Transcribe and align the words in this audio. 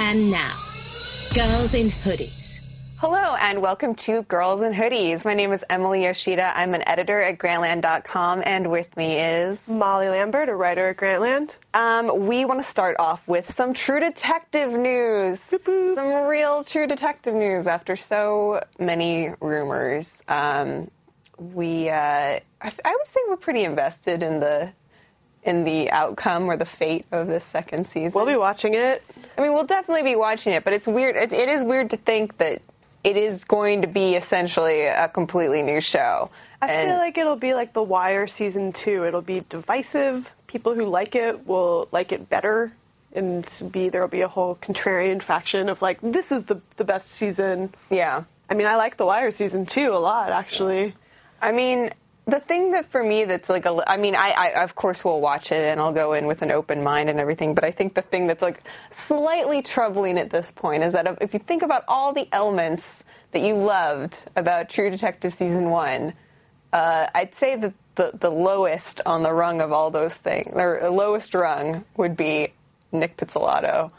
And 0.00 0.30
now, 0.30 0.54
Girls 1.34 1.74
in 1.74 1.88
Hoodies. 1.88 2.64
Hello 2.98 3.34
and 3.34 3.60
welcome 3.60 3.96
to 3.96 4.22
Girls 4.22 4.62
in 4.62 4.72
Hoodies. 4.72 5.24
My 5.24 5.34
name 5.34 5.52
is 5.52 5.64
Emily 5.68 6.04
Yoshida. 6.04 6.56
I'm 6.56 6.74
an 6.74 6.86
editor 6.86 7.20
at 7.20 7.38
Grantland.com 7.38 8.44
and 8.46 8.70
with 8.70 8.96
me 8.96 9.18
is 9.18 9.66
Molly 9.66 10.08
Lambert, 10.08 10.50
a 10.50 10.54
writer 10.54 10.90
at 10.90 10.98
Grantland. 10.98 11.56
Um, 11.74 12.28
we 12.28 12.44
want 12.44 12.62
to 12.62 12.70
start 12.70 12.94
off 13.00 13.26
with 13.26 13.52
some 13.52 13.74
true 13.74 13.98
detective 13.98 14.70
news. 14.70 15.40
Some 15.64 16.26
real 16.28 16.62
true 16.62 16.86
detective 16.86 17.34
news 17.34 17.66
after 17.66 17.96
so 17.96 18.62
many 18.78 19.32
rumors. 19.40 20.06
Um, 20.28 20.92
we, 21.38 21.90
uh, 21.90 21.94
I, 21.96 22.40
I 22.62 22.70
would 22.70 23.08
say 23.12 23.20
we're 23.28 23.36
pretty 23.36 23.64
invested 23.64 24.22
in 24.22 24.38
the 24.38 24.70
in 25.48 25.64
the 25.64 25.90
outcome 25.90 26.48
or 26.50 26.56
the 26.56 26.66
fate 26.66 27.06
of 27.10 27.26
this 27.26 27.42
second 27.52 27.86
season. 27.88 28.12
We'll 28.14 28.26
be 28.26 28.36
watching 28.36 28.74
it. 28.74 29.02
I 29.36 29.40
mean, 29.42 29.52
we'll 29.52 29.66
definitely 29.66 30.02
be 30.02 30.16
watching 30.16 30.52
it, 30.52 30.62
but 30.64 30.72
it's 30.74 30.86
weird. 30.86 31.16
It, 31.16 31.32
it 31.32 31.48
is 31.48 31.62
weird 31.64 31.90
to 31.90 31.96
think 31.96 32.36
that 32.38 32.60
it 33.02 33.16
is 33.16 33.44
going 33.44 33.82
to 33.82 33.88
be 33.88 34.14
essentially 34.16 34.82
a 34.86 35.08
completely 35.08 35.62
new 35.62 35.80
show. 35.80 36.30
I 36.60 36.68
And- 36.70 36.88
feel 36.90 36.98
like 36.98 37.16
it'll 37.18 37.36
be 37.36 37.54
like 37.54 37.72
The 37.72 37.82
Wire 37.82 38.26
season 38.26 38.72
two. 38.72 39.04
It'll 39.06 39.22
be 39.22 39.42
divisive. 39.48 40.34
People 40.46 40.74
who 40.74 40.86
like 40.86 41.14
it 41.14 41.46
will 41.46 41.88
like 41.92 42.12
it 42.12 42.28
better, 42.28 42.72
and 43.14 43.44
be 43.72 43.88
there'll 43.88 44.08
be 44.08 44.22
a 44.22 44.28
whole 44.28 44.56
contrarian 44.56 45.22
faction 45.22 45.68
of 45.68 45.80
like 45.80 45.98
this 46.02 46.30
is 46.32 46.42
the 46.44 46.60
the 46.76 46.84
best 46.84 47.08
season. 47.10 47.72
yeah. 47.90 48.24
I 48.50 48.54
mean, 48.54 48.66
I 48.66 48.76
like 48.76 48.96
The 48.96 49.04
Wire 49.06 49.30
season 49.30 49.66
two 49.66 49.92
a 49.94 49.98
lot 50.00 50.30
actually. 50.30 50.94
I 51.40 51.52
mean, 51.52 51.90
the 52.28 52.40
thing 52.40 52.72
that 52.72 52.90
for 52.92 53.02
me 53.02 53.24
that's 53.24 53.48
like 53.48 53.66
a, 53.66 53.82
I 53.86 53.96
mean, 53.96 54.14
I, 54.14 54.30
I 54.32 54.62
of 54.64 54.74
course 54.74 55.02
will 55.04 55.20
watch 55.20 55.50
it 55.50 55.64
and 55.64 55.80
I'll 55.80 55.92
go 55.94 56.12
in 56.12 56.26
with 56.26 56.42
an 56.42 56.52
open 56.52 56.82
mind 56.82 57.08
and 57.08 57.18
everything, 57.18 57.54
but 57.54 57.64
I 57.64 57.70
think 57.72 57.94
the 57.94 58.02
thing 58.02 58.26
that's 58.26 58.42
like 58.42 58.62
slightly 58.92 59.62
troubling 59.62 60.18
at 60.18 60.30
this 60.30 60.46
point 60.54 60.84
is 60.84 60.92
that 60.92 61.08
if- 61.22 61.32
you 61.32 61.40
think 61.40 61.62
about 61.62 61.84
all 61.88 62.12
the 62.12 62.28
elements 62.32 62.84
that 63.32 63.40
you 63.42 63.56
loved 63.56 64.16
about 64.36 64.68
True 64.68 64.90
Detective 64.90 65.34
season 65.34 65.70
one, 65.70 66.12
uh, 66.72 67.06
I'd 67.14 67.34
say 67.36 67.56
that 67.56 67.72
the 67.96 68.12
the 68.14 68.30
lowest 68.30 69.00
on 69.06 69.22
the 69.22 69.32
rung 69.32 69.60
of 69.62 69.72
all 69.72 69.90
those 69.90 70.14
things, 70.14 70.52
or 70.54 70.80
the 70.82 70.90
lowest 70.90 71.34
rung, 71.34 71.84
would 71.96 72.16
be 72.16 72.52
Nic 72.92 73.16
Pizzolatto. 73.16 73.90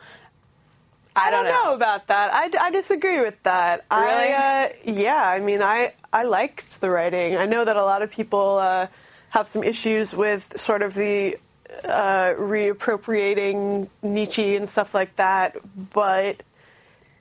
I 1.19 1.31
don't, 1.31 1.45
know. 1.45 1.73
about 1.73 2.07
that. 2.07 2.33
I, 2.33 2.49
I 2.59 2.71
disagree 2.71 3.21
with 3.21 3.41
that. 3.43 3.85
Really? 3.91 4.03
I, 4.03 4.65
uh, 4.65 4.69
yeah, 4.85 5.21
I 5.21 5.39
mean, 5.39 5.61
I 5.61 5.93
I 6.11 6.23
liked 6.23 6.81
the 6.81 6.89
writing. 6.89 7.37
I 7.37 7.45
know 7.45 7.63
that 7.63 7.77
a 7.77 7.83
lot 7.83 8.01
of 8.01 8.11
people 8.11 8.57
uh, 8.57 8.87
have 9.29 9.47
some 9.47 9.63
issues 9.63 10.13
with 10.13 10.59
sort 10.59 10.81
of 10.81 10.93
the 10.93 11.37
uh, 11.83 12.33
reappropriating 12.37 13.89
Nietzsche 14.01 14.55
and 14.55 14.67
stuff 14.67 14.93
like 14.93 15.15
that, 15.17 15.57
but 15.93 16.25
it 16.25 16.45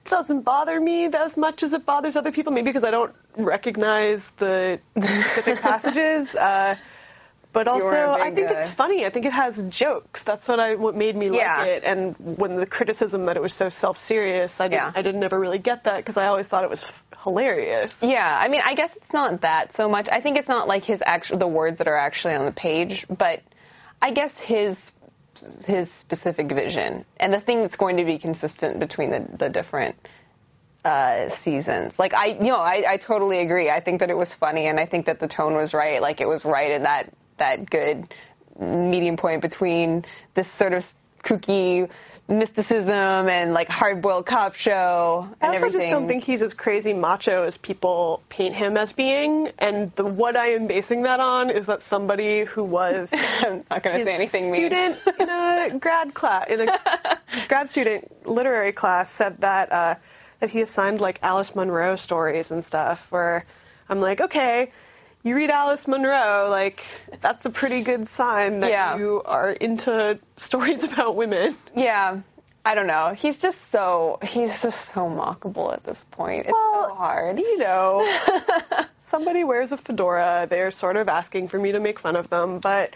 doesn't 0.04 0.42
bother 0.42 0.80
me 0.80 1.06
as 1.06 1.36
much 1.36 1.62
as 1.62 1.72
it 1.72 1.84
bothers 1.84 2.16
other 2.16 2.32
people. 2.32 2.52
Maybe 2.52 2.70
because 2.70 2.84
I 2.84 2.90
don't 2.90 3.14
recognize 3.36 4.30
the 4.38 4.80
specific 4.96 5.60
passages. 5.62 6.34
Uh, 6.34 6.76
but 7.52 7.66
also, 7.66 7.86
I 8.12 8.30
think 8.30 8.50
it's 8.50 8.68
funny. 8.68 9.06
I 9.06 9.10
think 9.10 9.26
it 9.26 9.32
has 9.32 9.62
jokes. 9.64 10.22
That's 10.22 10.46
what 10.46 10.60
I 10.60 10.74
what 10.74 10.94
made 10.94 11.16
me 11.16 11.30
Yeah. 11.36 11.58
like 11.58 11.68
it. 11.68 11.84
And 11.84 12.14
when 12.38 12.56
the 12.56 12.66
criticism 12.66 13.24
that 13.24 13.36
it 13.36 13.42
was 13.42 13.54
so 13.54 13.68
self 13.68 13.96
serious, 13.96 14.60
I 14.60 14.68
didn't, 14.68 14.82
Yeah. 14.82 14.92
I 14.94 15.02
didn't 15.02 15.22
ever 15.22 15.38
really 15.38 15.58
get 15.58 15.84
that 15.84 15.96
because 15.96 16.16
I 16.16 16.26
always 16.26 16.46
thought 16.46 16.64
it 16.64 16.70
was 16.70 16.84
f- 16.84 17.04
hilarious. 17.22 18.02
Yeah, 18.02 18.36
I 18.38 18.48
mean, 18.48 18.60
I 18.64 18.74
guess 18.74 18.94
it's 18.94 19.12
not 19.12 19.40
that 19.40 19.74
so 19.74 19.88
much. 19.88 20.08
I 20.10 20.20
think 20.20 20.36
it's 20.36 20.48
not 20.48 20.68
like 20.68 20.84
his 20.84 21.02
actual 21.04 21.38
the 21.38 21.48
words 21.48 21.78
that 21.78 21.88
are 21.88 21.96
actually 21.96 22.34
on 22.34 22.44
the 22.44 22.52
page, 22.52 23.06
but 23.08 23.40
I 24.00 24.12
guess 24.12 24.36
his 24.38 24.92
his 25.66 25.90
specific 25.90 26.48
vision 26.50 27.04
and 27.16 27.32
the 27.32 27.40
thing 27.40 27.62
that's 27.62 27.76
going 27.76 27.98
to 27.98 28.04
be 28.04 28.18
consistent 28.18 28.80
between 28.80 29.10
the 29.10 29.24
the 29.36 29.48
different 29.48 29.94
uh, 30.84 31.28
seasons. 31.28 31.98
Like 31.98 32.14
I, 32.14 32.26
you 32.26 32.44
know, 32.44 32.56
I, 32.56 32.84
I 32.92 32.96
totally 32.98 33.40
agree. 33.40 33.70
I 33.70 33.80
think 33.80 34.00
that 34.00 34.10
it 34.10 34.16
was 34.16 34.32
funny, 34.32 34.66
and 34.66 34.78
I 34.78 34.86
think 34.86 35.06
that 35.06 35.18
the 35.20 35.28
tone 35.28 35.54
was 35.54 35.74
right. 35.74 36.00
Like 36.00 36.20
it 36.20 36.26
was 36.26 36.44
right 36.44 36.70
in 36.72 36.82
that 36.82 37.12
that 37.38 37.68
good 37.68 38.12
medium 38.58 39.16
point 39.16 39.42
between 39.42 40.04
this 40.34 40.50
sort 40.52 40.72
of 40.72 40.86
kooky 41.24 41.88
mysticism 42.28 42.92
and 43.28 43.54
like 43.54 43.68
hard 43.68 44.02
boiled 44.02 44.26
cop 44.26 44.54
show 44.54 45.26
and 45.40 45.42
I 45.42 45.46
also 45.46 45.56
everything. 45.56 45.80
just 45.80 45.90
don't 45.90 46.06
think 46.06 46.24
he's 46.24 46.42
as 46.42 46.52
crazy 46.52 46.92
macho 46.92 47.44
as 47.44 47.56
people 47.56 48.22
paint 48.28 48.54
him 48.54 48.76
as 48.76 48.92
being. 48.92 49.50
And 49.58 49.94
the, 49.94 50.04
what 50.04 50.36
I 50.36 50.48
am 50.48 50.66
basing 50.66 51.04
that 51.04 51.20
on 51.20 51.48
is 51.48 51.66
that 51.66 51.82
somebody 51.82 52.44
who 52.44 52.64
was 52.64 53.10
I'm 53.40 53.64
not 53.70 53.82
going 53.82 53.98
to 53.98 54.04
say 54.04 54.14
anything 54.14 54.52
mean. 54.52 54.60
student 54.60 54.98
in 55.18 55.30
a 55.30 55.78
grad 55.78 56.12
class, 56.12 56.48
in 56.50 56.68
a 56.68 56.78
his 57.28 57.46
grad 57.48 57.68
student 57.68 58.26
literary 58.26 58.72
class, 58.72 59.10
said 59.10 59.40
that 59.40 59.72
uh, 59.72 59.94
that 60.40 60.50
he 60.50 60.60
assigned 60.60 61.00
like 61.00 61.20
Alice 61.22 61.54
Munro 61.54 61.96
stories 61.96 62.50
and 62.50 62.62
stuff. 62.62 63.06
Where 63.10 63.46
I'm 63.88 64.02
like, 64.02 64.20
okay, 64.20 64.72
you 65.24 65.34
read 65.34 65.50
Alice 65.50 65.86
Munro, 65.88 66.48
like 66.50 66.84
that's 67.20 67.44
a 67.46 67.50
pretty 67.50 67.82
good 67.82 68.08
sign 68.08 68.60
that 68.60 68.70
Yeah. 68.70 68.96
you 68.96 69.22
are 69.24 69.50
into 69.50 70.18
stories 70.36 70.84
about 70.92 71.16
women. 71.16 71.56
Yeah, 71.76 72.20
I 72.64 72.74
don't 72.74 72.86
know. 72.86 73.14
He's 73.16 73.38
just 73.38 73.70
so 73.70 74.18
he's 74.22 74.62
just 74.62 74.92
so 74.92 75.08
mockable 75.08 75.72
at 75.72 75.84
this 75.84 76.04
point. 76.12 76.46
It's 76.46 76.56
so 76.56 76.94
hard. 76.94 77.38
You 77.38 77.58
know, 77.58 78.20
somebody 79.02 79.44
wears 79.44 79.72
a 79.72 79.76
fedora, 79.76 80.46
they're 80.48 80.70
sort 80.70 80.96
of 80.96 81.08
asking 81.08 81.48
for 81.48 81.58
me 81.58 81.72
to 81.72 81.80
make 81.80 81.98
fun 81.98 82.16
of 82.16 82.28
them, 82.28 82.58
but 82.60 82.94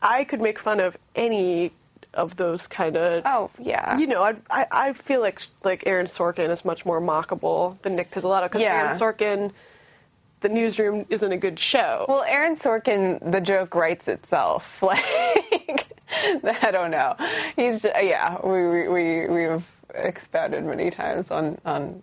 I 0.00 0.24
could 0.24 0.40
make 0.40 0.58
fun 0.58 0.80
of 0.80 0.96
any 1.14 1.72
of 2.14 2.36
those 2.36 2.66
kind 2.66 2.96
of. 2.96 3.22
Oh 3.26 3.50
yeah. 3.58 3.98
You 3.98 4.06
know, 4.06 4.22
I, 4.22 4.34
I 4.50 4.66
I 4.70 4.92
feel 4.92 5.20
like 5.20 5.40
like 5.64 5.84
Aaron 5.86 6.06
Sorkin 6.06 6.50
is 6.50 6.64
much 6.64 6.84
more 6.86 7.00
mockable 7.00 7.80
than 7.82 7.96
Nic 7.96 8.10
Pizzolatto 8.10 8.44
because 8.44 8.62
Yeah. 8.62 8.74
Aaron 8.84 8.98
Sorkin, 8.98 9.52
the 10.40 10.48
newsroom 10.48 11.06
isn't 11.10 11.32
a 11.32 11.36
good 11.36 11.58
show. 11.58 12.06
Well, 12.08 12.22
Aaron 12.22 12.56
Sorkin, 12.56 13.30
the 13.32 13.40
joke 13.40 13.74
writes 13.74 14.08
itself. 14.08 14.82
Like 16.42 16.62
I 16.64 16.70
don't 16.70 16.90
know. 16.90 17.16
He's 17.54 17.82
just, 17.82 17.94
yeah. 18.02 18.38
We 18.42 18.66
we 18.66 18.88
we 18.88 19.28
we've 19.28 19.64
expounded 19.94 20.64
many 20.64 20.90
times 20.90 21.30
on 21.30 21.58
on 21.66 22.02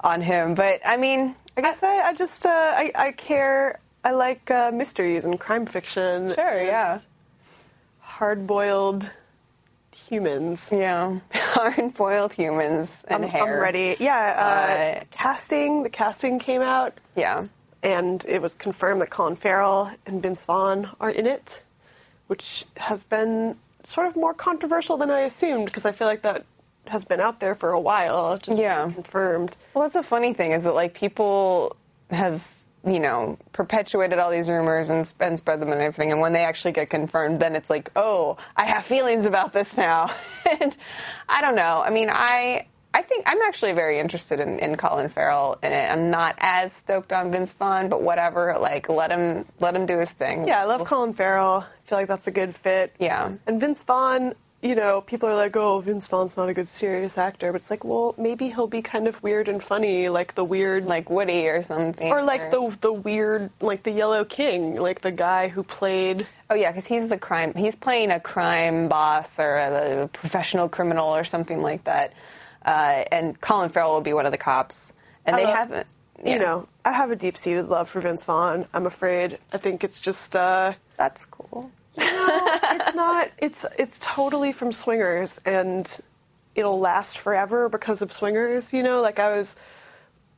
on 0.00 0.20
him, 0.20 0.54
but 0.54 0.80
I 0.84 0.98
mean, 0.98 1.34
I 1.56 1.62
guess 1.62 1.82
I, 1.82 2.00
I 2.00 2.12
just 2.12 2.44
uh, 2.44 2.50
I 2.50 2.92
I 2.94 3.12
care. 3.12 3.80
I 4.04 4.12
like 4.12 4.50
uh, 4.50 4.70
mysteries 4.72 5.24
and 5.24 5.40
crime 5.40 5.64
fiction. 5.66 6.34
sure, 6.34 6.62
yeah, 6.62 6.98
Hard-boiled 8.00 9.10
humans. 10.08 10.68
yeah. 10.72 11.18
Hard-boiled 11.32 12.32
humans 12.32 12.88
and 13.08 13.24
I'm, 13.24 13.30
hair. 13.30 13.42
I'm 13.56 13.60
ready. 13.62 13.96
Yeah, 13.98 14.16
uh, 14.16 15.00
Uh, 15.00 15.04
casting. 15.10 15.82
The 15.82 15.90
casting 15.90 16.38
came 16.38 16.62
out, 16.62 16.94
Yeah. 17.16 17.46
And 17.86 18.24
it 18.26 18.42
was 18.42 18.52
confirmed 18.54 19.00
that 19.00 19.10
Colin 19.10 19.36
Farrell 19.36 19.88
and 20.06 20.20
Vince 20.20 20.44
Vaughn 20.44 20.90
are 20.98 21.08
in 21.08 21.26
it, 21.28 21.62
which 22.26 22.64
has 22.76 23.04
been 23.04 23.56
sort 23.84 24.08
of 24.08 24.16
more 24.16 24.34
controversial 24.34 24.96
than 24.96 25.08
I 25.08 25.20
assumed 25.20 25.66
because 25.66 25.86
I 25.86 25.92
feel 25.92 26.08
like 26.08 26.22
that 26.22 26.44
has 26.88 27.04
been 27.04 27.20
out 27.20 27.38
there 27.38 27.54
for 27.54 27.70
a 27.70 27.78
while. 27.80 28.38
Just 28.38 28.58
Yeah. 28.60 28.90
confirmed. 28.90 29.56
Well, 29.72 29.82
that's 29.82 29.94
the 29.94 30.02
funny 30.02 30.34
thing 30.34 30.50
is 30.50 30.64
that 30.64 30.74
like 30.74 30.94
people 30.94 31.76
have 32.10 32.42
you 32.84 32.98
know 32.98 33.38
perpetuated 33.52 34.18
all 34.18 34.32
these 34.32 34.48
rumors 34.48 34.90
and, 34.90 35.12
and 35.20 35.38
spread 35.38 35.60
them 35.60 35.70
and 35.70 35.80
everything, 35.80 36.10
and 36.10 36.20
when 36.20 36.32
they 36.32 36.44
actually 36.44 36.72
get 36.72 36.90
confirmed, 36.90 37.38
then 37.38 37.54
it's 37.54 37.70
like, 37.70 37.92
oh, 37.94 38.36
I 38.56 38.66
have 38.66 38.84
feelings 38.84 39.26
about 39.26 39.52
this 39.52 39.76
now, 39.76 40.10
and 40.60 40.76
I 41.28 41.40
don't 41.40 41.54
know. 41.54 41.80
I 41.86 41.90
mean, 41.90 42.10
I. 42.10 42.66
I 42.96 43.02
think 43.02 43.24
I'm 43.26 43.42
actually 43.42 43.72
very 43.72 44.00
interested 44.00 44.40
in, 44.40 44.58
in 44.58 44.76
Colin 44.76 45.10
Farrell 45.10 45.58
in 45.62 45.70
it. 45.70 45.90
I'm 45.90 46.10
not 46.10 46.36
as 46.38 46.72
stoked 46.72 47.12
on 47.12 47.30
Vince 47.30 47.52
Vaughn, 47.52 47.90
but 47.90 48.00
whatever. 48.00 48.56
Like, 48.58 48.88
let 48.88 49.10
him 49.10 49.44
let 49.60 49.76
him 49.76 49.84
do 49.84 49.98
his 49.98 50.10
thing. 50.10 50.48
Yeah, 50.48 50.62
I 50.62 50.64
love 50.64 50.84
Colin 50.86 51.12
Farrell. 51.12 51.66
I 51.68 51.88
feel 51.88 51.98
like 51.98 52.08
that's 52.08 52.26
a 52.26 52.30
good 52.30 52.54
fit. 52.56 52.94
Yeah. 52.98 53.32
And 53.46 53.60
Vince 53.60 53.82
Vaughn, 53.82 54.34
you 54.62 54.74
know, 54.74 55.02
people 55.02 55.28
are 55.28 55.34
like, 55.34 55.54
oh, 55.56 55.78
Vince 55.80 56.08
Vaughn's 56.08 56.38
not 56.38 56.48
a 56.48 56.54
good 56.54 56.68
serious 56.68 57.18
actor, 57.18 57.52
but 57.52 57.60
it's 57.60 57.70
like, 57.70 57.84
well, 57.84 58.14
maybe 58.16 58.48
he'll 58.48 58.66
be 58.66 58.80
kind 58.80 59.06
of 59.08 59.22
weird 59.22 59.48
and 59.48 59.62
funny, 59.62 60.08
like 60.08 60.34
the 60.34 60.42
weird, 60.44 60.86
Like 60.86 61.10
Woody 61.10 61.48
or 61.48 61.62
something. 61.62 62.10
or 62.10 62.22
like 62.22 62.50
the 62.50 62.76
the 62.80 62.92
weird, 62.92 63.50
like 63.60 63.82
the 63.82 63.92
Yellow 63.92 64.24
King, 64.24 64.76
like 64.76 65.02
the 65.02 65.12
guy 65.12 65.48
who 65.48 65.62
played. 65.62 66.26
Oh 66.48 66.54
yeah, 66.54 66.70
because 66.72 66.86
he's 66.86 67.08
the 67.10 67.18
crime. 67.18 67.52
He's 67.54 67.76
playing 67.76 68.10
a 68.10 68.20
crime 68.20 68.88
boss 68.88 69.28
or 69.38 69.56
a, 69.56 70.04
a 70.04 70.08
professional 70.08 70.70
criminal 70.70 71.14
or 71.14 71.24
something 71.24 71.60
like 71.60 71.84
that. 71.84 72.14
Uh, 72.66 73.04
and 73.12 73.40
Colin 73.40 73.70
Farrell 73.70 73.94
will 73.94 74.00
be 74.02 74.12
one 74.12 74.26
of 74.26 74.32
the 74.32 74.38
cops. 74.38 74.92
And 75.24 75.36
I 75.36 75.38
they 75.38 75.44
love- 75.46 75.54
haven't. 75.54 75.86
You 76.24 76.38
know, 76.38 76.66
I 76.82 76.92
have 76.92 77.10
a 77.10 77.16
deep 77.16 77.36
seated 77.36 77.66
love 77.66 77.90
for 77.90 78.00
Vince 78.00 78.24
Vaughn. 78.24 78.66
I'm 78.72 78.86
afraid. 78.86 79.38
I 79.52 79.58
think 79.58 79.84
it's 79.84 80.00
just, 80.00 80.34
uh, 80.34 80.72
that's 80.96 81.22
cool. 81.26 81.70
No. 81.98 82.58
It's 82.62 82.94
not. 82.96 83.30
It's 83.38 83.66
it's 83.78 83.98
totally 84.00 84.52
from 84.52 84.72
Swingers, 84.72 85.38
and 85.44 85.86
it'll 86.54 86.80
last 86.80 87.18
forever 87.18 87.68
because 87.68 88.00
of 88.00 88.12
Swingers. 88.12 88.72
You 88.72 88.82
know, 88.82 89.02
like 89.02 89.18
I 89.18 89.36
was 89.36 89.56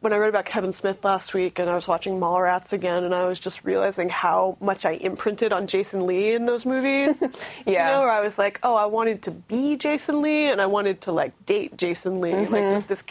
when 0.00 0.12
I 0.12 0.16
read 0.16 0.28
about 0.28 0.44
Kevin 0.44 0.72
Smith 0.72 1.04
last 1.04 1.34
week, 1.34 1.58
and 1.58 1.68
I 1.68 1.74
was 1.74 1.88
watching 1.88 2.20
Mallrats 2.20 2.72
again, 2.72 3.02
and 3.04 3.12
I 3.14 3.26
was 3.26 3.40
just 3.40 3.64
realizing 3.64 4.08
how 4.08 4.56
much 4.60 4.84
I 4.86 4.92
imprinted 4.92 5.52
on 5.52 5.66
Jason 5.66 6.06
Lee 6.06 6.32
in 6.34 6.46
those 6.46 6.64
movies. 6.64 7.16
Yeah. 7.66 7.88
You 7.88 7.94
know, 7.94 8.00
where 8.02 8.10
I 8.10 8.20
was 8.20 8.38
like, 8.38 8.60
oh, 8.62 8.74
I 8.76 8.86
wanted 8.86 9.22
to 9.22 9.30
be 9.32 9.76
Jason 9.76 10.22
Lee, 10.22 10.50
and 10.50 10.60
I 10.60 10.66
wanted 10.66 11.02
to 11.02 11.12
like 11.12 11.44
date 11.46 11.76
Jason 11.76 12.20
Lee, 12.20 12.32
Mm-hmm. 12.32 12.52
like 12.54 12.70
just 12.70 12.88
this, 12.88 13.02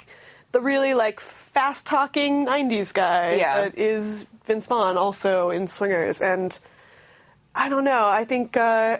the 0.53 0.61
really 0.61 0.93
like 0.93 1.19
fast 1.19 1.85
talking 1.85 2.45
'90s 2.47 2.93
guy 2.93 3.35
Yeah. 3.35 3.61
that 3.61 3.77
is 3.77 4.25
Vince 4.45 4.67
Vaughn, 4.67 4.97
also 4.97 5.49
in 5.49 5.67
Swingers, 5.67 6.21
and 6.21 6.57
I 7.53 7.69
don't 7.69 7.83
know. 7.83 8.07
I 8.07 8.23
think, 8.25 8.55
uh, 8.55 8.99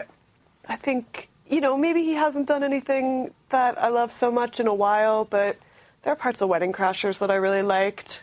I 0.68 0.76
think 0.76 1.28
you 1.48 1.62
know, 1.62 1.78
maybe 1.78 2.02
he 2.02 2.12
hasn't 2.14 2.46
done 2.46 2.62
anything 2.62 3.32
that 3.48 3.78
I 3.82 3.88
love 3.88 4.12
so 4.12 4.30
much 4.30 4.60
in 4.60 4.66
a 4.66 4.74
while, 4.74 5.24
but 5.24 5.56
there 6.02 6.12
are 6.12 6.16
parts 6.16 6.40
of 6.40 6.48
Wedding 6.48 6.72
Crashers 6.72 7.18
that 7.18 7.30
I 7.30 7.36
really 7.36 7.62
liked. 7.62 8.22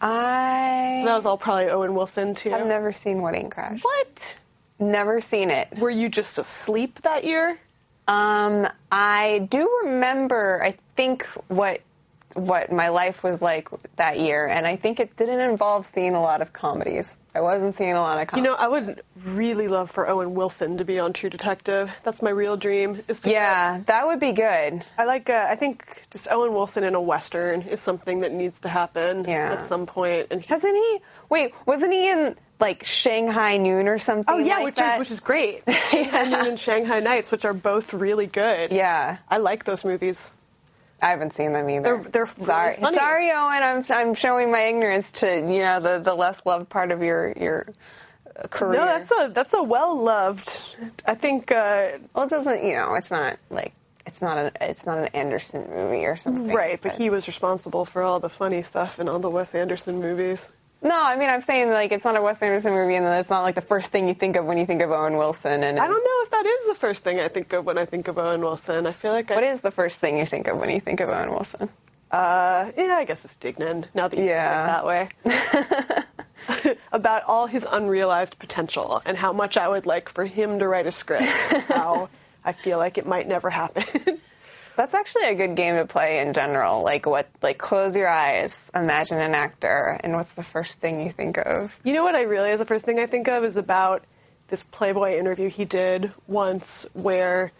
I 0.00 1.02
That 1.04 1.14
was 1.14 1.26
all 1.26 1.38
probably 1.38 1.70
Owen 1.70 1.94
Wilson 1.94 2.34
too. 2.34 2.52
I've 2.52 2.66
never 2.66 2.92
seen 2.92 3.20
Wedding 3.20 3.50
Crash. 3.50 3.80
what? 3.82 4.38
Never 4.78 5.20
seen 5.20 5.50
it. 5.50 5.76
Were 5.76 5.90
you 5.90 6.08
just 6.08 6.38
asleep 6.38 7.02
that 7.02 7.24
year? 7.24 7.58
Um, 8.06 8.68
I 8.90 9.46
do 9.50 9.80
remember. 9.84 10.62
I 10.62 10.76
think 10.96 11.24
what 11.48 11.80
what 12.34 12.70
my 12.70 12.88
life 12.88 13.22
was 13.22 13.42
like 13.42 13.68
that 13.96 14.20
year, 14.20 14.46
and 14.46 14.66
I 14.66 14.76
think 14.76 15.00
it 15.00 15.16
didn't 15.16 15.40
involve 15.40 15.86
seeing 15.86 16.14
a 16.14 16.20
lot 16.20 16.40
of 16.40 16.52
comedies. 16.52 17.08
I 17.34 17.40
wasn't 17.40 17.74
seeing 17.74 17.92
a 17.92 18.00
lot 18.00 18.20
of 18.20 18.36
You 18.36 18.42
know, 18.42 18.54
I 18.54 18.66
would 18.66 19.02
really 19.24 19.68
love 19.68 19.90
for 19.90 20.08
Owen 20.08 20.34
Wilson 20.34 20.78
to 20.78 20.84
be 20.84 20.98
on 20.98 21.12
True 21.12 21.30
Detective. 21.30 21.94
That's 22.02 22.22
my 22.22 22.30
real 22.30 22.56
dream. 22.56 23.00
Is 23.06 23.20
to 23.22 23.30
yeah, 23.30 23.80
that 23.86 24.06
would 24.06 24.18
be 24.20 24.32
good. 24.32 24.84
I 24.96 25.04
like. 25.04 25.28
Uh, 25.30 25.46
I 25.48 25.56
think 25.56 26.04
just 26.10 26.28
Owen 26.30 26.52
Wilson 26.54 26.84
in 26.84 26.94
a 26.94 27.00
western 27.00 27.62
is 27.62 27.80
something 27.80 28.20
that 28.20 28.32
needs 28.32 28.58
to 28.60 28.68
happen 28.68 29.24
Yeah. 29.24 29.52
at 29.52 29.66
some 29.66 29.86
point. 29.86 30.28
And 30.30 30.40
he, 30.40 30.46
Hasn't 30.48 30.74
he? 30.74 30.98
Wait, 31.28 31.52
wasn't 31.66 31.92
he 31.92 32.10
in 32.10 32.34
like 32.58 32.84
Shanghai 32.86 33.56
Noon 33.58 33.86
or 33.88 33.98
something? 33.98 34.34
oh 34.34 34.38
yeah, 34.38 34.56
like 34.56 34.64
which 34.64 34.76
that? 34.76 34.94
is 34.94 34.98
which 35.00 35.10
is 35.10 35.20
great. 35.20 35.62
Shanghai 35.90 36.22
Noon 36.24 36.46
and 36.46 36.58
Shanghai 36.58 37.00
Nights, 37.00 37.30
which 37.30 37.44
are 37.44 37.52
both 37.54 37.92
really 37.94 38.26
good. 38.26 38.72
yeah. 38.72 39.18
I 39.30 39.36
like 39.36 39.64
those 39.64 39.84
movies. 39.84 40.32
I 41.00 41.10
haven't 41.10 41.32
seen 41.32 41.52
them 41.52 41.68
either. 41.70 41.82
They're- 42.02 42.10
they're 42.10 42.24
really 42.24 42.44
sorry, 42.46 42.76
funny. 42.76 42.96
sorry, 42.96 43.30
Owen. 43.30 43.62
I'm 43.62 43.84
I'm 43.90 44.14
showing 44.14 44.50
my 44.50 44.60
ignorance 44.62 45.10
to 45.20 45.26
you 45.36 45.60
know 45.62 45.80
the 45.80 45.98
the 46.00 46.14
less 46.14 46.40
loved 46.44 46.68
part 46.68 46.90
of 46.90 47.02
your 47.02 47.32
your 47.36 47.66
career. 48.50 48.78
No, 48.80 48.84
that's 48.86 49.10
a 49.12 49.30
that's 49.32 49.54
a 49.54 49.62
well 49.62 50.02
loved. 50.02 50.76
I 51.06 51.14
think 51.14 51.50
uh, 51.52 51.98
well, 52.14 52.26
it 52.26 52.30
doesn't. 52.30 52.64
You 52.64 52.74
know, 52.76 52.94
it's 52.94 53.10
not 53.10 53.38
like 53.50 53.72
it's 54.06 54.20
not 54.20 54.38
an 54.38 54.50
it's 54.60 54.86
not 54.86 54.98
an 54.98 55.06
Anderson 55.14 55.68
movie 55.70 56.04
or 56.06 56.16
something. 56.16 56.52
right, 56.52 56.80
but 56.80 56.92
he 56.96 57.10
was 57.10 57.26
responsible 57.26 57.84
for 57.84 58.02
all 58.02 58.20
the 58.20 58.28
funny 58.30 58.62
stuff 58.62 58.98
in 58.98 59.08
all 59.08 59.18
the 59.18 59.30
Wes 59.30 59.54
Anderson 59.54 60.00
movies. 60.00 60.50
No, 60.80 60.94
I 61.00 61.16
mean 61.16 61.28
I'm 61.28 61.40
saying 61.42 61.70
like 61.70 61.90
it's 61.92 62.04
not 62.04 62.16
a 62.16 62.22
Wes 62.22 62.40
Anderson 62.40 62.72
movie, 62.72 62.94
and 62.94 63.04
it's 63.06 63.30
not 63.30 63.42
like 63.42 63.56
the 63.56 63.60
first 63.60 63.90
thing 63.90 64.06
you 64.08 64.14
think 64.14 64.36
of 64.36 64.44
when 64.44 64.58
you 64.58 64.66
think 64.66 64.80
of 64.82 64.90
Owen 64.92 65.16
Wilson. 65.16 65.62
And 65.64 65.78
I 65.78 65.86
don't 65.86 66.04
know 66.04 66.17
that 66.42 66.46
is 66.46 66.68
the 66.68 66.74
first 66.74 67.02
thing 67.02 67.20
I 67.20 67.28
think 67.28 67.52
of 67.52 67.64
when 67.64 67.78
I 67.78 67.84
think 67.84 68.08
of 68.08 68.18
Owen 68.18 68.40
Wilson. 68.40 68.86
I 68.86 68.92
feel 68.92 69.12
like 69.12 69.30
I, 69.30 69.34
What 69.34 69.44
is 69.44 69.60
the 69.60 69.70
first 69.70 69.98
thing 69.98 70.18
you 70.18 70.26
think 70.26 70.46
of 70.48 70.58
when 70.58 70.70
you 70.70 70.80
think 70.80 71.00
of 71.00 71.08
Owen 71.08 71.30
Wilson? 71.30 71.68
uh, 72.10 72.70
yeah, 72.76 72.96
I 72.98 73.04
guess 73.04 73.24
it's 73.24 73.36
Dignan. 73.36 73.84
Now 73.94 74.08
that 74.08 74.18
you 74.18 74.24
Yeah. 74.24 74.66
say 74.66 75.34
it 75.34 75.34
that 75.34 76.04
way. 76.04 76.04
About 76.92 77.24
all 77.26 77.46
his 77.46 77.66
unrealized 77.70 78.38
potential 78.38 79.02
and 79.04 79.16
how 79.18 79.32
much 79.32 79.56
I 79.58 79.68
would 79.68 79.84
like 79.84 80.08
for 80.08 80.24
him 80.24 80.60
to 80.60 80.68
write 80.68 80.86
a 80.86 80.92
script. 80.92 81.28
how 81.68 82.08
I 82.44 82.52
feel 82.52 82.78
like 82.78 82.96
it 82.96 83.06
might 83.06 83.28
never 83.28 83.50
happen. 83.50 83.84
That's 84.76 84.94
actually 84.94 85.24
a 85.24 85.34
good 85.34 85.56
game 85.56 85.74
to 85.74 85.84
play 85.86 86.20
in 86.20 86.32
general. 86.32 86.82
Like 86.84 87.04
what? 87.04 87.28
Like 87.42 87.58
close 87.58 87.96
your 87.96 88.08
eyes, 88.08 88.52
imagine 88.74 89.18
an 89.20 89.34
actor, 89.34 89.98
and 90.04 90.14
what's 90.14 90.32
the 90.34 90.44
first 90.44 90.78
thing 90.78 91.04
you 91.04 91.10
think 91.10 91.36
of? 91.36 91.76
You 91.84 91.92
know 91.94 92.04
what 92.04 92.14
I 92.14 92.22
realize 92.22 92.60
the 92.60 92.64
first 92.64 92.84
thing 92.84 93.00
I 93.00 93.06
think 93.06 93.26
of 93.28 93.42
is 93.44 93.56
about 93.56 94.04
this 94.48 94.62
Playboy 94.62 95.18
interview 95.18 95.48
he 95.48 95.64
did 95.64 96.12
once 96.26 96.86
where 96.92 97.52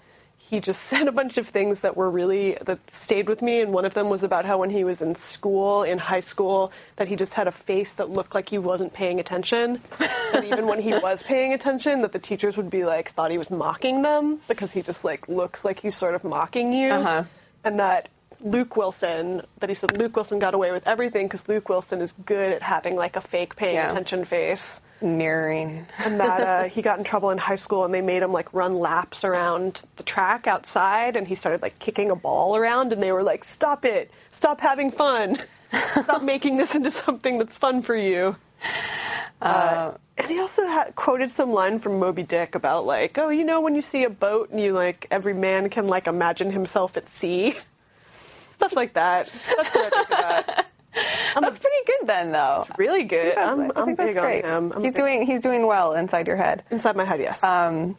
he 0.50 0.60
just 0.60 0.82
said 0.90 1.08
a 1.08 1.12
bunch 1.12 1.36
of 1.36 1.48
things 1.48 1.80
that 1.80 1.96
were 1.96 2.10
really 2.10 2.56
that 2.62 2.90
stayed 2.90 3.28
with 3.28 3.42
me. 3.42 3.60
And 3.60 3.72
one 3.72 3.84
of 3.84 3.94
them 3.94 4.08
was 4.08 4.24
about 4.24 4.44
how 4.44 4.58
when 4.58 4.70
he 4.70 4.84
was 4.84 5.02
in 5.02 5.14
school 5.14 5.82
in 5.82 5.98
high 5.98 6.20
school 6.20 6.72
that 6.96 7.08
he 7.08 7.16
just 7.16 7.34
had 7.34 7.46
a 7.46 7.52
face 7.52 7.94
that 7.94 8.10
looked 8.10 8.34
like 8.34 8.48
he 8.48 8.58
wasn't 8.58 8.92
paying 8.92 9.20
attention. 9.20 9.80
And 10.30 10.44
even 10.44 10.66
when 10.66 10.78
he 10.78 10.92
was 10.92 11.22
paying 11.22 11.54
attention 11.54 12.02
that 12.02 12.12
the 12.12 12.18
teachers 12.18 12.58
would 12.58 12.68
be 12.68 12.84
like 12.84 13.12
thought 13.12 13.30
he 13.30 13.38
was 13.38 13.50
mocking 13.50 14.02
them 14.02 14.40
because 14.46 14.70
he 14.72 14.82
just 14.82 15.02
like 15.02 15.26
looks 15.26 15.64
like 15.64 15.80
he's 15.80 15.96
sort 15.96 16.14
of 16.14 16.22
mocking 16.22 16.74
you. 16.74 16.90
Uh-huh. 16.90 17.24
and 17.64 17.80
that 17.80 18.10
Luke 18.40 18.76
Wilson, 18.76 19.42
that 19.60 19.68
he 19.68 19.74
said 19.74 19.92
Luke 19.92 20.14
Wilson 20.16 20.38
got 20.38 20.54
away 20.54 20.72
with 20.72 20.86
everything 20.86 21.26
because 21.26 21.48
Luke 21.48 21.68
Wilson 21.68 22.00
is 22.00 22.12
good 22.12 22.52
at 22.52 22.62
having 22.62 22.96
like 22.96 23.16
a 23.16 23.20
fake 23.20 23.56
paying 23.56 23.74
Yeah. 23.76 23.90
attention 23.90 24.24
face, 24.24 24.80
Mirroring. 25.00 25.86
and 25.98 26.20
that 26.20 26.40
uh, 26.40 26.64
he 26.68 26.82
got 26.82 26.98
in 26.98 27.04
trouble 27.04 27.30
in 27.30 27.38
high 27.38 27.56
school 27.56 27.84
and 27.84 27.92
they 27.94 28.00
made 28.02 28.22
him 28.22 28.32
like 28.32 28.52
run 28.54 28.74
laps 28.78 29.24
around 29.24 29.80
the 29.96 30.02
track 30.02 30.46
outside, 30.46 31.16
and 31.16 31.26
he 31.26 31.34
started 31.34 31.62
like 31.62 31.78
kicking 31.78 32.10
a 32.10 32.16
ball 32.16 32.56
around, 32.56 32.92
and 32.92 33.02
they 33.02 33.12
were 33.12 33.22
like, 33.22 33.44
"Stop 33.44 33.84
it! 33.84 34.10
Stop 34.32 34.60
having 34.60 34.90
fun! 34.90 35.40
Stop 36.02 36.22
making 36.34 36.56
this 36.56 36.74
into 36.74 36.90
something 36.90 37.38
that's 37.38 37.56
fun 37.56 37.82
for 37.82 37.94
you." 37.96 38.36
Uh, 39.40 39.92
and 40.16 40.28
he 40.28 40.40
also 40.40 40.66
had, 40.66 40.96
quoted 40.96 41.30
some 41.30 41.52
line 41.52 41.78
from 41.78 42.00
Moby 42.00 42.24
Dick 42.24 42.56
about 42.56 42.84
like, 42.86 43.18
oh, 43.18 43.28
you 43.28 43.44
know, 43.44 43.60
when 43.60 43.76
you 43.76 43.82
see 43.82 44.02
a 44.02 44.10
boat 44.10 44.50
and 44.50 44.60
you 44.60 44.72
like, 44.72 45.06
every 45.12 45.32
man 45.34 45.70
can 45.70 45.86
like 45.86 46.08
imagine 46.08 46.50
himself 46.50 46.96
at 46.96 47.08
sea, 47.10 47.56
stuff 48.58 48.74
like 48.74 48.94
that. 48.94 49.26
That's 49.56 49.74
what 49.74 49.92
I 49.92 50.04
think 50.04 50.08
about. 50.08 50.64
That's 51.40 51.58
pretty 51.58 51.84
good 51.86 52.08
then, 52.08 52.32
though. 52.32 52.64
It's 52.68 52.78
really 52.78 53.04
good. 53.04 53.38
I'm, 53.38 53.70
I 53.70 53.82
I'm 53.82 53.94
big 53.94 54.16
great. 54.16 54.44
on 54.44 54.50
him. 54.64 54.72
I'm 54.74 54.84
he's 54.84 54.94
doing 54.94 55.26
he's 55.26 55.40
doing 55.40 55.66
well 55.66 55.92
inside 55.94 56.26
your 56.26 56.36
head. 56.36 56.64
inside 56.70 56.96
my 56.96 57.04
head. 57.04 57.20
Yes. 57.20 57.42
Um, 57.44 57.96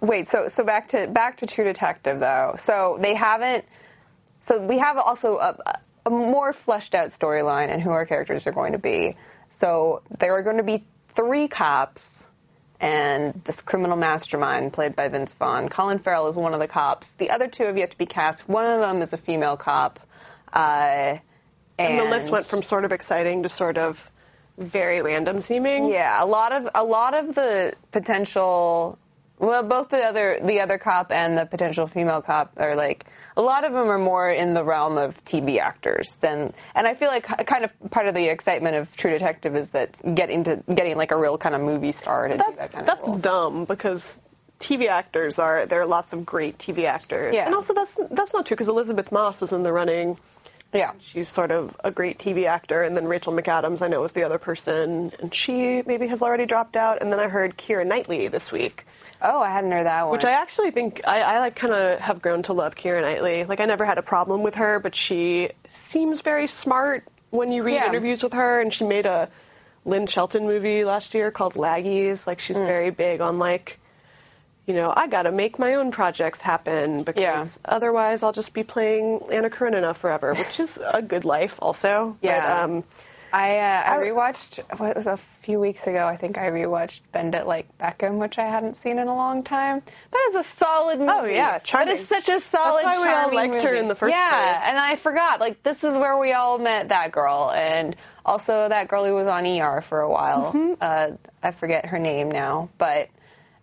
wait, 0.00 0.26
so 0.28 0.48
so 0.48 0.64
back 0.64 0.88
to 0.88 1.06
back 1.06 1.38
to 1.38 1.46
True 1.46 1.64
Detective 1.64 2.20
though. 2.20 2.54
So 2.58 2.98
they 3.00 3.14
haven't. 3.14 3.64
So 4.40 4.64
we 4.64 4.78
have 4.78 4.96
also 4.96 5.36
a, 5.36 5.80
a 6.06 6.10
more 6.10 6.54
fleshed 6.54 6.94
out 6.94 7.08
storyline 7.08 7.68
and 7.68 7.82
who 7.82 7.90
our 7.90 8.06
characters 8.06 8.46
are 8.46 8.52
going 8.52 8.72
to 8.72 8.78
be. 8.78 9.16
So 9.50 10.02
there 10.18 10.34
are 10.34 10.42
going 10.42 10.56
to 10.56 10.62
be 10.62 10.84
three 11.10 11.48
cops 11.48 12.02
and 12.80 13.42
this 13.44 13.60
criminal 13.60 13.96
mastermind 13.96 14.72
played 14.72 14.96
by 14.96 15.08
Vince 15.08 15.34
Vaughn. 15.34 15.68
Colin 15.68 15.98
Farrell 15.98 16.28
is 16.28 16.36
one 16.36 16.54
of 16.54 16.60
the 16.60 16.68
cops. 16.68 17.10
The 17.12 17.30
other 17.30 17.46
two 17.46 17.64
have 17.64 17.76
yet 17.76 17.90
to 17.90 17.98
be 17.98 18.06
cast. 18.06 18.48
One 18.48 18.66
of 18.66 18.80
them 18.80 19.02
is 19.02 19.12
a 19.12 19.18
female 19.18 19.58
cop. 19.58 20.00
Uh, 20.52 21.18
and 21.78 21.98
the 21.98 22.04
list 22.04 22.30
went 22.30 22.46
from 22.46 22.62
sort 22.62 22.84
of 22.84 22.92
exciting 22.92 23.42
to 23.42 23.48
sort 23.48 23.78
of 23.78 24.10
very 24.58 25.02
random 25.02 25.42
seeming. 25.42 25.88
Yeah, 25.88 26.22
a 26.22 26.26
lot 26.26 26.52
of 26.52 26.68
a 26.74 26.84
lot 26.84 27.14
of 27.14 27.34
the 27.34 27.74
potential. 27.92 28.98
Well, 29.38 29.62
both 29.62 29.88
the 29.88 30.02
other 30.02 30.40
the 30.42 30.60
other 30.60 30.78
cop 30.78 31.10
and 31.10 31.38
the 31.38 31.46
potential 31.46 31.86
female 31.86 32.20
cop 32.20 32.52
are 32.56 32.76
like 32.76 33.06
a 33.36 33.42
lot 33.42 33.64
of 33.64 33.72
them 33.72 33.88
are 33.88 33.98
more 33.98 34.30
in 34.30 34.54
the 34.54 34.64
realm 34.64 34.98
of 34.98 35.22
TV 35.24 35.58
actors 35.58 36.16
than. 36.20 36.52
And 36.74 36.86
I 36.86 36.94
feel 36.94 37.08
like 37.08 37.26
kind 37.46 37.64
of 37.64 37.90
part 37.90 38.06
of 38.06 38.14
the 38.14 38.28
excitement 38.28 38.76
of 38.76 38.94
True 38.96 39.10
Detective 39.10 39.56
is 39.56 39.70
that 39.70 39.96
getting 40.14 40.44
to 40.44 40.62
getting 40.68 40.96
like 40.96 41.10
a 41.12 41.16
real 41.16 41.38
kind 41.38 41.54
of 41.54 41.60
movie 41.60 41.92
star 41.92 42.28
to 42.28 42.34
do 42.34 42.38
That's 42.38 42.56
that 42.58 42.72
kind 42.72 42.86
that's 42.86 43.02
of 43.02 43.08
role. 43.08 43.18
dumb 43.18 43.64
because 43.64 44.18
TV 44.58 44.88
actors 44.88 45.38
are 45.38 45.66
there 45.66 45.80
are 45.80 45.86
lots 45.86 46.12
of 46.12 46.26
great 46.26 46.58
TV 46.58 46.84
actors. 46.84 47.34
Yeah. 47.34 47.46
And 47.46 47.54
also 47.54 47.74
that's 47.74 47.98
that's 48.10 48.32
not 48.34 48.46
true 48.46 48.56
because 48.56 48.68
Elisabeth 48.68 49.10
Moss 49.10 49.40
was 49.40 49.52
in 49.52 49.62
the 49.62 49.72
running. 49.72 50.18
Yeah. 50.72 50.92
She's 51.00 51.28
sort 51.28 51.50
of 51.50 51.76
a 51.82 51.90
great 51.90 52.18
TV 52.18 52.46
actor, 52.46 52.82
and 52.82 52.96
then 52.96 53.06
Rachel 53.06 53.32
McAdams, 53.32 53.82
I 53.82 53.88
know, 53.88 54.00
was 54.00 54.12
the 54.12 54.22
other 54.22 54.38
person, 54.38 55.10
and 55.18 55.34
she 55.34 55.82
maybe 55.82 56.06
has 56.06 56.22
already 56.22 56.46
dropped 56.46 56.76
out. 56.76 57.02
And 57.02 57.12
then 57.12 57.18
I 57.18 57.26
heard 57.28 57.56
Keira 57.56 57.84
Knightley 57.84 58.28
this 58.28 58.52
week, 58.52 58.86
Oh, 59.22 59.40
I 59.40 59.50
hadn't 59.50 59.70
heard 59.70 59.86
that 59.86 60.04
one. 60.04 60.12
which 60.12 60.24
I 60.24 60.32
actually 60.32 60.70
think 60.70 61.02
I, 61.06 61.20
I 61.20 61.38
like 61.40 61.56
kind 61.56 61.72
of 61.74 62.00
have 62.00 62.22
grown 62.22 62.42
to 62.44 62.52
love 62.52 62.74
Keira 62.74 63.02
Knightley. 63.02 63.44
Like 63.44 63.60
I 63.60 63.66
never 63.66 63.84
had 63.84 63.98
a 63.98 64.02
problem 64.02 64.42
with 64.42 64.54
her, 64.56 64.78
but 64.80 64.94
she 64.94 65.50
seems 65.66 66.22
very 66.22 66.46
smart 66.46 67.06
when 67.30 67.52
you 67.52 67.62
read 67.62 67.74
Yeah. 67.74 67.88
interviews 67.88 68.22
with 68.22 68.32
her, 68.32 68.60
and 68.60 68.72
she 68.72 68.84
made 68.84 69.06
a 69.06 69.28
Lynn 69.84 70.06
Shelton 70.06 70.46
movie 70.46 70.84
last 70.84 71.14
year 71.14 71.30
called 71.30 71.54
Laggies. 71.54 72.26
Like 72.26 72.40
she's 72.40 72.58
very 72.58 72.90
big 72.90 73.20
on 73.20 73.38
like. 73.38 73.78
You 74.66 74.76
know, 74.76 74.92
I 74.94 75.08
gotta 75.08 75.32
make 75.32 75.58
my 75.58 75.74
own 75.74 75.90
projects 75.90 76.40
happen 76.40 77.02
because 77.02 77.20
Yeah. 77.20 77.46
otherwise 77.64 78.22
I'll 78.22 78.30
just 78.32 78.54
be 78.54 78.62
playing 78.62 79.22
Anna 79.32 79.50
Karenina 79.50 79.94
forever, 79.94 80.32
which 80.34 80.60
is 80.60 80.78
a 80.78 81.02
good 81.02 81.24
life 81.24 81.58
also. 81.60 82.16
Yeah. 82.22 82.40
But, 82.40 82.70
um, 82.70 82.84
I 83.32 83.58
uh, 83.58 83.82
I 83.86 83.96
rewatched 83.98 84.78
what 84.78 84.96
was 84.96 85.06
a 85.06 85.18
few 85.42 85.60
weeks 85.60 85.86
ago. 85.86 86.06
I 86.06 86.16
think 86.16 86.38
I 86.38 86.50
rewatched 86.50 87.00
Bend 87.12 87.34
It 87.34 87.46
Like 87.46 87.66
Beckham, 87.78 88.18
which 88.18 88.38
I 88.38 88.46
hadn't 88.46 88.76
seen 88.76 88.98
in 88.98 89.08
a 89.08 89.14
long 89.14 89.42
time. 89.42 89.82
That 90.10 90.28
is 90.30 90.46
a 90.46 90.48
solid 90.58 90.98
movie. 90.98 91.12
Oh, 91.12 91.24
yeah, 91.24 91.58
charming. 91.58 91.94
That 91.94 92.00
is 92.00 92.08
such 92.08 92.28
a 92.28 92.40
solid. 92.40 92.84
That's 92.84 92.98
why 92.98 93.06
we 93.06 93.12
all 93.12 93.34
liked 93.34 93.62
her 93.62 93.74
in 93.74 93.88
the 93.88 93.94
first 93.94 94.12
yeah, 94.12 94.52
place. 94.52 94.68
and 94.68 94.78
I 94.78 94.96
forgot. 94.96 95.40
Like 95.40 95.62
this 95.62 95.82
is 95.84 95.96
where 95.96 96.18
we 96.18 96.32
all 96.32 96.58
met 96.58 96.88
that 96.88 97.12
girl, 97.12 97.50
and 97.54 97.96
also 98.24 98.68
that 98.68 98.88
girl 98.88 99.04
who 99.04 99.14
was 99.14 99.26
on 99.26 99.46
ER 99.46 99.82
for 99.82 100.00
a 100.00 100.10
while. 100.10 100.52
Mm-hmm. 100.52 100.74
Uh, 100.80 101.16
I 101.42 101.50
forget 101.52 101.86
her 101.86 101.98
name 101.98 102.30
now, 102.30 102.70
but. 102.78 103.08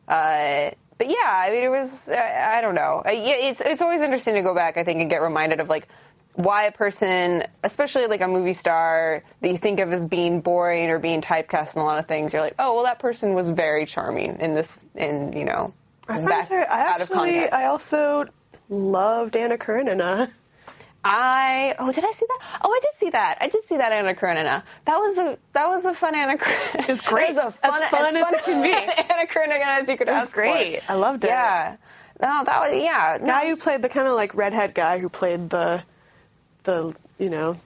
Uh, 0.07 0.71
but 0.97 1.09
yeah, 1.09 1.15
I 1.25 1.51
mean, 1.51 1.63
it 1.63 1.69
was. 1.69 2.09
Uh, 2.09 2.15
I 2.15 2.62
don't 2.62 2.74
know. 2.74 3.03
Uh, 3.05 3.12
yeah, 3.12 3.36
it's 3.36 3.62
it's 3.62 3.81
always 3.81 4.01
interesting 4.01 4.33
to 4.36 4.41
go 4.41 4.55
back. 4.55 4.77
I 4.77 4.83
think 4.83 5.00
and 5.00 5.09
get 5.09 5.21
reminded 5.21 5.59
of 5.59 5.69
like 5.69 5.88
why 6.38 6.65
a 6.65 6.72
person, 6.72 7.44
especially 7.63 8.06
like 8.06 8.22
a 8.22 8.27
movie 8.27 8.53
star 8.53 9.24
that 9.41 9.50
you 9.51 9.58
think 9.58 9.79
of 9.79 9.91
as 9.91 10.06
being 10.06 10.41
boring 10.41 10.91
or 10.91 11.00
being 11.00 11.22
typecast 11.22 11.75
in 11.75 11.82
a 11.82 11.84
lot 11.84 11.98
of 11.98 12.08
things, 12.08 12.32
you're 12.32 12.44
like, 12.44 12.53
oh, 12.60 12.75
well, 12.75 12.84
that 12.84 13.00
person 13.00 13.34
was 13.34 13.50
very 13.50 13.88
charming 13.88 14.39
in 14.39 14.53
this, 14.53 14.72
in 14.94 15.34
you 15.34 15.46
know, 15.46 15.74
I, 16.08 16.22
back, 16.24 16.48
her, 16.50 16.72
I 16.72 16.89
out 16.89 17.01
of 17.01 17.10
actually, 17.10 17.34
context. 17.34 17.53
I 17.53 17.65
also 17.65 18.25
loved 18.70 19.36
Anna 19.36 19.58
Karenina. 19.58 20.29
I 21.03 21.75
oh 21.79 21.91
did 21.91 22.03
I 22.03 22.12
see 22.12 22.25
that? 22.27 22.60
Oh 22.63 22.70
I 22.70 22.79
did 22.82 23.00
see 23.00 23.10
that. 23.12 23.38
I 23.39 23.48
did 23.48 23.65
see 23.67 23.77
that 23.77 23.91
Anna 23.91 24.13
Karenina. 24.13 24.63
That 24.86 24.98
was 24.98 25.17
a 25.17 25.38
that 25.53 25.67
was 25.70 25.86
a 25.86 25.94
fun 25.94 26.15
Anna 26.15 26.38
Karenina. 26.38 26.79
It 26.84 26.88
was 26.88 27.01
great. 27.13 27.29
It 27.29 27.36
was 27.36 27.53
a 27.63 27.65
As 27.65 27.84
fun 27.86 28.15
as 28.15 28.34
it 28.34 28.44
can 28.44 28.62
be. 28.62 28.72
Anna 29.13 29.25
Karenina 29.27 29.63
as 29.82 29.88
you 29.88 29.96
could 29.96 30.08
It 30.08 30.12
was 30.12 30.24
ask 30.24 30.34
great. 30.34 30.84
for. 30.84 30.91
I 30.91 30.96
loved 30.96 31.24
it. 31.24 31.29
Yeah. 31.29 31.77
No, 32.22 32.44
that 32.44 32.60
was 32.72 32.84
yeah. 32.84 33.17
No, 33.22 33.27
guy 33.27 33.48
who 33.48 33.56
played 33.56 33.82
the 33.82 33.89
kind 33.89 34.08
of 34.08 34.15
like 34.15 34.36
redhead 34.36 34.74
guy 34.74 35.00
who 35.00 35.08
played 35.08 35.50
the 35.50 35.84
the 36.67 36.93
you 37.17 37.29
know 37.31 37.57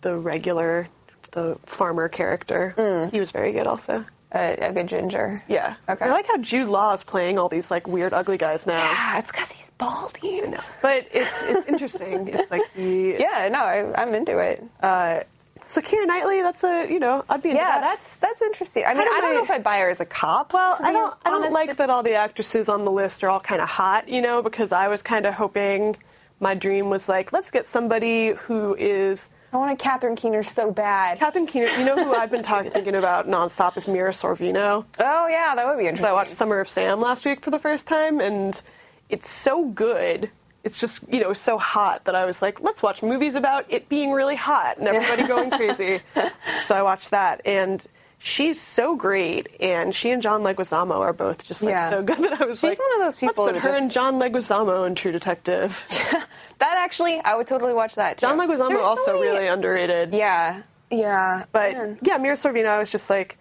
the 0.00 0.16
regular 0.16 0.88
the 1.32 1.58
farmer 1.66 2.08
character. 2.08 3.08
He 3.12 3.18
was 3.20 3.30
very 3.32 3.52
good 3.52 3.66
also. 3.66 4.04
a, 4.32 4.56
a 4.68 4.72
good 4.72 4.88
ginger. 4.88 5.42
Yeah. 5.48 5.74
Okay. 5.88 6.04
I 6.06 6.10
like 6.12 6.26
how 6.26 6.38
Jude 6.38 6.68
Law 6.68 6.94
is 6.94 7.04
playing 7.04 7.38
all 7.38 7.48
these 7.50 7.70
like 7.70 7.86
weird 7.86 8.14
ugly 8.14 8.38
guys 8.38 8.66
now. 8.66 8.78
Yeah, 8.90 9.18
it's 9.18 9.30
because 9.30 9.50
he's 9.50 9.70
balding. 9.78 10.54
But 10.80 11.08
it's 11.12 11.44
it's 11.44 11.66
interesting. 11.66 12.28
it's 12.32 12.50
like 12.50 12.62
he. 12.74 13.12
Yeah, 13.18 13.48
no, 13.52 13.58
I, 13.58 14.02
I'm 14.02 14.14
into 14.14 14.38
it. 14.38 14.64
Uh, 14.80 15.20
so 15.64 15.80
Keira 15.80 16.06
Knightley, 16.06 16.42
that's 16.42 16.62
a 16.64 16.86
you 16.90 17.00
know 17.00 17.24
I'd 17.28 17.42
be 17.42 17.50
into 17.50 17.60
Yeah, 17.60 17.70
that. 17.72 17.80
that's 17.82 18.16
that's 18.18 18.42
interesting. 18.42 18.84
I 18.86 18.94
mean, 18.94 19.04
Kind 19.04 19.08
of 19.08 19.14
I 19.16 19.20
don't 19.20 19.34
know 19.34 19.44
if 19.44 19.50
I'd 19.50 19.64
buy 19.64 19.78
her 19.78 19.90
as 19.90 20.00
a 20.00 20.04
cop. 20.06 20.52
Well, 20.52 20.76
I 20.80 20.92
don't. 20.92 21.14
I 21.24 21.30
don't 21.30 21.40
honest. 21.42 21.52
like 21.54 21.76
that 21.78 21.90
all 21.90 22.02
the 22.04 22.14
actresses 22.14 22.68
on 22.68 22.84
the 22.84 22.90
list 22.92 23.24
are 23.24 23.28
all 23.28 23.40
kind 23.40 23.60
of 23.60 23.68
hot, 23.68 24.08
you 24.08 24.22
know, 24.22 24.42
because 24.42 24.70
I 24.72 24.88
was 24.88 25.02
kind 25.02 25.26
of 25.26 25.34
hoping. 25.34 25.96
My 26.40 26.54
dream 26.54 26.90
was 26.90 27.08
like, 27.08 27.32
let's 27.32 27.50
get 27.50 27.66
somebody 27.66 28.32
who 28.32 28.74
is 28.74 29.28
I 29.52 29.58
want 29.58 29.72
a 29.72 29.76
Catherine 29.76 30.16
Keener 30.16 30.42
so 30.42 30.70
bad. 30.70 31.18
Catherine 31.18 31.46
Keener. 31.46 31.68
You 31.68 31.84
know 31.84 32.04
who 32.04 32.14
I've 32.14 32.30
been 32.30 32.42
talking 32.42 32.70
thinking 32.72 32.94
about 32.94 33.26
nonstop 33.28 33.76
is 33.76 33.88
Mira 33.88 34.10
Sorvino. 34.10 34.84
oh 34.98 35.26
yeah, 35.28 35.54
that 35.54 35.66
would 35.66 35.78
be 35.78 35.84
interesting. 35.84 36.04
So 36.06 36.10
I 36.10 36.14
watched 36.14 36.32
Summer 36.32 36.60
of 36.60 36.68
Sam 36.68 37.00
last 37.00 37.24
week 37.24 37.40
for 37.40 37.50
the 37.50 37.58
first 37.58 37.86
time, 37.86 38.20
and 38.20 38.60
it's 39.08 39.30
so 39.30 39.66
good. 39.66 40.30
It's 40.62 40.80
just 40.80 41.10
you 41.10 41.20
know 41.20 41.32
so 41.32 41.58
hot 41.58 42.04
that 42.04 42.14
I 42.14 42.26
was 42.26 42.42
like, 42.42 42.60
let's 42.60 42.82
watch 42.82 43.02
movies 43.02 43.36
about 43.36 43.72
it 43.72 43.88
being 43.88 44.10
really 44.10 44.36
hot 44.36 44.78
and 44.78 44.88
everybody 44.88 45.26
going 45.26 45.50
crazy. 45.50 46.00
So 46.62 46.74
I 46.74 46.82
watched 46.82 47.12
that, 47.12 47.42
and 47.44 47.84
she's 48.18 48.60
so 48.60 48.96
great, 48.96 49.48
and 49.60 49.94
she 49.94 50.10
and 50.10 50.22
John 50.22 50.42
Leguizamo 50.42 50.96
are 50.98 51.12
both 51.12 51.44
just 51.44 51.62
like 51.62 51.72
Yeah. 51.72 51.90
so 51.90 52.02
good 52.02 52.18
that 52.18 52.40
I 52.40 52.44
was 52.46 52.58
She's 52.58 52.64
like, 52.70 52.78
one 52.78 52.92
of 52.94 53.06
those 53.06 53.16
people 53.16 53.44
Let's 53.44 53.58
put 53.60 53.62
her 53.64 53.76
and 53.76 53.84
just- 53.86 53.94
John 53.94 54.14
Leguizamo 54.14 54.86
in 54.86 54.94
True 54.94 55.12
Detective. 55.12 55.82
that 56.58 56.74
actually, 56.78 57.20
I 57.20 57.34
would 57.34 57.46
totally 57.46 57.74
watch 57.74 57.94
that. 57.96 58.18
Too. 58.18 58.26
John 58.26 58.38
Leguizamo 58.38 58.68
There's 58.68 58.80
so 58.80 58.84
also 58.86 59.14
many- 59.20 59.28
really 59.28 59.46
underrated. 59.48 60.12
Yeah, 60.14 60.62
yeah. 60.90 61.44
But 61.52 61.72
Man. 61.72 61.98
yeah, 62.02 62.18
Mira 62.18 62.36
Sorvino, 62.36 62.66
I 62.68 62.78
was 62.78 62.90
just 62.90 63.10
like, 63.10 63.38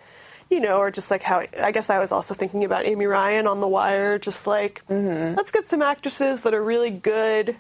you 0.50 0.60
know, 0.60 0.78
or 0.78 0.92
just 0.92 1.10
like 1.10 1.24
how 1.24 1.44
I 1.60 1.72
guess 1.72 1.90
I 1.90 2.00
was 2.00 2.12
also 2.12 2.34
thinking 2.36 2.66
about 2.66 2.86
Amy 2.86 3.06
Ryan 3.08 3.48
on 3.48 3.62
The 3.62 3.68
Wire, 3.68 4.20
just 4.20 4.46
like 4.46 4.84
Mm-hmm. 4.90 5.36
let's 5.36 5.52
get 5.52 5.70
some 5.70 5.82
actresses 5.82 6.42
that 6.42 6.54
are 6.54 6.64
really 6.64 6.92
good 6.92 7.56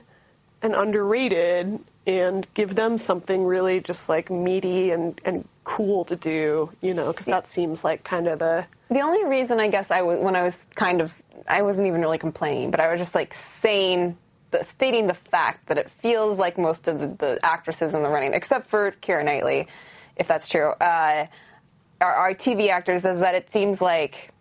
and 0.66 0.74
underrated 0.74 1.80
and 2.08 2.48
give 2.56 2.76
them 2.76 2.98
something 2.98 3.46
really 3.46 3.80
just 3.80 4.10
like 4.10 4.30
meaty 4.30 4.92
and 4.92 5.22
and 5.24 5.48
cool 5.64 6.06
to 6.06 6.16
do, 6.16 6.72
you 6.82 6.94
know, 6.94 7.08
because 7.12 7.28
that 7.28 7.50
seems 7.50 7.84
like 7.84 8.04
kind 8.04 8.28
of 8.28 8.40
the 8.40 8.66
The 8.90 9.02
only 9.02 9.26
reason 9.26 9.60
I 9.60 9.70
guess 9.70 9.92
I 9.92 10.02
was 10.02 10.20
when 10.20 10.36
I 10.36 10.44
was 10.44 10.66
kind 10.76 11.02
of 11.02 11.14
I 11.48 11.62
wasn't 11.62 11.88
even 11.88 12.02
really 12.02 12.18
complaining, 12.18 12.72
but 12.72 12.80
I 12.80 12.92
was 12.92 13.00
just 13.00 13.16
like 13.16 13.34
saying 13.34 14.18
the, 14.52 14.64
stating 14.64 15.08
the 15.08 15.14
fact 15.14 15.68
that 15.68 15.78
it 15.78 15.92
feels 16.02 16.40
like 16.40 16.58
most 16.58 16.88
of 16.88 17.00
the, 17.00 17.08
the 17.08 17.40
actresses 17.44 17.94
in 17.94 18.02
the 18.02 18.10
running, 18.10 18.34
except 18.34 18.70
for 18.70 18.92
Keira 18.92 19.24
Knightley, 19.24 19.68
if 20.16 20.28
that's 20.28 20.48
true, 20.48 20.70
uh, 20.70 21.28
are, 22.02 22.14
are 22.14 22.34
TV 22.34 22.70
actors, 22.70 23.06
is 23.06 23.20
that 23.20 23.36
it 23.36 23.52
seems 23.52 23.82
like 23.82 24.32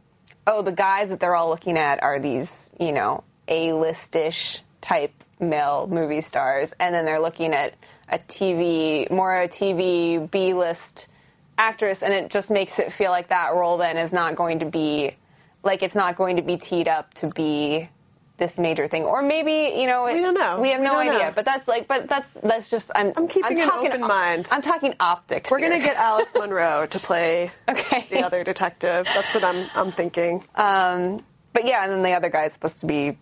oh 0.47 0.63
the 0.63 0.73
guys 0.73 1.11
that 1.11 1.21
they're 1.21 1.37
all 1.37 1.51
looking 1.51 1.77
at 1.77 2.03
are 2.03 2.19
these 2.19 2.51
you 2.81 2.93
know 2.93 3.25
A-listish 3.47 4.61
type 4.81 5.13
male 5.41 5.87
movie 5.91 6.21
stars, 6.21 6.73
and 6.79 6.95
then 6.95 7.05
they're 7.05 7.21
looking 7.21 7.53
at 7.53 7.75
a 8.09 8.19
TV 8.19 9.11
more 9.11 9.43
a 9.43 9.49
TV 9.49 10.31
B-list 10.31 11.09
actress, 11.57 12.03
and 12.03 12.13
it 12.13 12.31
just 12.31 12.51
makes 12.51 12.79
it 12.79 12.93
feel 12.93 13.11
like 13.11 13.29
that 13.29 13.55
role 13.55 13.79
then 13.79 13.97
is 13.97 14.13
not 14.13 14.37
going 14.37 14.61
to 14.61 14.67
be 14.67 15.17
like 15.63 15.83
it's 15.83 15.95
not 15.95 16.17
going 16.17 16.37
to 16.37 16.43
be 16.43 16.57
teed 16.57 16.89
up 16.89 17.15
to 17.15 17.29
be 17.29 17.89
this 18.37 18.59
major 18.59 18.89
thing, 18.89 19.05
or 19.05 19.23
maybe 19.23 19.79
you 19.81 19.87
know 19.87 20.07
it, 20.07 20.15
We 20.15 20.21
don't 20.21 20.35
know. 20.35 20.61
We 20.61 20.71
have 20.71 20.81
no 20.81 20.97
idea, 20.99 21.13
know. 21.13 21.33
but 21.35 21.45
that's 21.45 21.69
like, 21.69 21.87
but 21.87 22.09
that's 22.09 22.29
that's 22.43 22.69
just 22.69 22.91
I'm 22.95 23.13
I'm 23.17 23.29
keeping 23.29 23.59
an 23.59 23.69
talking, 23.69 23.89
open 23.89 24.01
mind. 24.01 24.49
I'm 24.51 24.63
talking 24.63 24.95
optics. 24.99 25.51
we're 25.51 25.61
gonna 25.61 25.79
get 25.79 25.97
Alice 25.97 26.29
Munro 26.35 26.87
to 26.87 26.99
play 26.99 27.53
okay. 27.69 28.07
the 28.11 28.23
other 28.25 28.43
detective. 28.43 29.07
That's 29.07 29.35
what 29.35 29.45
I'm 29.45 29.69
I'm 29.75 29.93
thinking. 29.93 30.45
Um, 30.57 31.25
but 31.53 31.67
yeah, 31.67 31.85
and 31.85 31.93
then 31.93 32.03
the 32.03 32.13
other 32.13 32.29
guy's 32.29 32.53
supposed 32.53 32.81
to 32.81 32.87
be. 32.87 33.19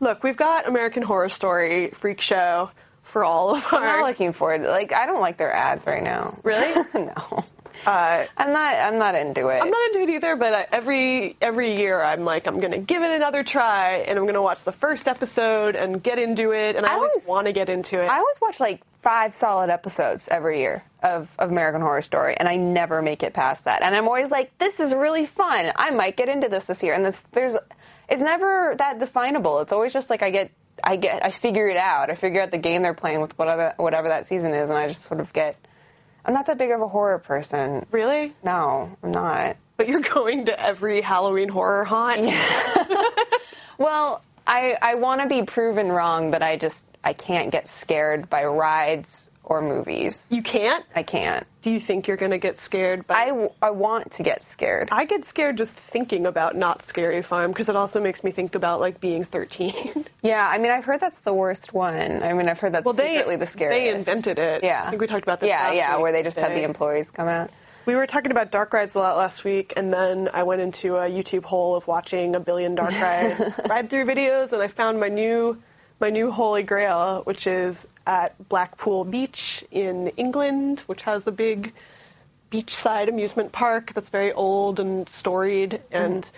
Look, 0.00 0.22
we've 0.22 0.36
got 0.36 0.66
American 0.66 1.02
Horror 1.02 1.28
Story 1.28 1.90
Freak 1.90 2.20
Show 2.20 2.70
for 3.02 3.24
all 3.24 3.56
of 3.56 3.64
I'm 3.70 3.82
not 3.82 4.06
looking 4.06 4.32
forward. 4.32 4.62
Like 4.62 4.92
I 4.92 5.06
don't 5.06 5.20
like 5.20 5.36
their 5.36 5.52
ads 5.52 5.86
right 5.86 6.02
now. 6.02 6.38
Really? 6.44 6.84
no, 6.94 7.44
Uh, 7.86 8.26
I'm 8.36 8.52
not. 8.52 8.74
I'm 8.74 8.98
not 8.98 9.14
into 9.14 9.48
it. 9.48 9.58
I'm 9.62 9.70
not 9.70 9.86
into 9.86 10.00
it 10.00 10.10
either, 10.16 10.36
but 10.36 10.52
I, 10.54 10.66
every 10.72 11.36
every 11.40 11.76
year 11.76 12.02
I'm 12.02 12.24
like 12.24 12.46
I'm 12.46 12.60
gonna 12.60 12.78
give 12.78 13.02
it 13.02 13.10
another 13.10 13.42
try, 13.42 13.96
and 14.06 14.18
I'm 14.18 14.26
gonna 14.26 14.42
watch 14.42 14.64
the 14.64 14.72
first 14.72 15.08
episode 15.08 15.76
and 15.76 16.02
get 16.02 16.18
into 16.18 16.52
it, 16.52 16.76
and 16.76 16.84
I, 16.84 16.90
I 16.90 16.94
always 16.94 17.10
always- 17.10 17.26
want 17.28 17.46
to 17.46 17.52
get 17.52 17.68
into 17.70 18.00
it. 18.02 18.06
I 18.06 18.18
always 18.18 18.36
watch 18.40 18.60
like 18.60 18.82
five 19.02 19.34
solid 19.34 19.70
episodes 19.70 20.28
every 20.28 20.60
year 20.60 20.84
of, 21.02 21.26
of 21.38 21.50
American 21.50 21.80
Horror 21.80 22.02
Story, 22.02 22.36
and 22.36 22.46
I 22.46 22.56
never 22.56 23.00
make 23.00 23.22
it 23.22 23.32
past 23.32 23.64
that. 23.64 23.80
And 23.82 23.96
I'm 23.96 24.06
always 24.06 24.30
like, 24.30 24.56
this 24.58 24.78
is 24.78 24.94
really 24.94 25.24
fun. 25.24 25.72
I 25.74 25.90
might 25.90 26.18
get 26.18 26.28
into 26.28 26.48
this 26.50 26.64
this 26.64 26.82
year. 26.82 26.92
And 26.92 27.06
this, 27.06 27.18
there's, 27.32 27.56
it's 28.10 28.22
never 28.22 28.74
that 28.78 28.98
definable. 28.98 29.60
It's 29.60 29.72
always 29.72 29.92
just 29.92 30.10
like 30.10 30.22
I 30.22 30.30
get, 30.30 30.50
I 30.82 30.96
get, 30.96 31.24
I 31.24 31.30
figure 31.30 31.68
it 31.68 31.76
out. 31.76 32.10
I 32.10 32.14
figure 32.16 32.42
out 32.42 32.50
the 32.50 32.58
game 32.58 32.82
they're 32.82 32.94
playing 32.94 33.20
with 33.20 33.38
whatever 33.38 33.74
whatever 33.76 34.08
that 34.08 34.26
season 34.26 34.52
is, 34.54 34.68
and 34.68 34.78
I 34.78 34.88
just 34.88 35.04
sort 35.04 35.20
of 35.20 35.32
get. 35.32 35.56
I'm 36.24 36.34
not 36.34 36.46
that 36.46 36.58
big 36.58 36.70
of 36.70 36.82
a 36.82 36.88
horror 36.88 37.18
person. 37.18 37.86
really? 37.90 38.34
No, 38.44 38.94
I'm 39.02 39.10
not. 39.10 39.56
But 39.78 39.88
you're 39.88 40.00
going 40.00 40.46
to 40.46 40.60
every 40.60 41.00
Halloween 41.00 41.48
horror 41.48 41.84
haunt. 41.84 42.30
Well, 43.80 44.22
I 44.46 44.76
I 44.80 44.96
want 44.96 45.22
to 45.22 45.26
be 45.26 45.42
proven 45.42 45.88
wrong, 45.90 46.30
but 46.30 46.42
I 46.42 46.56
just 46.56 46.84
I 47.02 47.14
can't 47.14 47.50
get 47.50 47.70
scared 47.70 48.28
by 48.28 48.44
rides 48.44 49.29
or 49.50 49.60
movies. 49.60 50.16
You 50.30 50.42
can't. 50.42 50.86
I 50.94 51.02
can't. 51.02 51.44
Do 51.62 51.72
you 51.72 51.80
think 51.80 52.06
you're 52.06 52.16
gonna 52.16 52.38
get 52.38 52.60
scared? 52.60 53.04
By... 53.06 53.14
I, 53.14 53.26
w- 53.26 53.50
I 53.60 53.70
want 53.70 54.12
to 54.12 54.22
get 54.22 54.44
scared. 54.52 54.88
I 54.92 55.06
get 55.06 55.26
scared 55.26 55.56
just 55.56 55.74
thinking 55.74 56.24
about 56.26 56.56
not 56.56 56.86
Scary 56.86 57.20
Farm 57.22 57.50
because 57.50 57.68
it 57.68 57.74
also 57.74 58.00
makes 58.00 58.22
me 58.22 58.30
think 58.30 58.54
about 58.54 58.78
like 58.78 59.00
being 59.00 59.24
13. 59.24 60.06
Yeah, 60.22 60.46
I 60.46 60.58
mean, 60.58 60.70
I've 60.70 60.84
heard 60.84 61.00
that's 61.00 61.20
the 61.20 61.32
worst 61.32 61.72
one. 61.72 62.22
I 62.22 62.34
mean, 62.34 62.46
I've 62.46 62.58
heard 62.60 62.74
that's 62.74 62.84
well, 62.84 62.92
they 62.92 63.16
secretly 63.16 63.36
the 63.36 63.46
scariest. 63.46 63.80
they 63.80 63.98
invented 63.98 64.38
it. 64.38 64.62
Yeah. 64.62 64.84
I 64.86 64.90
think 64.90 65.00
we 65.00 65.06
talked 65.06 65.22
about 65.22 65.40
this. 65.40 65.48
Yeah, 65.48 65.68
last 65.68 65.76
yeah, 65.76 65.96
where 65.96 66.12
they 66.12 66.22
just 66.22 66.38
had 66.38 66.52
the 66.52 66.62
employees 66.62 67.10
come 67.10 67.26
out. 67.26 67.50
We 67.86 67.94
were 67.94 68.06
talking 68.06 68.30
about 68.30 68.50
dark 68.50 68.74
rides 68.74 68.94
a 68.96 68.98
lot 68.98 69.16
last 69.16 69.44
week, 69.44 69.72
and 69.78 69.90
then 69.90 70.28
I 70.34 70.42
went 70.42 70.60
into 70.60 70.96
a 70.96 71.08
YouTube 71.08 71.44
hole 71.44 71.74
of 71.74 71.86
watching 71.86 72.36
a 72.36 72.40
billion 72.40 72.74
dark 72.74 72.90
ride 73.00 73.54
ride 73.66 73.88
through 73.88 74.04
videos, 74.04 74.52
and 74.52 74.60
I 74.60 74.68
found 74.68 75.00
my 75.00 75.08
new 75.08 75.62
my 76.00 76.10
new 76.10 76.30
holy 76.30 76.62
grail, 76.62 77.22
which 77.24 77.46
is 77.46 77.86
at 78.06 78.48
Blackpool 78.48 79.04
Beach 79.04 79.64
in 79.70 80.08
England, 80.16 80.80
which 80.86 81.02
has 81.02 81.26
a 81.26 81.32
big 81.32 81.72
beachside 82.50 83.08
amusement 83.08 83.52
park 83.52 83.92
that's 83.94 84.10
very 84.10 84.32
old 84.32 84.80
and 84.80 85.08
storied, 85.08 85.80
and 85.92 86.28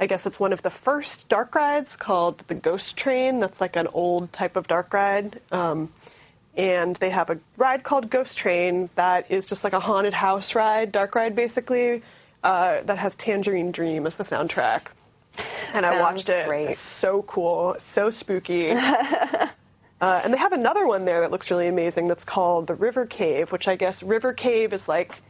I 0.00 0.06
guess 0.06 0.26
it's 0.26 0.38
one 0.38 0.52
of 0.52 0.62
the 0.62 0.70
first 0.70 1.28
dark 1.28 1.54
rides 1.54 1.96
called 1.96 2.42
the 2.46 2.54
Ghost 2.54 2.96
Train. 2.96 3.40
That's 3.40 3.60
like 3.60 3.76
an 3.76 3.88
old 3.92 4.32
type 4.32 4.56
of 4.56 4.68
dark 4.68 4.94
ride. 4.94 5.40
Um, 5.50 5.90
and 6.56 6.96
they 6.96 7.10
have 7.10 7.30
a 7.30 7.38
ride 7.56 7.82
called 7.82 8.08
Ghost 8.08 8.38
Train 8.38 8.90
that 8.94 9.30
is 9.30 9.46
just 9.46 9.64
like 9.64 9.72
a 9.72 9.80
haunted 9.80 10.14
house 10.14 10.54
ride, 10.54 10.92
dark 10.92 11.14
ride 11.14 11.34
basically, 11.36 12.02
uh, 12.42 12.82
that 12.82 12.98
has 12.98 13.14
Tangerine 13.16 13.72
Dream 13.72 14.06
as 14.06 14.14
the 14.14 14.24
soundtrack. 14.24 14.82
And 15.72 15.84
I 15.84 16.00
watched 16.00 16.28
it. 16.28 16.46
great. 16.46 16.70
It's 16.70 16.80
so 16.80 17.22
cool, 17.22 17.76
so 17.78 18.10
spooky. 18.10 18.70
uh, 18.70 19.48
and 20.00 20.32
they 20.32 20.38
have 20.38 20.52
another 20.52 20.86
one 20.86 21.04
there 21.04 21.20
that 21.20 21.30
looks 21.30 21.50
really 21.50 21.68
amazing 21.68 22.08
that's 22.08 22.24
called 22.24 22.66
the 22.66 22.74
River 22.74 23.06
Cave, 23.06 23.52
which 23.52 23.68
I 23.68 23.76
guess 23.76 24.02
River 24.02 24.32
Cave 24.32 24.72
is 24.72 24.88
like 24.88 25.20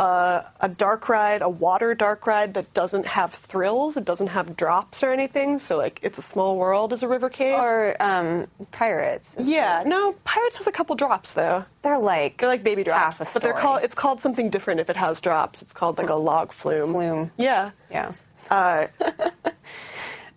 uh, 0.00 0.42
a 0.58 0.68
dark 0.68 1.10
ride, 1.10 1.42
a 1.42 1.48
water 1.48 1.94
dark 1.94 2.26
ride 2.26 2.54
that 2.54 2.72
doesn't 2.72 3.04
have 3.04 3.34
thrills, 3.34 3.98
it 3.98 4.04
doesn't 4.06 4.28
have 4.28 4.56
drops 4.56 5.02
or 5.02 5.12
anything. 5.12 5.58
So 5.58 5.76
like, 5.76 6.00
it's 6.02 6.16
a 6.16 6.22
small 6.22 6.56
world 6.56 6.94
as 6.94 7.02
a 7.02 7.08
river 7.08 7.28
cave. 7.28 7.54
Or 7.54 7.96
um, 8.00 8.46
pirates. 8.70 9.34
yeah, 9.38 9.82
no, 9.84 10.14
Pirates 10.24 10.56
has 10.56 10.66
a 10.66 10.72
couple 10.72 10.96
drops 10.96 11.34
though. 11.34 11.66
They're 11.82 11.98
like 11.98 12.38
They're 12.38 12.48
like 12.48 12.64
baby 12.64 12.82
drops, 12.82 13.18
but 13.18 13.42
they're 13.42 13.52
called. 13.52 13.82
It's 13.82 13.94
called 13.94 14.20
something 14.20 14.48
different 14.48 14.80
if 14.80 14.88
it 14.88 14.96
has 14.96 15.20
drops. 15.20 15.60
It's 15.60 15.74
called 15.74 15.98
like 15.98 16.08
a 16.08 16.14
log 16.14 16.52
flume. 16.52 16.92
Flume. 16.92 17.30
Yeah. 17.36 17.72
Yeah. 17.90 18.12
Uh, 18.48 18.86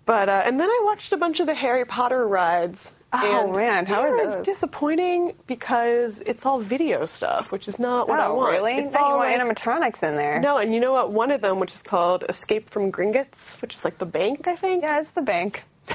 But 0.06 0.30
uh, 0.30 0.44
and 0.46 0.60
then 0.60 0.70
I 0.70 0.82
watched 0.84 1.14
a 1.14 1.18
bunch 1.18 1.40
of 1.40 1.48
the 1.48 1.56
Harry 1.56 1.86
Potter 1.86 2.28
rides. 2.28 2.92
Oh, 3.16 3.54
man, 3.54 3.86
how 3.86 4.02
are 4.02 4.26
those? 4.38 4.46
disappointing 4.46 5.36
because 5.46 6.20
it's 6.20 6.48
all 6.48 6.60
video 6.60 7.06
stuff, 7.06 7.52
which 7.52 7.68
is 7.68 7.78
not 7.78 8.10
what 8.10 8.20
I 8.20 8.26
oh, 8.26 8.34
want. 8.34 8.54
really? 8.54 8.78
It's 8.80 8.96
all 8.96 9.20
like- 9.20 9.40
animatronics 9.40 10.02
in 10.02 10.16
there. 10.16 10.40
no, 10.40 10.58
and 10.58 10.74
you 10.74 10.80
know 10.80 10.94
what? 10.94 11.12
One 11.12 11.30
of 11.30 11.40
them, 11.40 11.60
which 11.60 11.72
is 11.72 11.82
called 11.84 12.26
Escape 12.28 12.72
from 12.72 12.92
Gringotts, 12.92 13.62
which 13.62 13.76
is 13.76 13.86
like 13.86 14.00
the 14.00 14.08
bank, 14.08 14.48
I 14.48 14.56
think. 14.56 14.82
Yeah, 14.82 15.02
it's 15.02 15.12
the 15.12 15.22
bank. 15.22 15.62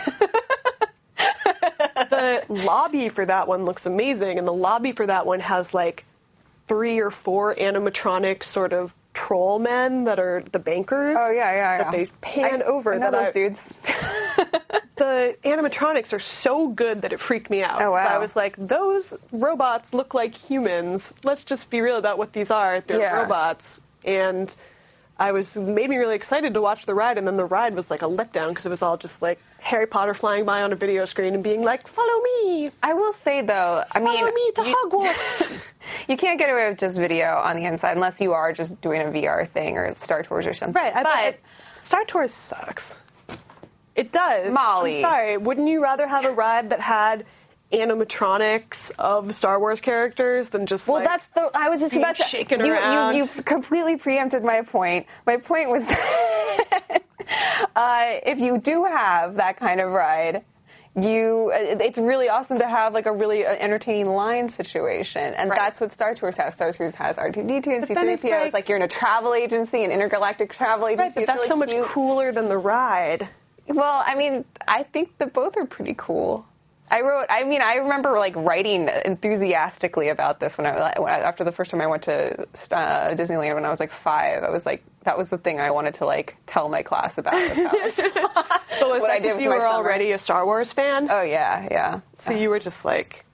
the 1.97 2.45
lobby 2.49 3.09
for 3.09 3.27
that 3.27 3.49
one 3.49 3.65
looks 3.65 3.87
amazing, 3.87 4.38
and 4.38 4.47
the 4.47 4.53
lobby 4.53 4.93
for 4.93 5.07
that 5.07 5.27
one 5.27 5.41
has 5.41 5.75
like 5.75 6.05
three 6.69 7.00
or 7.00 7.11
four 7.11 7.55
animatronic 7.55 8.45
sort 8.45 8.73
of 8.73 8.95
troll 9.15 9.59
men 9.59 10.05
that 10.05 10.19
are 10.19 10.43
the 10.53 10.59
bankers. 10.59 11.17
Oh 11.19 11.31
yeah, 11.31 11.53
yeah, 11.53 11.57
yeah. 11.57 11.79
That 11.79 11.93
they 11.93 12.07
pan 12.21 12.62
I- 12.62 12.67
over. 12.67 12.95
I 12.95 12.99
know 12.99 13.11
that 13.11 13.35
those 13.35 13.47
I- 13.47 13.49
dudes. 13.49 13.73
the 14.97 15.37
animatronics 15.45 16.12
are 16.12 16.21
so 16.21 16.69
good 16.69 17.03
that 17.03 17.12
it 17.12 17.21
freaked 17.21 17.50
me 17.50 17.62
out. 17.62 17.81
Oh, 17.83 17.93
wow. 17.93 17.99
I 18.07 18.19
was 18.19 18.35
like, 18.37 18.57
those 18.59 19.15
robots 19.33 19.95
look 19.95 20.15
like 20.15 20.35
humans. 20.35 21.12
Let's 21.25 21.45
just 21.45 21.71
be 21.71 21.81
real 21.81 21.97
about 21.97 22.19
what 22.19 22.33
these 22.33 22.50
are. 22.50 22.81
They're 22.81 23.00
Yeah. 23.00 23.23
robots. 23.23 23.81
And 24.05 24.55
I 25.19 25.33
was 25.33 25.57
made 25.57 25.91
me 25.91 25.97
really 25.97 26.15
excited 26.15 26.55
to 26.55 26.61
watch 26.61 26.87
the 26.87 26.95
ride, 26.95 27.19
and 27.19 27.27
then 27.27 27.37
the 27.37 27.45
ride 27.45 27.75
was 27.75 27.91
like 27.91 28.03
a 28.03 28.07
letdown 28.07 28.51
because 28.51 28.67
it 28.67 28.69
was 28.69 28.83
all 28.83 28.97
just 28.97 29.21
like 29.21 29.41
Harry 29.59 29.87
Potter 29.87 30.15
flying 30.15 30.45
by 30.45 30.63
on 30.63 30.73
a 30.73 30.77
video 30.77 31.05
screen 31.07 31.35
and 31.35 31.43
being 31.43 31.65
like, 31.65 31.89
"Follow 31.89 32.23
me, 32.23 32.71
I 32.83 32.95
will 32.95 33.13
say 33.25 33.43
though, 33.43 33.85
I 33.91 33.99
follow 34.01 34.13
mean, 34.13 34.35
me 34.35 34.53
to 34.53 34.69
you, 34.69 34.77
Hogwarts." 34.77 35.53
you 36.09 36.17
can't 36.17 36.39
get 36.39 36.51
away 36.51 36.69
with 36.69 36.79
just 36.79 36.97
video 36.97 37.35
on 37.35 37.57
the 37.57 37.65
inside 37.65 37.93
unless 37.97 38.21
you 38.21 38.33
are 38.35 38.53
just 38.53 38.81
doing 38.81 39.01
a 39.03 39.07
VR 39.07 39.49
thing 39.49 39.77
or 39.77 39.95
Star 40.03 40.23
Tours 40.23 40.47
or 40.47 40.55
something. 40.55 40.81
right, 40.81 40.95
I, 40.95 41.03
but 41.03 41.13
I- 41.13 41.37
Star 41.83 42.05
Tours 42.05 42.33
sucks. 42.33 42.97
It 43.97 44.13
does. 44.13 44.53
Molly. 44.53 44.97
I'm 44.97 45.11
sorry. 45.11 45.37
Wouldn't 45.39 45.69
you 45.69 45.83
rather 45.83 46.07
have 46.07 46.25
a 46.25 46.31
ride 46.31 46.71
that 46.71 46.79
had 46.81 47.25
animatronics 47.73 48.91
of 48.99 49.33
Star 49.35 49.59
Wars 49.61 49.81
characters 49.81 50.49
than 50.49 50.67
just 50.67 50.89
Well, 50.89 50.99
like 51.01 51.05
that's 51.09 51.27
the. 51.29 51.51
I 51.55 51.69
was 51.69 51.81
just 51.81 51.95
about 51.97 52.17
to. 52.17 52.23
shaken 52.25 52.65
you, 52.65 52.73
around. 52.73 53.15
You, 53.15 53.25
you 53.37 53.43
completely 53.43 53.97
preempted 53.97 54.43
my 54.43 54.63
point. 54.63 55.07
My 55.27 55.37
point 55.37 55.71
was 55.71 55.85
that 55.87 57.03
uh, 57.77 58.05
if 58.25 58.39
you 58.39 58.59
do 58.59 58.85
have 58.85 59.37
that 59.37 59.59
kind 59.59 59.81
of 59.81 59.91
ride, 59.91 60.45
you 60.99 61.53
uh, 61.55 61.77
it's 61.81 61.99
really 61.99 62.29
awesome 62.29 62.59
to 62.61 62.67
have 62.69 62.95
like 62.95 63.07
a 63.07 63.13
really 63.13 63.45
uh, 63.45 63.51
entertaining 63.51 64.07
line 64.07 64.49
situation, 64.49 65.35
and 65.35 65.51
Right. 65.51 65.59
that's 65.59 65.81
what 65.81 65.93
Star 65.93 66.15
Tours 66.15 66.37
has. 66.39 66.55
Star 66.55 66.73
Tours 66.73 66.95
has 66.95 67.17
R2D2 67.17 67.67
and 67.67 67.81
But 67.87 67.97
C3PO. 67.99 68.13
it's 68.15 68.25
It's 68.25 68.33
like- 68.33 68.53
like, 68.55 68.69
you're 68.69 68.77
in 68.79 68.83
a 68.83 68.89
travel 68.89 69.35
agency, 69.35 69.85
an 69.85 69.91
intergalactic 69.93 70.53
travel 70.53 70.89
agency. 70.89 71.03
Right, 71.03 71.15
but 71.15 71.21
It's 71.23 71.27
that's 71.27 71.37
really 71.39 71.49
so 71.49 71.57
much 71.57 71.69
cute. 71.69 71.87
cooler 71.87 72.33
than 72.33 72.49
the 72.49 72.59
ride. 72.59 73.29
Well, 73.69 74.03
I 74.05 74.15
mean, 74.15 74.47
I 74.67 74.83
think 74.85 75.17
that 75.19 75.35
both 75.35 75.57
are 75.59 75.67
pretty 75.67 75.95
cool. 75.99 76.47
I 76.90 77.00
wrote. 77.02 77.26
I 77.28 77.45
mean, 77.45 77.62
I 77.62 77.76
remember 77.76 78.18
like 78.18 78.35
writing 78.37 78.88
enthusiastically 79.04 80.09
about 80.09 80.40
this 80.40 80.57
when 80.59 80.66
I, 80.66 80.99
when 80.99 81.12
I 81.12 81.18
after 81.21 81.45
the 81.45 81.52
first 81.52 81.71
time 81.71 81.80
I 81.80 81.87
went 81.87 82.04
to 82.04 82.42
uh, 82.71 83.14
Disneyland 83.14 83.54
when 83.54 83.64
I 83.64 83.71
was 83.71 83.80
like 83.80 83.92
five. 83.92 84.42
I 84.42 84.50
was 84.50 84.64
like, 84.66 84.83
that 85.04 85.16
was 85.18 85.28
the 85.28 85.38
thing 85.38 85.61
I 85.61 85.71
wanted 85.71 85.95
to 85.95 86.07
like 86.07 86.37
tell 86.47 86.68
my 86.68 86.83
class 86.83 87.16
about. 87.18 87.35
so 87.54 87.68
how 87.68 87.78
I 87.78 88.78
saw 88.78 88.88
was 88.90 89.00
what 89.00 89.11
I 89.11 89.18
did 89.21 89.40
you 89.40 89.50
were 89.50 89.61
summer. 89.61 89.73
already 89.73 90.12
a 90.12 90.18
Star 90.18 90.45
Wars 90.45 90.73
fan? 90.73 91.09
Oh 91.11 91.23
yeah, 91.23 91.68
yeah. 91.71 92.00
so 92.16 92.33
you 92.33 92.50
were 92.50 92.59
just 92.61 92.85
like, 92.85 93.25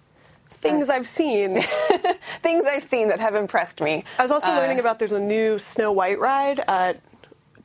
things 0.61 0.89
I've 0.89 1.07
seen. 1.07 1.63
Things 2.43 2.67
I've 2.67 2.83
seen 2.83 3.09
that 3.09 3.21
have 3.21 3.35
impressed 3.35 3.81
me. 3.81 4.05
I 4.19 4.23
was 4.23 4.31
also 4.31 4.49
Uh, 4.49 4.57
learning 4.57 4.81
about 4.81 4.99
there's 4.99 5.13
a 5.13 5.19
new 5.21 5.59
Snow 5.59 5.93
White 5.93 6.19
ride 6.19 6.61
at 6.61 7.01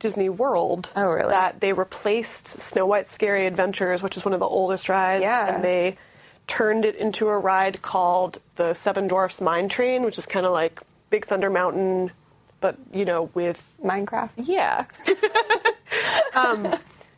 Disney 0.00 0.28
World. 0.28 0.90
Oh, 0.96 1.08
really? 1.08 1.30
That 1.30 1.60
they 1.60 1.72
replaced 1.72 2.48
Snow 2.48 2.86
White's 2.86 3.10
Scary 3.10 3.46
Adventures, 3.46 4.02
which 4.02 4.16
is 4.16 4.24
one 4.24 4.34
of 4.34 4.40
the 4.40 4.46
oldest 4.48 4.88
rides, 4.88 5.22
Yeah. 5.22 5.54
and 5.54 5.62
they 5.64 5.96
turned 6.48 6.84
it 6.84 6.96
into 6.96 7.28
a 7.28 7.38
ride 7.38 7.80
called 7.80 8.40
the 8.56 8.74
Seven 8.74 9.06
Dwarfs 9.06 9.40
Mine 9.40 9.68
Train, 9.68 10.02
which 10.02 10.18
is 10.18 10.26
kind 10.26 10.44
of 10.44 10.52
like 10.52 10.80
Big 11.10 11.24
Thunder 11.26 11.48
Mountain, 11.50 12.10
but 12.60 12.76
you 12.92 13.04
know 13.04 13.30
with 13.34 13.62
Minecraft. 13.84 14.30
Yeah. 14.36 14.86
um, 16.34 16.74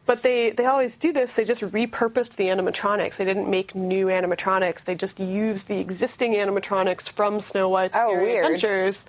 but 0.06 0.22
they, 0.22 0.50
they 0.50 0.66
always 0.66 0.96
do 0.96 1.12
this. 1.12 1.32
They 1.32 1.44
just 1.44 1.62
repurposed 1.62 2.36
the 2.36 2.46
animatronics. 2.48 3.16
They 3.16 3.24
didn't 3.24 3.48
make 3.48 3.74
new 3.74 4.06
animatronics. 4.06 4.84
They 4.84 4.94
just 4.96 5.20
used 5.20 5.68
the 5.68 5.78
existing 5.78 6.34
animatronics 6.34 7.08
from 7.08 7.40
Snow 7.40 7.68
White's 7.68 7.94
Oh, 7.96 8.08
Scary 8.10 8.24
weird. 8.24 8.44
Adventures. 8.46 9.06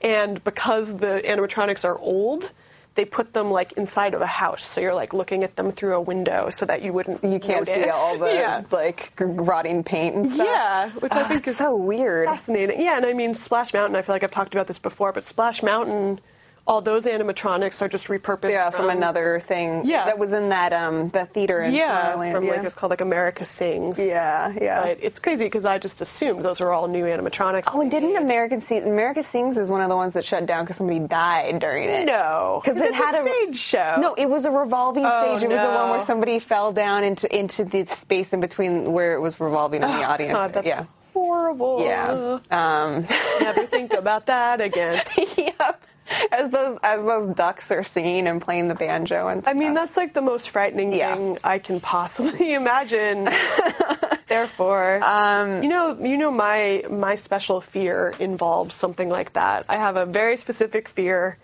And 0.00 0.42
because 0.42 0.88
the 0.96 1.20
animatronics 1.24 1.84
are 1.84 1.98
old, 1.98 2.50
they 2.96 3.04
put 3.04 3.32
them 3.32 3.50
like 3.50 3.72
inside 3.72 4.14
of 4.14 4.20
a 4.20 4.26
house. 4.26 4.64
So 4.64 4.80
you're 4.80 4.94
like 4.94 5.12
looking 5.14 5.44
at 5.44 5.54
them 5.56 5.72
through 5.72 5.94
a 5.94 6.00
window 6.00 6.50
so 6.50 6.66
that 6.66 6.82
you 6.82 6.92
wouldn't 6.92 7.22
You 7.22 7.38
can't 7.38 7.66
notice. 7.66 7.84
see 7.84 7.90
all 7.90 8.18
the 8.18 8.26
yeah. 8.34 8.62
like 8.70 9.12
rotting 9.18 9.84
paint 9.84 10.16
and 10.16 10.32
stuff. 10.32 10.46
Yeah, 10.46 10.90
which 10.90 11.12
I 11.12 11.22
Ah, 11.22 11.28
think 11.28 11.46
is 11.48 11.56
so 11.58 11.76
weird. 11.76 12.26
fascinating. 12.28 12.80
Yeah, 12.80 12.96
and 12.96 13.06
I 13.06 13.12
mean 13.12 13.34
Splash 13.34 13.72
Mountain. 13.72 13.96
I 13.96 14.02
feel 14.02 14.14
like 14.14 14.24
I've 14.24 14.30
talked 14.30 14.54
about 14.54 14.66
this 14.66 14.78
before, 14.78 15.12
but 15.12 15.22
Splash 15.24 15.62
Mountain, 15.62 16.20
all 16.66 16.80
those 16.82 17.04
animatronics 17.06 17.82
are 17.82 17.88
just 17.88 18.06
repurposed. 18.08 18.50
Yeah, 18.52 18.70
from 18.70 18.90
another 18.90 19.40
thing. 19.40 19.84
Yeah. 19.86 20.04
that 20.06 20.18
was 20.18 20.32
in 20.32 20.50
that 20.50 20.72
um 20.72 21.08
that 21.10 21.32
theater 21.34 21.60
in 21.62 21.74
Yeah, 21.74 22.12
Tomorrowland. 22.12 22.32
from 22.32 22.44
yeah. 22.44 22.50
like 22.52 22.64
it's 22.64 22.74
called 22.74 22.90
like 22.90 23.00
America 23.00 23.44
Sings. 23.44 23.98
yeah, 23.98 24.52
yeah. 24.60 24.82
But 24.82 24.98
it's 25.02 25.18
crazy 25.18 25.44
because 25.44 25.64
I 25.64 25.78
just 25.78 26.00
assumed 26.00 26.42
those 26.44 26.60
are 26.60 26.70
all 26.72 26.86
new 26.88 27.04
animatronics. 27.04 27.64
Oh, 27.72 27.80
and 27.80 27.90
didn't 27.90 28.16
American 28.16 28.60
Sing 28.60 28.84
America 28.86 29.22
Sings 29.22 29.56
is 29.56 29.70
one 29.70 29.80
of 29.80 29.88
the 29.88 29.96
ones 29.96 30.14
that 30.14 30.24
shut 30.24 30.46
down 30.46 30.64
because 30.64 30.76
somebody 30.76 31.00
died 31.00 31.58
during 31.60 31.88
it? 31.88 32.04
No, 32.06 32.60
because 32.64 32.80
it 32.80 32.94
had 32.94 33.14
a 33.16 33.22
stage 33.24 33.58
show. 33.58 33.96
No, 34.00 34.14
it 34.14 34.28
was 34.28 34.44
a 34.44 34.50
revolving 34.50 35.04
Oh, 35.06 35.20
stage. 35.38 35.42
It 35.44 35.50
was 35.50 35.60
the 35.60 35.66
one 35.70 35.90
where 35.90 36.04
somebody 36.06 36.38
fell 36.38 36.72
down 36.72 37.04
into 37.04 37.34
into 37.36 37.64
the 37.64 37.86
space 37.86 38.32
in 38.32 38.40
between 38.40 38.92
where 38.92 39.14
it 39.14 39.20
was 39.20 39.40
revolving 39.40 39.82
in 39.82 39.88
the 39.88 40.04
audience. 40.04 40.32
God, 40.34 40.52
that's 40.52 40.66
yeah. 40.66 40.84
horrible. 41.14 41.82
Yeah. 41.84 42.38
Um, 42.50 43.06
Never 43.40 43.66
think 43.66 43.92
about 43.92 44.26
that 44.26 44.60
again. 44.60 45.02
yep. 45.36 45.82
As 46.32 46.50
those 46.50 46.78
as 46.82 47.04
those 47.04 47.34
ducks 47.36 47.70
are 47.70 47.84
singing 47.84 48.26
and 48.26 48.42
playing 48.42 48.68
the 48.68 48.74
banjo 48.74 49.28
and 49.28 49.46
I 49.46 49.54
mean, 49.54 49.74
that's 49.74 49.96
like 49.96 50.12
the 50.12 50.22
most 50.22 50.50
frightening 50.50 50.92
Yeah. 50.92 51.14
thing 51.14 51.38
I 51.44 51.58
can 51.58 51.80
possibly 51.80 52.52
imagine. 52.62 53.28
Therefore, 54.28 55.00
Um, 55.02 55.62
you 55.62 55.68
know, 55.68 55.96
you 56.00 56.16
know, 56.16 56.30
my 56.30 56.84
my 56.90 57.14
special 57.16 57.60
fear 57.60 58.14
involves 58.18 58.74
something 58.74 59.08
like 59.08 59.32
that. 59.34 59.66
I 59.68 59.76
have 59.76 59.96
a 59.96 60.06
very 60.06 60.36
specific 60.36 60.88
fear, 60.88 61.36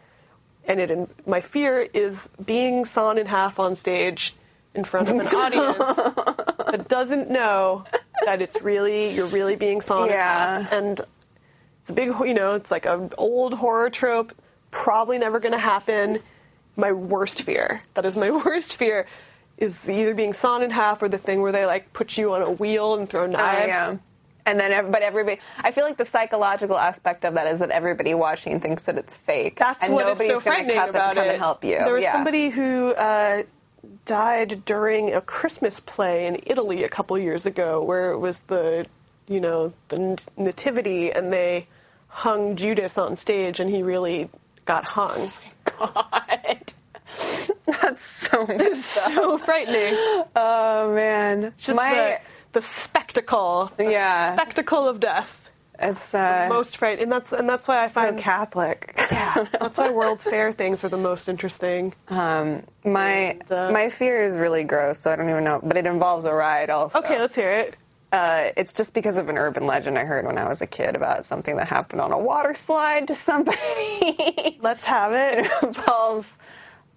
and 0.66 0.80
it 0.80 1.26
my 1.26 1.40
fear 1.40 1.78
is 1.80 2.28
being 2.44 2.84
sawn 2.84 3.18
in 3.18 3.26
half 3.26 3.58
on 3.58 3.76
stage 3.76 4.34
in 4.74 4.84
front 4.84 5.08
of 5.08 5.16
an 5.18 5.26
audience 5.28 5.96
that 6.70 6.86
doesn't 6.88 7.30
know 7.30 7.84
that 8.24 8.40
it's 8.42 8.62
really 8.62 9.14
you're 9.14 9.26
really 9.26 9.56
being 9.56 9.80
sawn 9.80 10.08
Yeah. 10.08 10.58
in 10.58 10.62
half, 10.64 10.72
and 10.72 11.00
it's 11.80 11.90
a 11.90 11.92
big, 11.92 12.08
you 12.08 12.34
know, 12.34 12.54
it's 12.54 12.70
like 12.70 12.86
an 12.86 13.10
old 13.18 13.54
horror 13.54 13.90
trope. 13.90 14.32
Probably 14.82 15.18
never 15.18 15.40
going 15.40 15.52
to 15.52 15.58
happen. 15.58 16.20
My 16.76 16.92
worst 16.92 17.42
fear. 17.42 17.82
That 17.94 18.04
is 18.04 18.14
my 18.16 18.30
worst 18.44 18.76
fear. 18.76 19.06
Is 19.56 19.78
either 19.88 20.14
being 20.14 20.34
sawn 20.34 20.62
in 20.62 20.70
half 20.70 21.02
or 21.02 21.08
the 21.08 21.16
thing 21.18 21.40
where 21.40 21.52
they 21.52 21.64
like 21.64 21.92
put 21.94 22.16
you 22.18 22.34
on 22.34 22.42
a 22.42 22.50
wheel 22.50 22.94
and 22.94 23.08
throw 23.08 23.24
Oh, 23.24 23.26
knives. 23.26 23.68
yeah. 23.68 23.96
And 24.44 24.60
then, 24.60 24.90
but 24.92 25.02
everybody, 25.02 25.40
I 25.58 25.72
feel 25.72 25.84
like 25.84 25.96
the 25.96 26.04
psychological 26.04 26.76
aspect 26.78 27.24
of 27.24 27.34
that 27.34 27.46
is 27.48 27.60
that 27.60 27.70
everybody 27.70 28.12
watching 28.14 28.60
thinks 28.60 28.84
that 28.84 28.96
it's 28.98 29.16
fake. 29.16 29.58
That's 29.58 29.82
and 29.82 29.94
what 29.94 30.06
is 30.06 30.18
nobody's 30.18 30.28
so 30.28 30.34
gonna 30.34 30.40
frightening 30.42 30.76
cut 30.76 30.90
about 30.90 31.14
them, 31.14 31.24
come 31.24 31.26
it. 31.26 31.32
and 31.32 31.38
help 31.40 31.64
you. 31.64 31.78
There 31.78 31.94
was 31.94 32.04
yeah. 32.04 32.12
somebody 32.12 32.50
who 32.50 32.90
uh, 32.92 33.42
died 34.04 34.64
during 34.64 35.14
a 35.14 35.20
Christmas 35.20 35.80
play 35.80 36.26
in 36.26 36.40
Italy 36.46 36.84
a 36.84 36.88
couple 36.88 37.18
years 37.18 37.46
ago, 37.46 37.82
where 37.82 38.12
it 38.12 38.18
was 38.18 38.38
the, 38.46 38.86
you 39.26 39.40
know, 39.40 39.72
the 39.88 40.22
nativity, 40.36 41.10
and 41.10 41.32
they 41.32 41.66
hung 42.08 42.54
Judas 42.56 42.98
on 42.98 43.16
stage, 43.16 43.58
and 43.58 43.68
he 43.68 43.82
really 43.82 44.28
got 44.66 44.84
hung. 44.84 45.30
God. 45.78 46.72
That's 47.66 48.02
so 48.02 48.42
up. 48.42 48.72
So 48.72 49.38
frightening. 49.38 49.94
Oh 50.36 50.92
man, 50.94 51.52
Just 51.56 51.76
my 51.76 51.90
the, 51.90 52.20
the 52.52 52.60
spectacle. 52.60 53.70
The 53.76 53.84
Yeah. 53.84 54.34
spectacle 54.34 54.88
of 54.88 55.00
death. 55.00 55.48
it's 55.78 56.14
uh, 56.14 56.46
Most 56.48 56.76
frightening, 56.76 57.04
and 57.04 57.12
that's 57.12 57.32
and 57.32 57.48
that's 57.48 57.66
why 57.68 57.82
I 57.82 57.88
so 57.88 57.94
find 57.94 58.18
Catholic. 58.18 58.94
yeah, 59.10 59.46
that's 59.60 59.78
why 59.78 59.90
World's 59.90 60.24
Fair 60.30 60.52
things 60.52 60.84
are 60.84 60.88
the 60.88 60.96
most 60.98 61.28
interesting. 61.28 61.94
Um, 62.08 62.62
my 62.84 63.08
And, 63.10 63.52
uh, 63.52 63.72
my 63.72 63.88
fear 63.88 64.22
is 64.22 64.36
really 64.36 64.64
gross, 64.64 65.00
so 65.00 65.10
I 65.10 65.16
don't 65.16 65.28
even 65.30 65.44
know, 65.44 65.60
but 65.62 65.76
it 65.76 65.86
involves 65.86 66.24
a 66.24 66.32
ride 66.32 66.70
also. 66.70 66.98
Okay, 66.98 67.18
let's 67.18 67.36
hear 67.36 67.52
it. 67.52 67.76
Uh, 68.12 68.50
it's 68.56 68.72
just 68.72 68.94
because 68.94 69.16
of 69.16 69.28
an 69.28 69.36
urban 69.36 69.66
legend 69.66 69.98
I 69.98 70.04
heard 70.04 70.26
when 70.26 70.38
I 70.38 70.48
was 70.48 70.60
a 70.60 70.66
kid 70.66 70.94
about 70.94 71.26
something 71.26 71.56
that 71.56 71.68
happened 71.68 72.00
on 72.00 72.12
a 72.12 72.18
water 72.18 72.54
slide 72.54 73.08
to 73.08 73.14
somebody. 73.14 74.58
Let's 74.60 74.84
have 74.84 75.12
it. 75.12 75.46
it 75.46 75.62
involves 75.62 76.38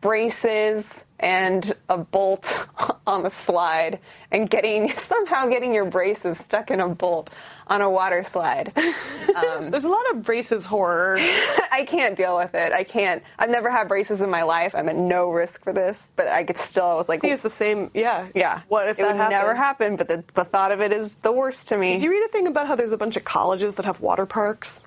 braces 0.02 0.86
and 1.20 1.74
a 1.90 1.98
bolt 1.98 2.68
on 3.08 3.24
the 3.24 3.30
slide 3.30 4.00
and 4.32 4.50
getting 4.50 4.92
somehow 4.96 5.48
getting 5.48 5.74
your 5.74 5.86
braces 5.86 6.38
stuck 6.40 6.72
in 6.72 6.80
a 6.80 6.88
bolt 6.88 7.30
on 7.68 7.82
a 7.82 7.90
water 7.90 8.24
slide. 8.24 8.74
Um, 9.30 9.70
There's 9.70 9.84
a 9.86 9.90
lot 9.90 10.10
of 10.12 10.24
braces 10.24 10.66
horror. 10.66 11.18
I 11.20 11.86
can't 11.88 12.18
deal 12.18 12.36
with 12.36 12.56
it. 12.56 12.74
I 12.74 12.84
can't. 12.84 13.22
I've 13.38 13.52
never 13.52 13.70
had 13.70 13.88
braces 13.88 14.22
in 14.22 14.30
my 14.32 14.42
life. 14.42 14.74
I'm 14.74 14.90
at 14.90 14.96
no 14.96 15.30
risk 15.30 15.64
for 15.64 15.72
this, 15.72 15.96
but 16.16 16.28
I 16.28 16.44
could 16.44 16.58
still. 16.58 16.86
I 16.88 16.96
was 16.96 17.08
like, 17.08 17.22
See, 17.22 17.30
it's 17.30 17.44
the 17.44 17.50
same. 17.52 17.92
Yeah. 17.94 18.28
yeah. 18.34 18.62
What 18.70 18.90
if 18.90 18.98
it 18.98 19.04
that 19.04 19.10
would 19.10 19.18
happened? 19.18 19.40
never 19.40 19.56
happen? 19.56 19.96
But 19.98 20.08
the, 20.08 20.24
the 20.34 20.44
thought 20.44 20.72
of 20.72 20.82
it 20.82 20.92
is 20.92 21.14
the 21.16 21.32
worst 21.32 21.68
to 21.68 21.78
me. 21.78 21.94
Did 21.94 22.02
you 22.02 22.10
read 22.10 22.26
a 22.26 22.30
thing 22.30 22.48
about 22.48 22.68
how 22.68 22.76
there's 22.76 22.92
a 22.92 22.98
bunch 22.98 23.18
of 23.18 23.24
colleges 23.24 23.76
that 23.76 23.86
have 23.86 24.02
water 24.02 24.26
parks? 24.26 24.82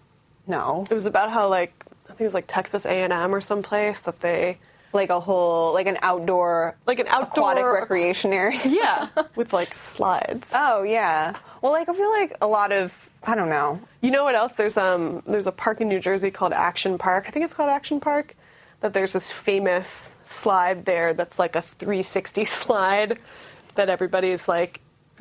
no, 0.49 0.87
It 0.91 0.95
was 0.95 1.07
about 1.07 1.31
how 1.31 1.49
like 1.49 1.73
I 2.07 2.09
think 2.09 2.23
it 2.23 2.25
was 2.25 2.35
like 2.35 2.47
Texas 2.49 2.85
A&M 2.85 3.33
or 3.35 3.41
someplace 3.41 4.01
that 4.01 4.21
they 4.21 4.59
like 4.93 5.11
a 5.11 5.21
whole 5.21 5.73
like 5.73 5.87
an 5.87 5.99
outdoor 6.03 6.77
like 6.87 6.99
an 6.99 7.09
outdoor 7.09 7.51
aquatic 7.53 7.65
recreation 7.81 8.33
area. 8.33 8.61
Yeah, 8.65 9.09
with 9.37 9.53
like 9.53 9.75
slides. 9.75 10.47
Oh 10.55 10.83
yeah. 10.83 11.37
Well, 11.61 11.73
like 11.73 11.89
I 11.89 11.93
feel 11.95 12.11
like 12.11 12.37
a 12.41 12.47
lot 12.47 12.73
of 12.73 13.11
I 13.25 13.35
don't 13.35 13.49
know. 13.49 13.81
You 14.01 14.11
know 14.11 14.25
what 14.25 14.35
else? 14.35 14.53
There's 14.53 14.77
um 14.77 15.23
there's 15.27 15.47
a 15.47 15.53
park 15.53 15.81
in 15.81 15.89
New 15.89 16.01
Jersey 16.01 16.31
called 16.31 16.53
Action 16.53 16.99
Park. 16.99 17.25
I 17.29 17.31
think 17.31 17.45
it's 17.45 17.55
called 17.55 17.71
Action 17.71 18.01
Park. 18.01 18.35
That 18.81 18.93
there's 18.93 19.13
this 19.13 19.31
famous 19.31 20.11
slide 20.25 20.85
there 20.85 21.15
that's 21.15 21.39
like 21.39 21.55
a 21.55 21.63
360 21.63 22.45
slide 22.47 23.19
that 23.77 23.89
everybody's 23.89 24.49
like 24.49 24.81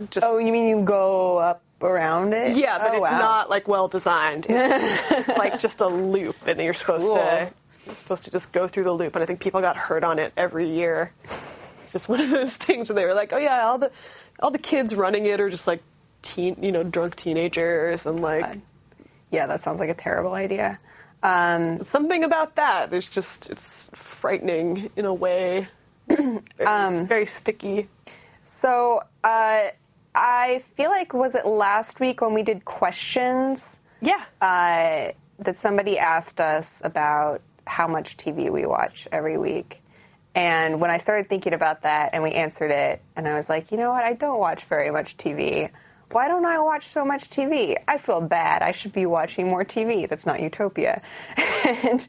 just 0.10 0.26
Oh, 0.26 0.40
you 0.40 0.52
mean 0.52 0.68
you 0.80 0.84
go 0.84 1.38
up 1.38 1.62
around 1.80 2.34
it? 2.34 2.58
yeah, 2.58 2.78
but 2.80 2.92
Oh, 2.92 2.94
it's 2.94 3.02
wow. 3.02 3.20
not 3.20 3.50
like 3.52 3.68
well 3.68 3.88
designed. 3.88 4.48
It's, 4.50 5.12
it's 5.30 5.38
like 5.38 5.60
just 5.60 5.82
a 5.82 5.88
loop, 5.88 6.36
and 6.48 6.60
you're 6.60 6.74
supposed 6.74 7.06
Cool. 7.06 7.16
to 7.16 7.52
you're 7.92 7.98
supposed 7.98 8.24
to 8.26 8.32
just 8.32 8.52
go 8.52 8.68
through 8.68 8.86
the 8.86 8.92
loop. 8.94 9.16
And 9.16 9.24
I 9.24 9.26
think 9.28 9.40
people 9.42 9.62
got 9.62 9.78
hurt 9.78 10.04
on 10.04 10.18
it 10.20 10.34
every 10.38 10.70
year. 10.70 11.12
It's 11.84 11.92
just 11.92 12.10
one 12.14 12.22
of 12.22 12.30
those 12.30 12.54
things 12.56 12.90
where 12.90 12.96
they 12.96 13.06
were 13.06 13.14
like, 13.14 13.34
oh 13.34 13.38
yeah, 13.38 13.66
all 13.66 13.78
the 13.78 13.92
all 14.40 14.52
the 14.52 14.58
kids 14.60 14.96
running 14.96 15.26
it 15.26 15.40
are 15.40 15.50
just 15.50 15.68
like 15.68 15.82
teen, 16.22 16.58
you 16.64 16.72
know, 16.72 16.84
drunk 16.84 17.16
teenagers, 17.16 18.06
and 18.06 18.22
like 18.22 18.42
God. 18.46 18.62
Yeah, 19.30 19.46
that 19.48 19.62
sounds 19.62 19.80
like 19.80 19.90
a 19.90 19.94
terrible 19.94 20.34
idea. 20.34 20.80
Um, 21.24 21.84
something 21.86 22.24
about 22.24 22.56
that. 22.56 22.90
There's 22.90 23.10
just 23.10 23.50
it's 23.50 23.90
frightening 23.94 24.90
in 24.96 25.06
a 25.06 25.14
way. 25.14 25.68
very, 26.08 26.42
Um, 26.66 27.08
very 27.08 27.26
sticky. 27.28 27.88
so 28.44 29.02
uh, 29.24 29.62
I 30.16 30.62
feel 30.76 30.90
like 30.90 31.14
was 31.14 31.36
it 31.36 31.46
last 31.46 32.00
week 32.00 32.22
when 32.22 32.34
we 32.34 32.44
did 32.44 32.66
questions 32.66 33.64
Yeah. 34.02 34.22
uh, 34.42 35.12
that 35.40 35.58
somebody 35.58 35.98
asked 36.00 36.42
us 36.42 36.82
about 36.84 37.42
how 37.66 37.88
much 37.88 38.18
TV 38.18 38.52
we 38.52 38.66
watch 38.66 39.08
every 39.12 39.38
week. 39.38 39.82
And 40.34 40.80
when 40.80 40.90
I 40.90 40.98
started 40.98 41.30
thinking 41.30 41.54
about 41.54 41.84
that 41.84 42.12
and 42.14 42.24
we 42.24 42.32
answered 42.32 42.72
it, 42.72 43.02
and 43.16 43.28
I 43.28 43.34
was 43.34 43.50
like, 43.50 43.72
you 43.72 43.78
know 43.78 43.92
what? 43.92 44.04
I 44.04 44.14
don't 44.14 44.40
watch 44.40 44.64
very 44.66 44.92
much 44.92 45.18
TV. 45.18 45.70
Why 46.12 46.28
don't 46.28 46.46
I 46.46 46.60
watch 46.60 46.88
so 46.88 47.06
much 47.06 47.30
TV? 47.30 47.76
I 47.88 47.98
feel 47.98 48.22
bad. 48.22 48.62
I 48.62 48.72
should 48.72 48.94
be 48.94 49.06
watching 49.06 49.48
more 49.48 49.64
TV. 49.64 50.08
That's 50.08 50.26
not 50.26 50.42
Utopia. 50.42 51.02
and 51.66 52.06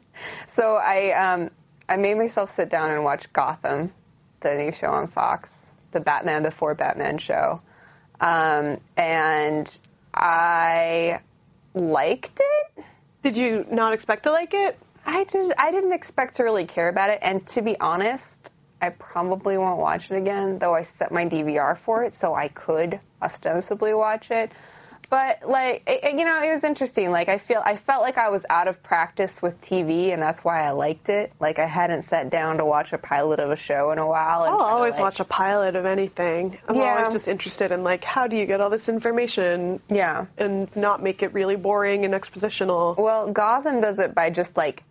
so 0.47 0.77
I, 0.77 1.13
um, 1.13 1.51
I 1.89 1.97
made 1.97 2.17
myself 2.17 2.51
sit 2.51 2.69
down 2.69 2.91
and 2.91 3.05
watch 3.05 3.33
Gotham, 3.33 3.93
the 4.41 4.55
new 4.55 4.73
show 4.73 4.89
on 4.89 5.09
Fox, 5.09 5.71
the 5.93 6.01
Batman 6.01 6.43
before 6.43 6.75
Batman 6.75 7.19
show. 7.19 7.61
Um, 8.21 8.79
and 8.97 9.79
I 10.15 11.21
liked 11.75 12.41
it. 12.41 12.85
Did 13.23 13.37
you 13.37 13.67
not 13.71 13.95
expect 13.95 14.25
to 14.25 14.33
like 14.33 14.55
it? 14.55 14.79
I 15.05 15.25
just 15.25 15.53
I 15.59 15.71
didn't 15.71 15.93
expect 15.93 16.35
to 16.37 16.45
really 16.45 16.65
care 16.65 16.89
about 16.89 17.11
it, 17.11 17.19
and 17.23 17.47
to 17.49 17.63
be 17.63 17.79
honest, 17.79 18.51
I 18.81 18.91
probably 18.91 19.59
won't 19.59 19.79
watch 19.79 20.11
it 20.11 20.17
again. 20.17 20.59
Though 20.59 20.75
I 20.75 20.83
set 20.83 21.13
my 21.13 21.27
DVR 21.27 21.77
for 21.77 22.05
it, 22.05 22.15
so 22.15 22.35
I 22.35 22.49
could 22.49 22.99
ostensibly 23.21 23.95
watch 23.95 24.31
it. 24.31 24.51
But 25.11 25.47
like 25.47 25.83
it, 25.87 26.05
it- 26.05 26.19
you 26.19 26.25
know, 26.25 26.43
it 26.43 26.51
was 26.51 26.65
interesting. 26.65 27.11
Like 27.11 27.29
I 27.29 27.37
feel 27.37 27.61
I 27.63 27.77
felt 27.77 28.03
like 28.03 28.17
I 28.17 28.31
was 28.31 28.47
out 28.49 28.67
of 28.67 28.83
practice 28.83 29.43
with 29.43 29.61
TV, 29.61 30.13
and 30.13 30.23
that's 30.23 30.43
why 30.43 30.63
I 30.67 30.71
liked 30.71 31.11
it. 31.11 31.33
Like 31.39 31.59
I 31.59 31.67
hadn't 31.67 32.03
sat 32.03 32.31
down 32.31 32.57
to 32.59 32.65
watch 32.65 32.93
a 32.95 32.99
pilot 32.99 33.39
of 33.39 33.51
a 33.51 33.57
show 33.57 33.91
in 33.91 33.99
a 33.99 34.07
while. 34.07 34.43
I'll 34.45 34.57
always 34.63 34.95
like- 34.95 35.03
watch 35.03 35.21
a 35.21 35.25
pilot 35.25 35.77
of 35.77 35.85
anything. 35.85 36.59
I'm 36.67 36.77
Yeah. 36.77 36.95
always 36.97 37.11
just 37.13 37.29
interested 37.29 37.73
in 37.73 37.85
like 37.85 38.05
how 38.05 38.27
do 38.27 38.37
you 38.37 38.47
get 38.47 38.61
all 38.63 38.71
this 38.71 38.89
information 38.89 39.81
Yeah. 39.89 40.27
and 40.39 40.75
not 40.77 41.03
make 41.03 41.23
it 41.23 41.35
really 41.35 41.57
boring 41.57 42.05
and 42.07 42.15
expositional. 42.15 42.97
Well, 42.97 43.31
Gotham 43.33 43.81
does 43.83 43.99
it 43.99 44.15
by 44.15 44.31
just 44.31 44.57
like 44.57 44.83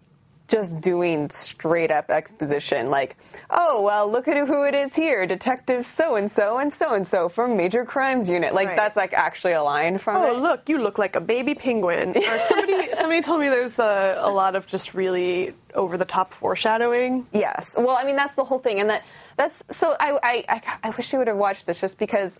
just 0.51 0.81
doing 0.81 1.29
straight 1.29 1.91
up 1.91 2.09
exposition 2.09 2.89
like 2.89 3.15
oh 3.49 3.81
well 3.83 4.11
look 4.11 4.27
at 4.27 4.35
who 4.47 4.65
it 4.65 4.75
is 4.75 4.93
here 4.93 5.25
detective 5.25 5.85
so 5.85 6.15
and 6.15 6.29
so 6.29 6.59
and 6.59 6.73
so 6.73 6.93
and 6.93 7.07
so 7.07 7.29
from 7.29 7.55
major 7.55 7.85
crimes 7.85 8.29
unit 8.29 8.53
like 8.53 8.67
Right. 8.67 8.77
that's 8.77 8.95
like 8.97 9.13
actually 9.13 9.53
a 9.53 9.63
line 9.63 9.97
from 9.97 10.17
Oh, 10.17 10.35
it 10.35 10.39
look, 10.41 10.67
you 10.69 10.77
look 10.77 10.97
like 10.97 11.15
a 11.15 11.21
baby 11.21 11.55
penguin. 11.55 12.13
Or 12.31 12.39
somebody 12.39 12.93
somebody 12.95 13.21
told 13.21 13.39
me 13.39 13.49
there's 13.49 13.79
a, 13.79 14.15
a 14.19 14.29
lot 14.29 14.55
of 14.55 14.67
just 14.67 14.93
really 14.93 15.53
over 15.73 15.97
the 15.97 16.05
top 16.05 16.33
foreshadowing. 16.33 17.25
Yes. 17.33 17.73
Well, 17.77 17.95
I 17.97 18.03
mean 18.03 18.17
that's 18.17 18.35
the 18.35 18.43
whole 18.43 18.59
thing, 18.59 18.79
and 18.81 18.89
that 18.89 19.03
that's 19.37 19.63
so. 19.71 19.95
I 19.97 20.19
I 20.21 20.45
I, 20.49 20.61
I 20.83 20.89
wish 20.91 21.11
you 21.13 21.19
would 21.19 21.27
have 21.27 21.37
watched 21.37 21.65
this 21.65 21.79
just 21.79 21.97
because, 21.97 22.37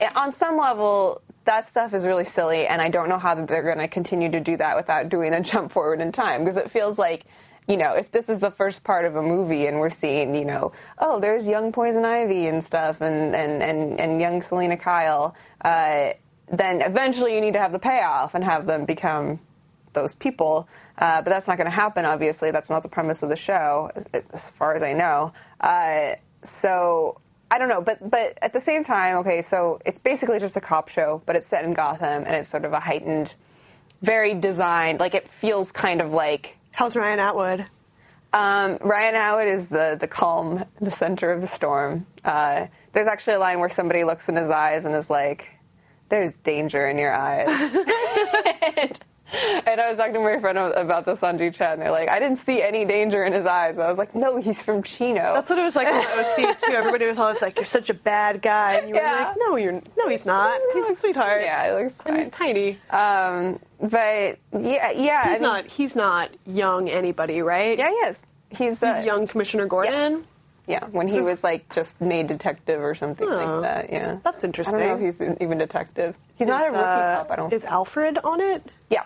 eh, 0.00 0.08
on 0.16 0.32
some 0.32 0.56
level, 0.58 1.20
that 1.44 1.68
stuff 1.68 1.92
is 1.94 2.06
really 2.06 2.24
silly, 2.24 2.66
and 2.66 2.80
I 2.80 2.88
don't 2.88 3.08
know 3.08 3.18
how 3.18 3.34
they're 3.34 3.62
going 3.62 3.78
to 3.78 3.88
continue 3.88 4.30
to 4.30 4.40
do 4.40 4.56
that 4.56 4.76
without 4.76 5.08
doing 5.08 5.32
a 5.34 5.40
jump 5.42 5.72
forward 5.72 6.00
in 6.00 6.12
time 6.12 6.42
because 6.44 6.56
it 6.56 6.70
feels 6.70 6.98
like. 6.98 7.24
You 7.70 7.76
know, 7.76 7.92
if 7.94 8.10
this 8.10 8.28
is 8.28 8.40
the 8.40 8.50
first 8.50 8.82
part 8.82 9.04
of 9.04 9.14
a 9.14 9.22
movie 9.22 9.66
and 9.68 9.78
we're 9.78 9.90
seeing, 9.90 10.34
you 10.34 10.44
know, 10.44 10.72
oh, 10.98 11.20
there's 11.20 11.46
young 11.46 11.70
Poison 11.70 12.04
Ivy 12.04 12.48
and 12.48 12.64
stuff, 12.64 13.00
and 13.00 13.32
and 13.32 13.62
and, 13.62 14.00
and 14.00 14.20
young 14.20 14.42
Selina 14.42 14.76
Kyle, 14.76 15.36
uh, 15.64 16.10
then 16.48 16.82
eventually 16.82 17.36
you 17.36 17.40
need 17.40 17.52
to 17.52 17.60
have 17.60 17.70
the 17.70 17.78
payoff 17.78 18.34
and 18.34 18.42
have 18.42 18.66
them 18.66 18.86
become 18.86 19.38
those 19.92 20.16
people. 20.16 20.68
Uh, 20.98 21.22
but 21.22 21.30
that's 21.30 21.46
not 21.46 21.58
going 21.58 21.70
to 21.70 21.76
happen, 21.76 22.04
obviously. 22.04 22.50
That's 22.50 22.70
not 22.70 22.82
the 22.82 22.88
premise 22.88 23.22
of 23.22 23.28
the 23.28 23.36
show, 23.36 23.92
as, 23.94 24.04
as 24.32 24.50
far 24.50 24.74
as 24.74 24.82
I 24.82 24.92
know. 24.92 25.32
Uh, 25.60 26.14
so 26.42 27.20
I 27.52 27.58
don't 27.58 27.68
know, 27.68 27.82
but 27.82 27.98
but 28.10 28.36
at 28.42 28.52
the 28.52 28.60
same 28.60 28.82
time, 28.82 29.18
okay, 29.18 29.42
so 29.42 29.80
it's 29.86 30.00
basically 30.00 30.40
just 30.40 30.56
a 30.56 30.60
cop 30.60 30.88
show, 30.88 31.22
but 31.24 31.36
it's 31.36 31.46
set 31.46 31.64
in 31.64 31.74
Gotham, 31.74 32.24
and 32.24 32.34
it's 32.34 32.48
sort 32.48 32.64
of 32.64 32.72
a 32.72 32.80
heightened, 32.80 33.32
very 34.02 34.34
designed, 34.34 34.98
like 34.98 35.14
it 35.14 35.28
feels 35.28 35.70
kind 35.70 36.00
of 36.00 36.10
like. 36.10 36.56
How's 36.80 36.96
Ryan 36.96 37.18
Atwood? 37.18 37.66
Um, 38.32 38.78
Ryan 38.80 39.14
Atwood 39.14 39.48
is 39.48 39.68
the 39.68 39.98
the 40.00 40.08
calm, 40.08 40.64
the 40.80 40.90
center 40.90 41.30
of 41.30 41.42
the 41.42 41.46
storm. 41.46 42.06
Uh, 42.24 42.68
there's 42.94 43.06
actually 43.06 43.34
a 43.34 43.38
line 43.38 43.60
where 43.60 43.68
somebody 43.68 44.02
looks 44.02 44.30
in 44.30 44.36
his 44.36 44.48
eyes 44.48 44.86
and 44.86 44.94
is 44.94 45.10
like, 45.10 45.46
"There's 46.08 46.38
danger 46.38 46.88
in 46.88 46.96
your 46.96 47.12
eyes." 47.12 47.48
and, 48.78 48.98
and 49.32 49.80
I 49.80 49.88
was 49.88 49.96
talking 49.96 50.14
to 50.14 50.20
my 50.20 50.38
friend 50.40 50.58
about 50.58 51.06
this 51.06 51.22
on 51.22 51.38
G 51.38 51.50
Chat, 51.50 51.74
and 51.74 51.82
they're 51.82 51.90
like, 51.90 52.08
"I 52.08 52.18
didn't 52.18 52.38
see 52.38 52.62
any 52.62 52.84
danger 52.84 53.22
in 53.24 53.32
his 53.32 53.46
eyes." 53.46 53.76
And 53.76 53.84
I 53.84 53.88
was 53.88 53.98
like, 53.98 54.14
"No, 54.14 54.40
he's 54.40 54.60
from 54.60 54.82
Chino." 54.82 55.34
That's 55.34 55.48
what 55.50 55.58
it 55.58 55.62
was 55.62 55.76
like 55.76 55.88
on 55.88 55.94
OC 56.04 56.58
too. 56.62 56.72
Everybody 56.72 57.06
was 57.06 57.18
always 57.18 57.40
like, 57.40 57.56
"You're 57.56 57.64
such 57.64 57.90
a 57.90 57.94
bad 57.94 58.42
guy," 58.42 58.74
and 58.74 58.88
you 58.88 58.94
were 58.94 59.00
Yeah. 59.00 59.26
like, 59.28 59.36
"No, 59.38 59.56
you're 59.56 59.80
no, 59.96 60.08
he's 60.08 60.26
not. 60.26 60.60
He's 60.74 60.86
a 60.88 60.94
sweetheart. 60.94 61.42
yeah, 61.42 61.64
it 61.72 61.82
looks 61.82 62.00
and 62.04 62.16
he's 62.16 62.28
tiny. 62.28 62.78
Um, 62.90 63.58
but 63.80 64.38
yeah, 64.58 64.90
yeah, 64.92 65.22
I 65.24 65.28
He's 65.30 65.32
mean- 65.34 65.42
not. 65.42 65.66
He's 65.66 65.94
not 65.96 66.30
young 66.46 66.88
anybody, 66.88 67.42
right? 67.42 67.78
Yeah, 67.78 67.88
he 67.88 67.94
is. 67.94 68.18
He's, 68.50 68.82
uh, 68.82 68.96
He's 68.96 69.06
young 69.06 69.26
Commissioner 69.28 69.66
Gordon. 69.66 70.24
Yeah, 70.66 70.84
when 70.90 71.06
he 71.06 71.14
So- 71.14 71.24
was 71.24 71.42
like 71.42 71.72
just 71.72 72.00
made 72.00 72.26
detective 72.28 72.80
or 72.82 72.94
something 72.94 73.26
Oh, 73.28 73.34
like 73.34 73.62
that. 73.62 73.92
Yeah, 73.92 74.16
That's 74.22 74.44
interesting. 74.44 74.76
I 74.76 74.86
don't 74.86 75.00
know 75.00 75.06
if 75.08 75.18
he's 75.18 75.36
even 75.40 75.58
detective. 75.58 76.14
He's 76.36 76.46
not 76.48 76.62
a 76.62 76.70
rookie 76.70 76.78
uh, 76.78 77.16
cop. 77.18 77.30
I 77.30 77.36
don't. 77.36 77.52
Is 77.52 77.64
Alfred 77.64 78.18
on 78.22 78.40
it? 78.40 78.62
yeah, 78.88 79.04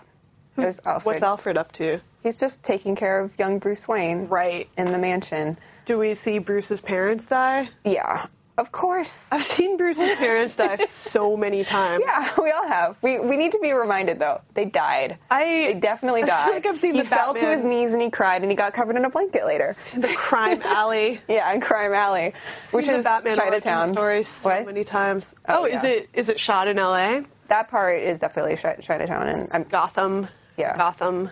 there's 0.56 0.80
Alfred. 0.84 1.04
What's 1.06 1.22
Alfred 1.22 1.58
up 1.58 1.72
to? 1.72 2.00
He's 2.22 2.38
just 2.40 2.62
taking 2.62 2.96
care 2.96 3.20
of 3.20 3.38
young 3.38 3.58
Bruce 3.58 3.86
Wayne 3.86 4.22
Right. 4.28 4.68
in 4.76 4.90
the 4.92 4.98
mansion. 4.98 5.58
Do 5.84 5.98
we 5.98 6.14
see 6.14 6.38
Bruce's 6.38 6.80
parents 6.80 7.28
die? 7.28 7.68
Yeah, 7.84 8.26
of 8.56 8.72
course. 8.72 9.28
I've 9.30 9.42
seen 9.42 9.76
Bruce's 9.76 10.14
parents 10.16 10.56
die 10.56 10.76
so 10.76 11.36
many 11.36 11.64
times. 11.64 12.02
Yeah, 12.06 12.30
we 12.40 12.50
all 12.50 12.66
have. 12.66 12.96
We 13.02 13.18
we 13.18 13.36
need 13.36 13.52
to 13.52 13.58
be 13.58 13.72
reminded 13.72 14.18
though. 14.18 14.40
They 14.54 14.64
died. 14.64 15.18
I 15.30 15.44
They 15.74 15.80
definitely 15.80 16.22
I 16.24 16.26
died. 16.26 16.44
feel 16.46 16.54
like 16.54 16.66
I've 16.66 16.78
seen 16.78 16.94
he 16.94 17.02
the 17.02 17.06
fell 17.08 17.34
to 17.34 17.46
his 17.50 17.62
knees 17.64 17.92
and 17.92 18.00
he 18.00 18.08
cried 18.10 18.40
and 18.40 18.50
he 18.50 18.56
got 18.56 18.72
covered 18.72 18.96
in 18.96 19.04
a 19.04 19.10
blanket 19.10 19.44
later. 19.44 19.74
the 19.96 20.14
crime 20.16 20.62
alley. 20.62 21.20
Yeah, 21.28 21.52
in 21.52 21.60
Crime 21.60 21.92
Alley, 21.92 22.32
which 22.70 22.84
Seen 22.86 22.94
the 22.94 22.98
is 23.00 23.04
Batman 23.04 23.36
Chinatown. 23.36 23.92
story 23.92 24.24
so 24.24 24.48
What? 24.48 24.64
many 24.66 24.84
times. 24.84 25.34
Oh, 25.46 25.62
Oh, 25.62 25.64
is 25.66 25.84
it 25.84 26.08
is 26.14 26.30
it 26.30 26.40
shot 26.40 26.68
in 26.68 26.78
L.A. 26.78 27.24
That 27.48 27.68
part 27.68 28.00
is 28.00 28.18
definitely 28.18 28.56
Chinatown, 28.56 29.28
and 29.28 29.48
I'm 29.52 29.64
Gotham? 29.64 30.28
Yeah. 30.56 30.76
Gotham. 30.76 31.30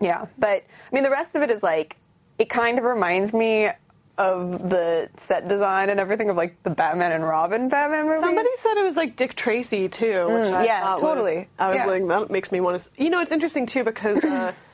Yeah, 0.00 0.26
but 0.38 0.64
I 0.90 0.94
mean, 0.94 1.04
the 1.04 1.10
rest 1.10 1.36
of 1.36 1.42
it 1.42 1.50
is 1.50 1.62
like 1.62 1.96
it 2.38 2.48
kind 2.48 2.78
of 2.78 2.84
reminds 2.84 3.32
me 3.32 3.70
of 4.18 4.68
the 4.70 5.08
set 5.18 5.48
design 5.48 5.90
and 5.90 5.98
everything 5.98 6.30
of 6.30 6.36
like 6.36 6.62
the 6.62 6.70
Batman 6.70 7.12
and 7.12 7.24
Robin 7.24 7.68
Batman 7.68 8.06
movie. 8.06 8.20
Somebody 8.20 8.48
said 8.56 8.76
it 8.76 8.84
was 8.84 8.96
like 8.96 9.16
Dick 9.16 9.34
Tracy 9.34 9.88
too. 9.88 10.26
Which 10.26 10.48
Mm, 10.48 10.52
I 10.52 10.64
yeah, 10.66 10.96
totally. 10.98 11.36
Was, 11.36 11.46
I 11.58 11.68
was 11.68 11.76
Yeah. 11.76 11.86
like, 11.86 12.06
that 12.06 12.30
makes 12.30 12.52
me 12.52 12.60
want 12.60 12.80
to. 12.82 12.90
You 13.02 13.10
know, 13.10 13.20
it's 13.20 13.32
interesting 13.32 13.66
too 13.66 13.82
because 13.84 14.22
uh, 14.22 14.52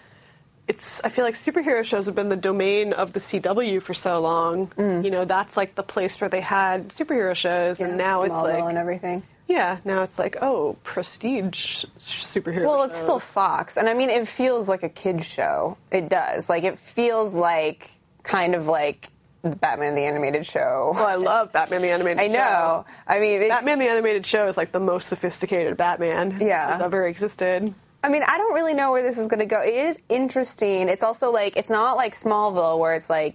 it's 0.71 1.01
I 1.03 1.09
feel 1.09 1.25
like 1.25 1.35
superhero 1.35 1.85
shows 1.85 2.07
have 2.07 2.15
been 2.15 2.29
the 2.29 2.37
domain 2.37 2.93
of 2.93 3.13
the 3.13 3.21
CW 3.21 3.83
for 3.83 3.93
so 3.93 4.21
long. 4.21 4.69
Mm. 4.69 5.05
You 5.05 5.11
know, 5.11 5.25
that's 5.25 5.57
like 5.57 5.75
the 5.75 5.83
place 5.83 6.21
where 6.21 6.31
they 6.31 6.41
had 6.41 6.89
superhero 6.91 7.35
shows, 7.35 7.81
and 7.81 7.99
now 7.99 8.23
it's 8.23 8.35
like 8.35 8.63
and 8.63 8.79
everything. 8.79 9.23
yeah, 9.49 9.79
now 9.85 10.05
it's 10.05 10.19
like 10.19 10.37
oh, 10.41 10.77
prestige 10.85 11.85
superhero. 11.99 12.67
Well, 12.67 12.85
it's 12.85 12.95
shows. 12.97 13.03
still 13.03 13.19
Fox, 13.21 13.77
and 13.77 13.89
I 13.89 13.95
mean, 13.95 14.11
it 14.11 14.29
feels 14.29 14.69
like 14.69 14.85
a 14.85 14.89
kids 14.89 15.27
show. 15.27 15.77
It 15.91 16.09
does. 16.09 16.49
Like 16.49 16.63
it 16.65 16.79
feels 16.79 17.35
like 17.35 17.91
kind 18.23 18.55
of 18.55 18.69
like 18.69 19.09
the 19.43 19.57
Batman 19.57 19.95
the 19.97 20.03
animated 20.05 20.47
show. 20.47 20.93
Well, 20.95 21.07
I 21.07 21.17
love 21.17 21.51
Batman 21.51 21.83
the 21.83 21.89
animated 21.91 22.19
Show. 22.23 22.25
I 22.25 22.29
show. 22.29 22.33
know. 22.35 22.85
I 23.09 23.21
mean, 23.21 23.41
it's, 23.41 23.49
Batman 23.49 23.79
the 23.79 23.89
animated 23.89 24.27
show 24.27 24.47
is 24.49 24.57
like 24.57 24.71
the 24.71 24.81
most 24.81 25.09
sophisticated 25.09 25.77
Batman 25.79 26.39
Yeah. 26.41 26.71
that's 26.71 26.83
ever 26.83 27.07
existed. 27.07 27.75
I 28.03 28.09
mean, 28.09 28.23
I 28.27 28.39
don't 28.39 28.55
really 28.55 28.75
know 28.75 28.93
where 28.93 29.03
this 29.03 29.19
is 29.19 29.29
going 29.29 29.41
to 29.41 29.47
go. 29.47 29.61
It 29.63 29.75
is 29.75 29.99
interesting. 30.09 30.89
It's 30.89 31.03
also 31.03 31.33
like 31.33 31.57
it's 31.57 31.69
not 31.69 31.97
like 31.97 32.15
Smallville 32.15 32.79
where 32.79 32.95
it's 32.95 33.11
like 33.11 33.35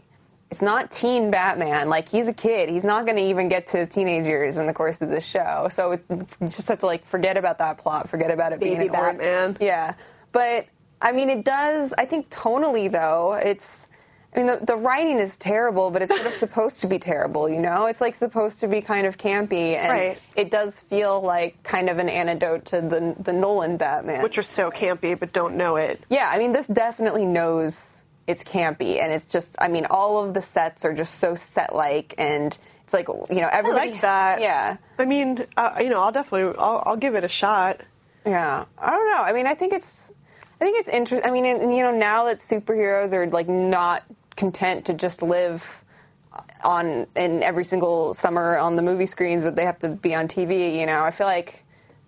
it's 0.49 0.61
not 0.61 0.91
teen 0.91 1.31
Batman. 1.31 1.89
Like 1.89 2.09
he's 2.09 2.27
a 2.27 2.33
kid. 2.33 2.69
He's 2.69 2.83
not 2.83 3.05
going 3.05 3.17
to 3.17 3.23
even 3.23 3.47
get 3.49 3.67
to 3.67 3.77
his 3.77 3.89
teenage 3.89 4.25
years 4.25 4.57
in 4.57 4.65
the 4.65 4.73
course 4.73 5.01
of 5.01 5.09
this 5.09 5.25
show. 5.25 5.67
So 5.71 5.91
it, 5.93 6.05
you 6.09 6.47
just 6.47 6.67
have 6.67 6.79
to 6.79 6.85
like 6.85 7.05
forget 7.05 7.37
about 7.37 7.59
that 7.59 7.77
plot. 7.77 8.09
Forget 8.09 8.31
about 8.31 8.53
it 8.53 8.59
being 8.59 8.77
Baby 8.77 8.87
an 8.89 8.95
ord- 8.95 9.17
Batman. 9.17 9.57
Yeah, 9.59 9.93
but 10.31 10.67
I 11.01 11.11
mean, 11.11 11.29
it 11.29 11.45
does. 11.45 11.93
I 11.97 12.05
think 12.05 12.29
tonally 12.29 12.91
though, 12.91 13.33
it's. 13.33 13.84
I 14.35 14.39
mean, 14.39 14.47
the, 14.47 14.59
the 14.65 14.75
writing 14.75 15.19
is 15.19 15.37
terrible, 15.37 15.91
but 15.91 16.01
it's 16.01 16.13
sort 16.13 16.27
of 16.27 16.33
supposed 16.45 16.81
to 16.81 16.87
be 16.87 16.99
terrible, 16.99 17.47
you 17.47 17.61
know? 17.61 17.85
It's 17.85 18.01
like 18.01 18.15
supposed 18.15 18.59
to 18.59 18.67
be 18.67 18.81
kind 18.81 19.07
of 19.07 19.17
campy, 19.17 19.75
and 19.77 19.89
Right. 19.89 20.19
it 20.35 20.51
does 20.51 20.77
feel 20.77 21.21
like 21.21 21.63
kind 21.63 21.89
of 21.89 21.99
an 21.99 22.09
antidote 22.09 22.65
to 22.65 22.81
the 22.81 23.15
the 23.17 23.31
Nolan 23.31 23.77
Batman. 23.77 24.21
Which 24.23 24.37
are 24.37 24.43
so 24.43 24.71
campy, 24.71 25.17
but 25.17 25.31
don't 25.31 25.55
know 25.55 25.77
it. 25.77 26.03
Yeah, 26.09 26.29
I 26.29 26.37
mean, 26.39 26.51
this 26.51 26.67
definitely 26.67 27.25
knows 27.25 27.91
it's 28.27 28.43
campy, 28.43 29.01
and 29.01 29.13
it's 29.13 29.25
just, 29.25 29.55
I 29.59 29.69
mean, 29.69 29.85
all 29.89 30.23
of 30.25 30.33
the 30.33 30.41
sets 30.41 30.83
are 30.83 30.93
just 30.93 31.15
so 31.15 31.35
set-like, 31.35 32.15
and 32.17 32.57
it's 32.83 32.93
like, 32.93 33.07
you 33.07 33.39
know, 33.39 33.47
I 33.47 33.61
like 33.61 34.01
that. 34.01 34.41
Yeah, 34.41 34.77
I 34.99 35.05
mean, 35.05 35.45
uh, 35.55 35.77
you 35.79 35.89
know, 35.89 36.01
I'll 36.01 36.11
definitely, 36.11 36.55
I'll, 36.59 36.83
I'll 36.85 36.97
give 36.97 37.15
it 37.15 37.23
a 37.23 37.27
shot. 37.29 37.81
yeah. 38.25 38.65
I 38.77 38.89
don't 38.89 39.11
know. 39.11 39.21
I 39.23 39.31
mean, 39.33 39.47
I 39.47 39.53
think 39.55 39.73
it's, 39.73 40.11
I 40.59 40.65
think 40.65 40.79
it's 40.79 40.89
interesting. 40.89 41.29
I 41.29 41.31
mean, 41.33 41.45
and, 41.45 41.75
you 41.75 41.83
know, 41.83 41.91
now 41.95 42.25
that 42.25 42.39
superheroes 42.39 43.13
are 43.13 43.27
like 43.27 43.47
not 43.49 44.03
content 44.35 44.85
to 44.85 44.93
just 44.93 45.21
live 45.21 45.81
on 46.63 47.07
in 47.15 47.43
every 47.43 47.63
single 47.63 48.13
summer 48.13 48.57
on 48.57 48.75
the 48.75 48.81
movie 48.81 49.05
screens, 49.05 49.43
but 49.43 49.55
they 49.55 49.65
have 49.65 49.79
to 49.79 49.89
be 49.89 50.13
on 50.15 50.27
TV. 50.27 50.77
You 50.79 50.85
know, 50.85 51.03
I 51.03 51.11
feel 51.11 51.27
like. 51.27 51.61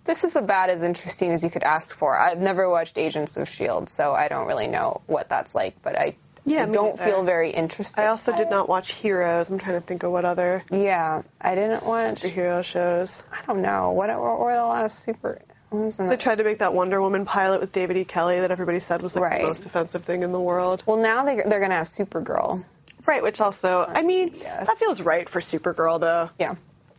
This 0.05 0.23
is 0.23 0.37
about 0.37 0.69
as 0.69 0.83
interesting 0.83 1.33
as 1.33 1.43
you 1.43 1.49
could 1.49 1.63
ask 1.63 1.93
for. 1.93 2.17
I've 2.17 2.39
never 2.39 2.69
watched 2.69 2.97
Agents 2.97 3.35
of 3.35 3.41
S.H.I.E.L.D., 3.41 3.87
so 3.91 4.13
I 4.13 4.29
don't 4.29 4.47
really 4.47 4.67
know 4.67 5.01
what 5.05 5.27
that's 5.27 5.53
like, 5.53 5.81
but 5.81 5.99
I, 5.99 6.15
Yeah, 6.45 6.63
I 6.63 6.65
don't 6.67 6.95
neither. 6.97 7.03
feel 7.11 7.23
very 7.25 7.51
interested. 7.51 7.99
I 7.99 8.07
also 8.07 8.33
did 8.33 8.49
not 8.49 8.69
watch 8.69 8.93
Heroes. 8.93 9.49
I'm 9.49 9.59
trying 9.59 9.81
to 9.81 9.85
think 9.85 10.03
of 10.03 10.13
what 10.13 10.23
other 10.23 10.63
Yeah, 10.71 11.23
I 11.41 11.55
didn't 11.55 11.85
watch. 11.85 12.21
superhero 12.21 12.63
shows. 12.63 13.21
I 13.33 13.45
don't 13.47 13.61
know 13.61 13.91
what 13.91 14.07
what 14.07 14.39
were 14.39 14.55
the 14.55 14.63
last 14.65 15.03
super. 15.03 15.41
What 15.69 15.83
was 15.85 15.95
the- 15.97 16.05
They 16.05 16.17
tried 16.17 16.35
to 16.39 16.43
make 16.43 16.59
that 16.59 16.73
Wonder 16.73 17.01
Woman 17.01 17.25
pilot 17.25 17.59
with 17.61 17.71
David 17.71 17.97
E. 17.97 18.05
Kelley 18.05 18.39
that 18.39 18.51
everybody 18.51 18.79
said 18.79 19.01
was 19.01 19.15
like 19.15 19.23
Right. 19.25 19.41
the 19.41 19.47
most 19.47 19.65
offensive 19.65 20.03
thing 20.03 20.23
in 20.23 20.31
the 20.31 20.39
world. 20.39 20.83
Well, 20.85 20.97
now 20.97 21.25
they 21.25 21.35
they're 21.35 21.59
gonna 21.59 21.75
have 21.75 21.87
Supergirl. 21.87 22.63
Right, 23.05 23.23
which 23.23 23.39
also, 23.41 23.85
I 23.87 24.01
mean, 24.03 24.31
Yes. 24.35 24.67
that 24.67 24.77
feels 24.77 25.01
right 25.01 25.27
for 25.29 25.39
Supergirl 25.39 25.99
though. 25.99 26.29
Yeah, 26.39 26.55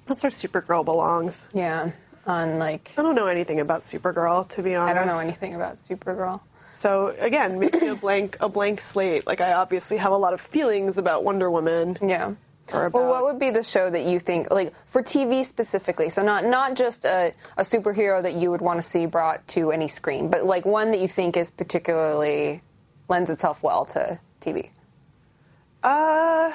That's 0.06 0.22
where 0.22 0.30
Supergirl 0.30 0.84
belongs. 0.84 1.46
yeah. 1.52 1.90
On 2.26 2.58
like, 2.58 2.92
I 2.98 3.02
don't 3.02 3.14
know 3.14 3.26
anything 3.28 3.60
about 3.60 3.80
Supergirl 3.80 4.48
to 4.48 4.62
be 4.62 4.74
honest. 4.74 4.90
I 4.90 4.98
don't 4.98 5.08
know 5.08 5.18
anything 5.20 5.54
about 5.54 5.76
Supergirl. 5.76 6.40
So 6.74 7.14
again, 7.18 7.58
maybe 7.58 7.86
a 7.88 7.94
blank 7.94 8.36
a 8.40 8.48
blank 8.48 8.80
slate. 8.82 9.26
Like 9.26 9.40
I 9.40 9.54
obviously 9.54 9.96
have 9.96 10.12
a 10.12 10.16
lot 10.16 10.34
of 10.34 10.40
feelings 10.40 10.98
about 10.98 11.24
Wonder 11.24 11.50
Woman. 11.50 11.96
Yeah. 12.02 12.32
Well, 12.72 12.90
what 13.08 13.24
would 13.24 13.38
be 13.38 13.50
the 13.50 13.62
show 13.62 13.88
that 13.88 14.04
you 14.04 14.18
think, 14.20 14.50
like 14.50 14.74
for 14.90 15.02
TV 15.02 15.44
specifically? 15.44 16.10
So 16.10 16.22
not 16.22 16.44
not 16.44 16.74
just 16.76 17.04
a, 17.04 17.32
a 17.56 17.62
superhero 17.62 18.22
that 18.22 18.34
you 18.34 18.50
would 18.50 18.60
want 18.60 18.78
to 18.80 18.82
see 18.86 19.06
brought 19.06 19.46
to 19.48 19.70
any 19.72 19.88
screen, 19.88 20.30
but 20.30 20.44
like 20.44 20.64
one 20.66 20.90
that 20.92 21.00
you 21.00 21.08
think 21.08 21.36
is 21.36 21.50
particularly 21.50 22.62
lends 23.08 23.30
itself 23.30 23.62
well 23.62 23.86
to 23.86 24.18
TV, 24.42 24.70
uh, 25.82 26.52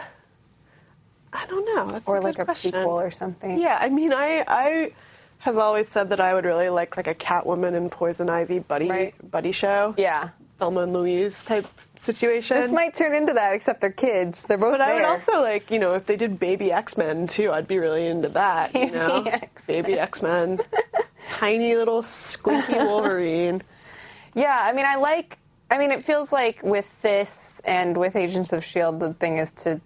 I 1.34 1.46
don't 1.48 1.66
know. 1.76 1.92
That's 1.94 2.08
or 2.08 2.18
a 2.18 2.22
like 2.22 2.40
a 2.40 2.46
question. 2.46 2.72
prequel 2.74 3.02
or 3.04 3.12
something. 3.12 3.58
Yeah, 3.58 3.78
I 3.80 3.90
mean, 3.90 4.14
I 4.14 4.44
I 4.48 4.92
have 5.40 5.58
always 5.58 5.90
said 5.90 6.10
that 6.10 6.20
I 6.22 6.34
would 6.34 6.46
really 6.46 6.70
like 6.70 6.96
like 6.96 7.08
a 7.08 7.16
Catwoman 7.16 7.76
and 7.76 7.92
Poison 7.92 8.30
Ivy 8.30 8.60
buddy 8.60 8.90
Right. 8.90 9.32
buddy 9.32 9.52
show, 9.52 9.96
Yeah. 9.98 10.30
Thelma 10.60 10.82
and 10.82 10.94
Louise 10.94 11.42
type 11.44 11.66
situation. 11.98 12.58
This 12.60 12.72
might 12.72 12.94
turn 12.94 13.16
into 13.16 13.34
that, 13.34 13.54
except 13.54 13.82
they're 13.82 13.92
kids. 13.92 14.44
They're 14.44 14.58
both 14.58 14.74
but 14.74 14.82
I 14.82 14.96
would 14.96 15.04
also 15.04 15.42
like, 15.42 15.72
you 15.72 15.80
know, 15.80 15.94
if 15.94 16.06
they 16.06 16.16
did 16.16 16.40
Baby 16.40 16.72
X 16.72 16.98
Men 16.98 17.28
too, 17.28 17.52
I'd 17.52 17.68
be 17.68 17.80
really 17.80 18.06
into 18.06 18.30
that. 18.30 18.74
You 18.74 18.92
know, 18.92 19.24
X-Men. 19.24 19.84
Baby 19.84 20.00
X 20.00 20.22
Men, 20.22 20.60
tiny 21.28 21.76
little 21.76 22.02
squeaky 22.02 22.74
Wolverine. 22.78 23.62
Yeah, 24.36 24.60
I 24.62 24.74
mean, 24.74 24.86
I 24.86 24.96
like. 24.96 25.38
I 25.72 25.78
mean, 25.78 25.92
it 25.92 26.04
feels 26.04 26.32
like 26.32 26.62
with 26.62 27.02
this 27.02 27.62
and 27.66 27.98
with 27.98 28.16
Agents 28.16 28.54
of 28.54 28.64
Shield, 28.64 29.00
the 29.00 29.14
thing 29.14 29.38
is 29.38 29.52
to 29.64 29.82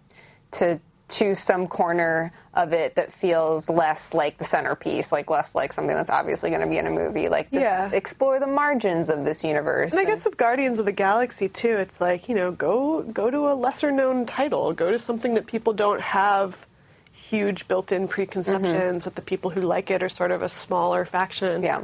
to 0.51 0.79
choose 1.09 1.39
some 1.39 1.67
corner 1.67 2.33
of 2.53 2.73
it 2.73 2.95
that 2.95 3.13
feels 3.13 3.69
less 3.69 4.13
like 4.13 4.37
the 4.37 4.43
centerpiece, 4.43 5.11
like 5.11 5.29
less 5.29 5.55
like 5.55 5.71
something 5.71 5.95
that's 5.95 6.09
obviously 6.09 6.49
going 6.49 6.61
to 6.61 6.67
be 6.67 6.77
in 6.77 6.85
a 6.85 6.91
movie. 6.91 7.29
Like, 7.29 7.47
Yeah. 7.51 7.89
explore 7.91 8.39
the 8.39 8.47
margins 8.47 9.09
of 9.09 9.23
this 9.23 9.43
universe. 9.43 9.93
And 9.93 10.01
I 10.01 10.05
guess 10.05 10.25
with 10.25 10.37
Guardians 10.37 10.79
of 10.79 10.85
the 10.85 10.91
Galaxy 10.91 11.47
too, 11.47 11.77
it's 11.77 12.01
like 12.01 12.27
you 12.27 12.35
know, 12.35 12.51
go 12.51 13.01
go 13.01 13.29
to 13.29 13.49
a 13.49 13.55
lesser 13.55 13.91
known 13.91 14.25
title, 14.25 14.73
go 14.73 14.91
to 14.91 14.99
something 14.99 15.35
that 15.35 15.45
people 15.45 15.73
don't 15.73 16.01
have 16.01 16.67
huge 17.13 17.67
built-in 17.67 18.07
preconceptions 18.07 18.73
mm-hmm. 18.73 18.97
that 18.99 19.15
the 19.15 19.21
people 19.21 19.49
who 19.49 19.61
like 19.61 19.89
it 19.89 20.03
are 20.03 20.09
sort 20.09 20.31
of 20.31 20.43
a 20.43 20.49
smaller 20.49 21.05
faction. 21.05 21.63
yeah, 21.63 21.83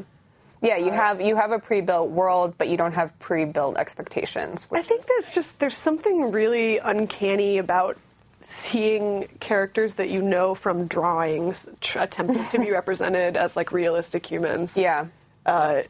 yeah. 0.61 0.77
You 0.77 0.91
uh, 0.91 0.95
have 0.95 1.21
you 1.21 1.35
have 1.37 1.51
a 1.51 1.59
pre-built 1.59 2.09
world, 2.09 2.55
but 2.57 2.67
you 2.67 2.75
don't 2.75 2.93
have 2.93 3.17
pre-built 3.19 3.77
expectations. 3.77 4.67
I 4.71 4.81
think 4.81 5.05
there's 5.05 5.31
just 5.31 5.59
there's 5.61 5.77
something 5.77 6.31
really 6.31 6.79
uncanny 6.79 7.57
about 7.57 7.97
seeing 8.45 9.27
characters 9.39 9.95
that 9.95 10.09
you 10.09 10.21
know 10.21 10.55
from 10.55 10.87
drawings 10.87 11.67
tr- 11.81 11.99
attempting 11.99 12.45
to 12.49 12.59
be 12.59 12.71
represented 12.79 13.37
as 13.37 13.55
like 13.55 13.71
realistic 13.71 14.25
humans. 14.25 14.75
Yeah, 14.77 15.07
Uh, 15.45 15.83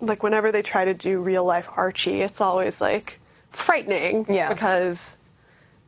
like 0.00 0.22
whenever 0.22 0.52
they 0.52 0.62
try 0.62 0.84
to 0.84 0.94
do 0.94 1.20
real 1.20 1.44
life 1.44 1.68
Archie, 1.74 2.20
it's 2.22 2.40
always 2.40 2.80
like 2.80 3.18
frightening 3.50 4.26
Yeah. 4.28 4.52
because 4.52 5.16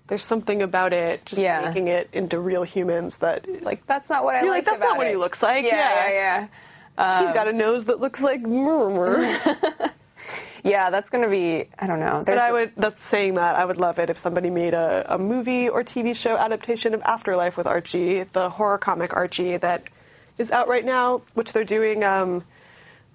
there's 0.06 0.24
something 0.24 0.62
about 0.62 0.92
it 0.94 1.24
just 1.26 1.40
Yeah. 1.42 1.66
making 1.68 1.88
it 1.88 2.08
into 2.12 2.38
real 2.38 2.62
humans 2.62 3.16
that 3.18 3.46
like 3.62 3.86
that's 3.86 4.08
not 4.08 4.24
what 4.24 4.36
I 4.36 4.42
You're 4.42 4.50
like, 4.50 4.64
"That's 4.64 4.80
not 4.80 4.96
what 4.96 5.06
it." 5.06 5.10
he 5.10 5.16
looks 5.16 5.42
like. 5.42 5.64
Yeah, 5.64 5.72
Yeah. 5.76 6.08
yeah, 6.08 6.46
yeah. 6.98 7.22
he's 7.26 7.32
got 7.34 7.46
a 7.48 7.52
nose 7.52 7.84
that 7.86 8.00
looks 8.00 8.22
like 8.22 8.40
murmur. 8.40 9.18
Yeah, 10.70 10.90
that's 10.90 11.10
gonna 11.10 11.28
be. 11.28 11.66
I 11.78 11.86
don't 11.86 12.00
know. 12.00 12.22
But 12.24 12.38
I 12.38 12.52
would, 12.52 12.72
that's 12.76 13.02
saying 13.02 13.34
that, 13.34 13.56
I 13.56 13.64
would 13.64 13.78
love 13.78 13.98
it 13.98 14.10
if 14.10 14.18
somebody 14.18 14.50
made 14.50 14.74
a, 14.74 15.14
a 15.14 15.18
movie 15.18 15.68
or 15.68 15.82
TV 15.84 16.14
show 16.16 16.36
adaptation 16.36 16.94
of 16.94 17.02
Afterlife 17.02 17.56
with 17.56 17.66
Archie, 17.66 18.24
the 18.24 18.48
horror 18.50 18.78
comic 18.78 19.14
Archie 19.14 19.56
that 19.56 19.84
is 20.38 20.50
out 20.50 20.68
right 20.68 20.84
now, 20.84 21.22
which 21.34 21.52
they're 21.52 21.64
doing, 21.64 22.04
um, 22.04 22.44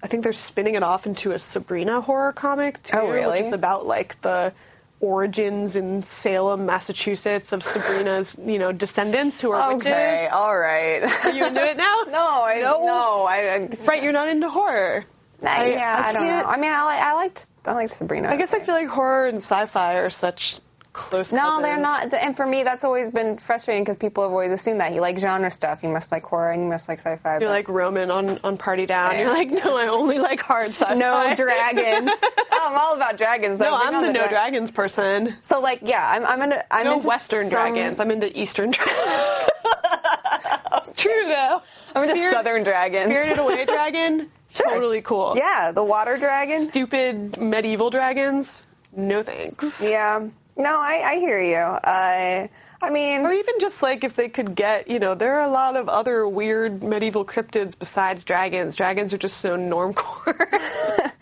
I 0.02 0.08
think 0.08 0.22
they're 0.24 0.32
spinning 0.32 0.74
it 0.74 0.82
off 0.82 1.06
into 1.06 1.32
a 1.32 1.38
Sabrina 1.38 2.00
horror 2.00 2.32
comic 2.32 2.82
too, 2.82 2.96
Oh, 2.98 3.08
really? 3.08 3.38
which 3.38 3.46
is 3.46 3.52
about 3.52 3.86
like 3.86 4.20
the 4.20 4.52
origins 5.00 5.76
in 5.76 6.02
Salem, 6.02 6.66
Massachusetts 6.66 7.52
of 7.52 7.62
Sabrina's, 7.62 8.36
you 8.42 8.58
know, 8.58 8.72
descendants 8.72 9.40
who 9.40 9.50
are 9.52 9.72
Okay, 9.74 10.22
witches. 10.22 10.32
all 10.32 10.56
right. 10.56 11.02
Are 11.24 11.30
you 11.32 11.46
into 11.46 11.62
it 11.62 11.76
now? 11.76 11.96
No, 12.08 12.42
I 12.42 12.60
No? 12.60 12.86
no, 12.86 13.24
I, 13.24 13.54
I 13.54 13.68
Right, 13.86 14.02
you're 14.02 14.12
not 14.12 14.28
into 14.28 14.48
horror. 14.48 15.04
I, 15.46 15.66
yeah, 15.70 16.02
I, 16.06 16.12
don't 16.12 16.22
know. 16.26 16.44
I 16.44 16.56
mean, 16.56 16.70
I, 16.72 16.86
li- 16.86 17.00
I 17.02 17.14
liked 17.14 17.46
I 17.66 17.72
liked 17.72 17.92
Sabrina. 17.92 18.28
I 18.28 18.36
guess 18.36 18.52
I 18.54 18.60
feel 18.60 18.74
like 18.74 18.88
horror 18.88 19.26
and 19.26 19.38
sci-fi 19.38 19.94
are 19.94 20.10
such 20.10 20.56
close 20.92 21.32
no, 21.32 21.60
they're 21.60 21.76
not. 21.76 22.14
And 22.14 22.36
for 22.36 22.46
me, 22.46 22.62
that's 22.62 22.84
always 22.84 23.10
been 23.10 23.36
frustrating 23.36 23.82
because 23.82 23.96
people 23.96 24.22
have 24.22 24.30
always 24.30 24.52
assumed 24.52 24.80
that 24.80 24.94
you 24.94 25.00
like 25.00 25.18
genre 25.18 25.50
stuff. 25.50 25.82
You 25.82 25.88
must 25.88 26.12
like 26.12 26.22
horror 26.22 26.52
and 26.52 26.62
you 26.62 26.68
must 26.68 26.88
like 26.88 27.00
sci-fi. 27.00 27.38
You're 27.40 27.48
like 27.50 27.68
Roman 27.68 28.12
on, 28.12 28.38
on 28.44 28.56
Party 28.58 28.86
Down. 28.86 29.12
Yeah. 29.12 29.22
You're 29.22 29.30
like, 29.32 29.50
no, 29.50 29.76
I 29.76 29.88
only 29.88 30.18
like 30.20 30.40
hard 30.40 30.68
sci-fi. 30.68 30.94
no 30.94 31.34
dragons. 31.34 32.10
oh, 32.22 32.68
I'm 32.70 32.78
all 32.78 32.94
about 32.94 33.18
dragons. 33.18 33.58
No, 33.58 33.72
though. 33.72 33.76
Bring 33.78 33.88
I'm 33.88 33.94
on 33.96 34.06
the 34.06 34.12
no 34.12 34.20
dra- 34.20 34.28
dragons 34.28 34.70
person. 34.70 35.34
So 35.42 35.58
like, 35.60 35.80
yeah, 35.82 36.08
I'm 36.08 36.24
I'm 36.26 36.42
into 36.42 36.64
I'm 36.74 36.84
No 36.84 36.94
into 36.94 37.08
Western 37.08 37.50
some- 37.50 37.50
dragons. 37.50 37.98
I'm 37.98 38.10
into 38.12 38.38
Eastern 38.38 38.70
dragons. 38.72 39.43
True 40.96 41.26
though. 41.26 41.62
I'm 41.94 42.02
into 42.04 42.16
Spirit- 42.16 42.32
Southern 42.34 42.64
dragon. 42.64 43.04
Spirited 43.06 43.38
Away 43.38 43.64
dragon. 43.66 44.30
Sure. 44.50 44.68
Totally 44.70 45.02
cool. 45.02 45.34
Yeah, 45.36 45.72
the 45.72 45.82
water 45.84 46.16
dragon. 46.18 46.68
Stupid 46.68 47.40
medieval 47.40 47.90
dragons. 47.90 48.62
No 48.96 49.22
thanks. 49.22 49.82
Yeah. 49.82 50.28
No, 50.56 50.78
I 50.78 51.02
I 51.04 51.14
hear 51.16 51.40
you. 51.40 51.56
Uh, 51.56 52.46
I 52.82 52.90
mean, 52.90 53.22
Or 53.22 53.32
even 53.32 53.54
just 53.60 53.82
like 53.82 54.04
if 54.04 54.14
they 54.14 54.28
could 54.28 54.54
get, 54.54 54.88
you 54.88 54.98
know, 54.98 55.14
there 55.14 55.40
are 55.40 55.48
a 55.48 55.50
lot 55.50 55.76
of 55.76 55.88
other 55.88 56.28
weird 56.28 56.82
medieval 56.82 57.24
cryptids 57.24 57.76
besides 57.78 58.24
dragons. 58.24 58.76
Dragons 58.76 59.12
are 59.14 59.18
just 59.18 59.38
so 59.38 59.56
normcore. 59.56 61.10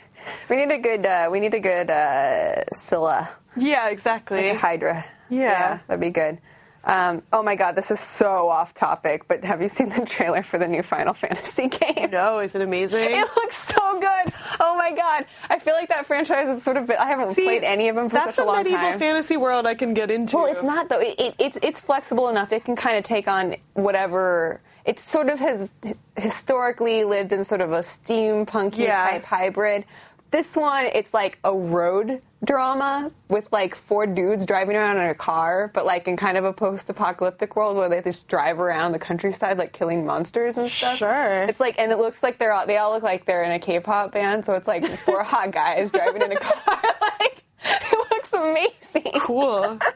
We 0.48 0.56
need 0.56 0.70
a 0.70 0.78
good. 0.78 1.04
Uh, 1.06 1.28
we 1.32 1.40
need 1.40 1.54
a 1.54 1.60
good 1.60 1.90
uh, 1.90 2.64
Scylla, 2.72 3.28
Yeah, 3.56 3.88
exactly. 3.88 4.42
like 4.48 4.52
a 4.56 4.58
Hydra. 4.58 5.04
Yeah. 5.30 5.78
that'd 5.86 6.00
be 6.00 6.10
good. 6.10 6.38
Um, 6.84 7.22
oh 7.32 7.42
my 7.42 7.54
God, 7.54 7.76
this 7.76 7.90
is 7.90 8.00
so 8.00 8.48
off 8.48 8.74
topic. 8.74 9.28
But 9.28 9.44
have 9.44 9.62
you 9.62 9.68
seen 9.68 9.88
the 9.90 10.04
trailer 10.04 10.42
for 10.42 10.58
the 10.58 10.66
new 10.66 10.82
Final 10.82 11.14
Fantasy 11.14 11.68
game? 11.68 12.10
no, 12.10 12.40
is 12.40 12.54
it 12.54 12.60
amazing? 12.62 12.98
It 13.12 13.28
looks 13.36 13.56
so 13.56 14.00
good. 14.00 14.34
Oh 14.58 14.76
my 14.76 14.92
God, 14.92 15.26
I 15.48 15.58
feel 15.58 15.74
like 15.74 15.90
that 15.90 16.06
franchise 16.06 16.56
is 16.56 16.62
sort 16.64 16.76
of. 16.76 16.90
I 16.90 17.06
haven't 17.06 17.34
See, 17.34 17.44
played 17.44 17.62
any 17.62 17.88
of 17.88 17.96
them 17.96 18.08
for 18.08 18.16
such 18.16 18.38
a 18.38 18.44
long 18.44 18.56
time. 18.56 18.64
That's 18.64 18.74
a 18.74 18.82
medieval 18.82 18.98
fantasy 18.98 19.36
world 19.36 19.66
I 19.66 19.74
can 19.74 19.94
get 19.94 20.10
into. 20.10 20.36
Well, 20.36 20.46
it's 20.46 20.62
not 20.62 20.88
though. 20.88 21.00
It, 21.00 21.20
it, 21.20 21.34
it's 21.38 21.58
it's 21.62 21.80
flexible 21.80 22.28
enough. 22.28 22.52
It 22.52 22.64
can 22.64 22.74
kind 22.76 22.96
of 22.98 23.04
take 23.04 23.28
on 23.28 23.56
whatever. 23.74 24.60
It 24.84 24.98
sort 24.98 25.28
of 25.28 25.38
has 25.38 25.72
historically 26.16 27.04
lived 27.04 27.32
in 27.32 27.44
sort 27.44 27.60
of 27.60 27.72
a 27.72 27.78
steampunky 27.80 28.78
Yeah. 28.78 29.10
type 29.10 29.24
hybrid. 29.24 29.84
This 30.32 30.56
one, 30.56 30.86
it's 30.86 31.12
like 31.12 31.38
a 31.44 31.54
road 31.54 32.22
drama 32.42 33.12
with 33.28 33.52
like 33.52 33.74
four 33.74 34.06
dudes 34.06 34.46
driving 34.46 34.76
around 34.76 34.96
in 34.96 35.06
a 35.08 35.14
car, 35.14 35.70
but 35.72 35.84
like 35.84 36.08
in 36.08 36.16
kind 36.16 36.38
of 36.38 36.46
a 36.46 36.54
post-apocalyptic 36.54 37.54
world 37.54 37.76
where 37.76 37.90
they 37.90 38.00
just 38.00 38.28
drive 38.28 38.58
around 38.58 38.92
the 38.92 38.98
countryside 38.98 39.58
like 39.58 39.74
killing 39.74 40.06
monsters 40.06 40.56
and 40.56 40.70
stuff. 40.70 40.96
Sure. 40.96 41.42
It's 41.42 41.60
like, 41.60 41.78
and 41.78 41.92
it 41.92 41.98
looks 41.98 42.22
like 42.22 42.38
they're 42.38 42.54
all, 42.54 42.66
they 42.66 42.78
all 42.78 42.92
look 42.92 43.02
like 43.02 43.26
they're 43.26 43.44
in 43.44 43.52
a 43.52 43.58
K-pop 43.58 44.12
band, 44.12 44.46
so 44.46 44.54
it's 44.54 44.66
like 44.66 44.84
four 45.00 45.22
hot 45.22 45.50
guys 45.50 45.92
driving 45.92 46.22
in 46.22 46.32
a 46.32 46.36
car. 46.40 46.82
like 47.20 47.44
it 47.64 48.10
looks 48.10 48.32
amazing. 48.32 49.20
cool. 49.20 49.78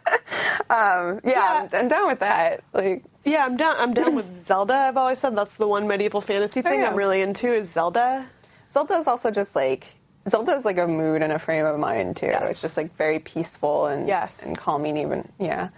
Um, 0.68 1.20
yeah, 1.22 1.30
Yeah. 1.32 1.68
I'm, 1.72 1.80
I'm 1.80 1.88
done 1.88 2.06
with 2.08 2.20
that. 2.20 2.64
Like, 2.72 3.04
Yeah, 3.24 3.44
I'm 3.44 3.56
down. 3.56 3.76
I'm 3.78 3.94
down 3.94 4.16
with 4.16 4.40
Zelda. 4.40 4.74
I've 4.74 4.96
always 4.96 5.20
said 5.20 5.36
that's 5.36 5.54
the 5.54 5.68
one 5.68 5.86
medieval 5.86 6.20
fantasy 6.20 6.60
thing 6.62 6.80
yeah. 6.80 6.90
I'm 6.90 6.96
really 6.96 7.20
into 7.20 7.52
is 7.52 7.70
Zelda. 7.70 8.26
Zelda 8.72 8.94
is 8.94 9.06
also 9.06 9.30
just 9.30 9.54
like 9.54 9.86
Zelda 10.28 10.52
is 10.52 10.64
like 10.64 10.78
a 10.78 10.86
mood 10.86 11.22
and 11.22 11.32
a 11.32 11.38
frame 11.38 11.64
of 11.64 11.78
mind 11.78 12.16
too. 12.16 12.26
Yes. 12.26 12.50
It's 12.50 12.60
just 12.60 12.76
like 12.76 12.96
very 12.96 13.18
peaceful 13.18 13.86
and 13.86 14.08
Yes. 14.08 14.42
and 14.42 14.56
calming 14.56 14.96
even. 14.96 15.30
Yeah. 15.38 15.68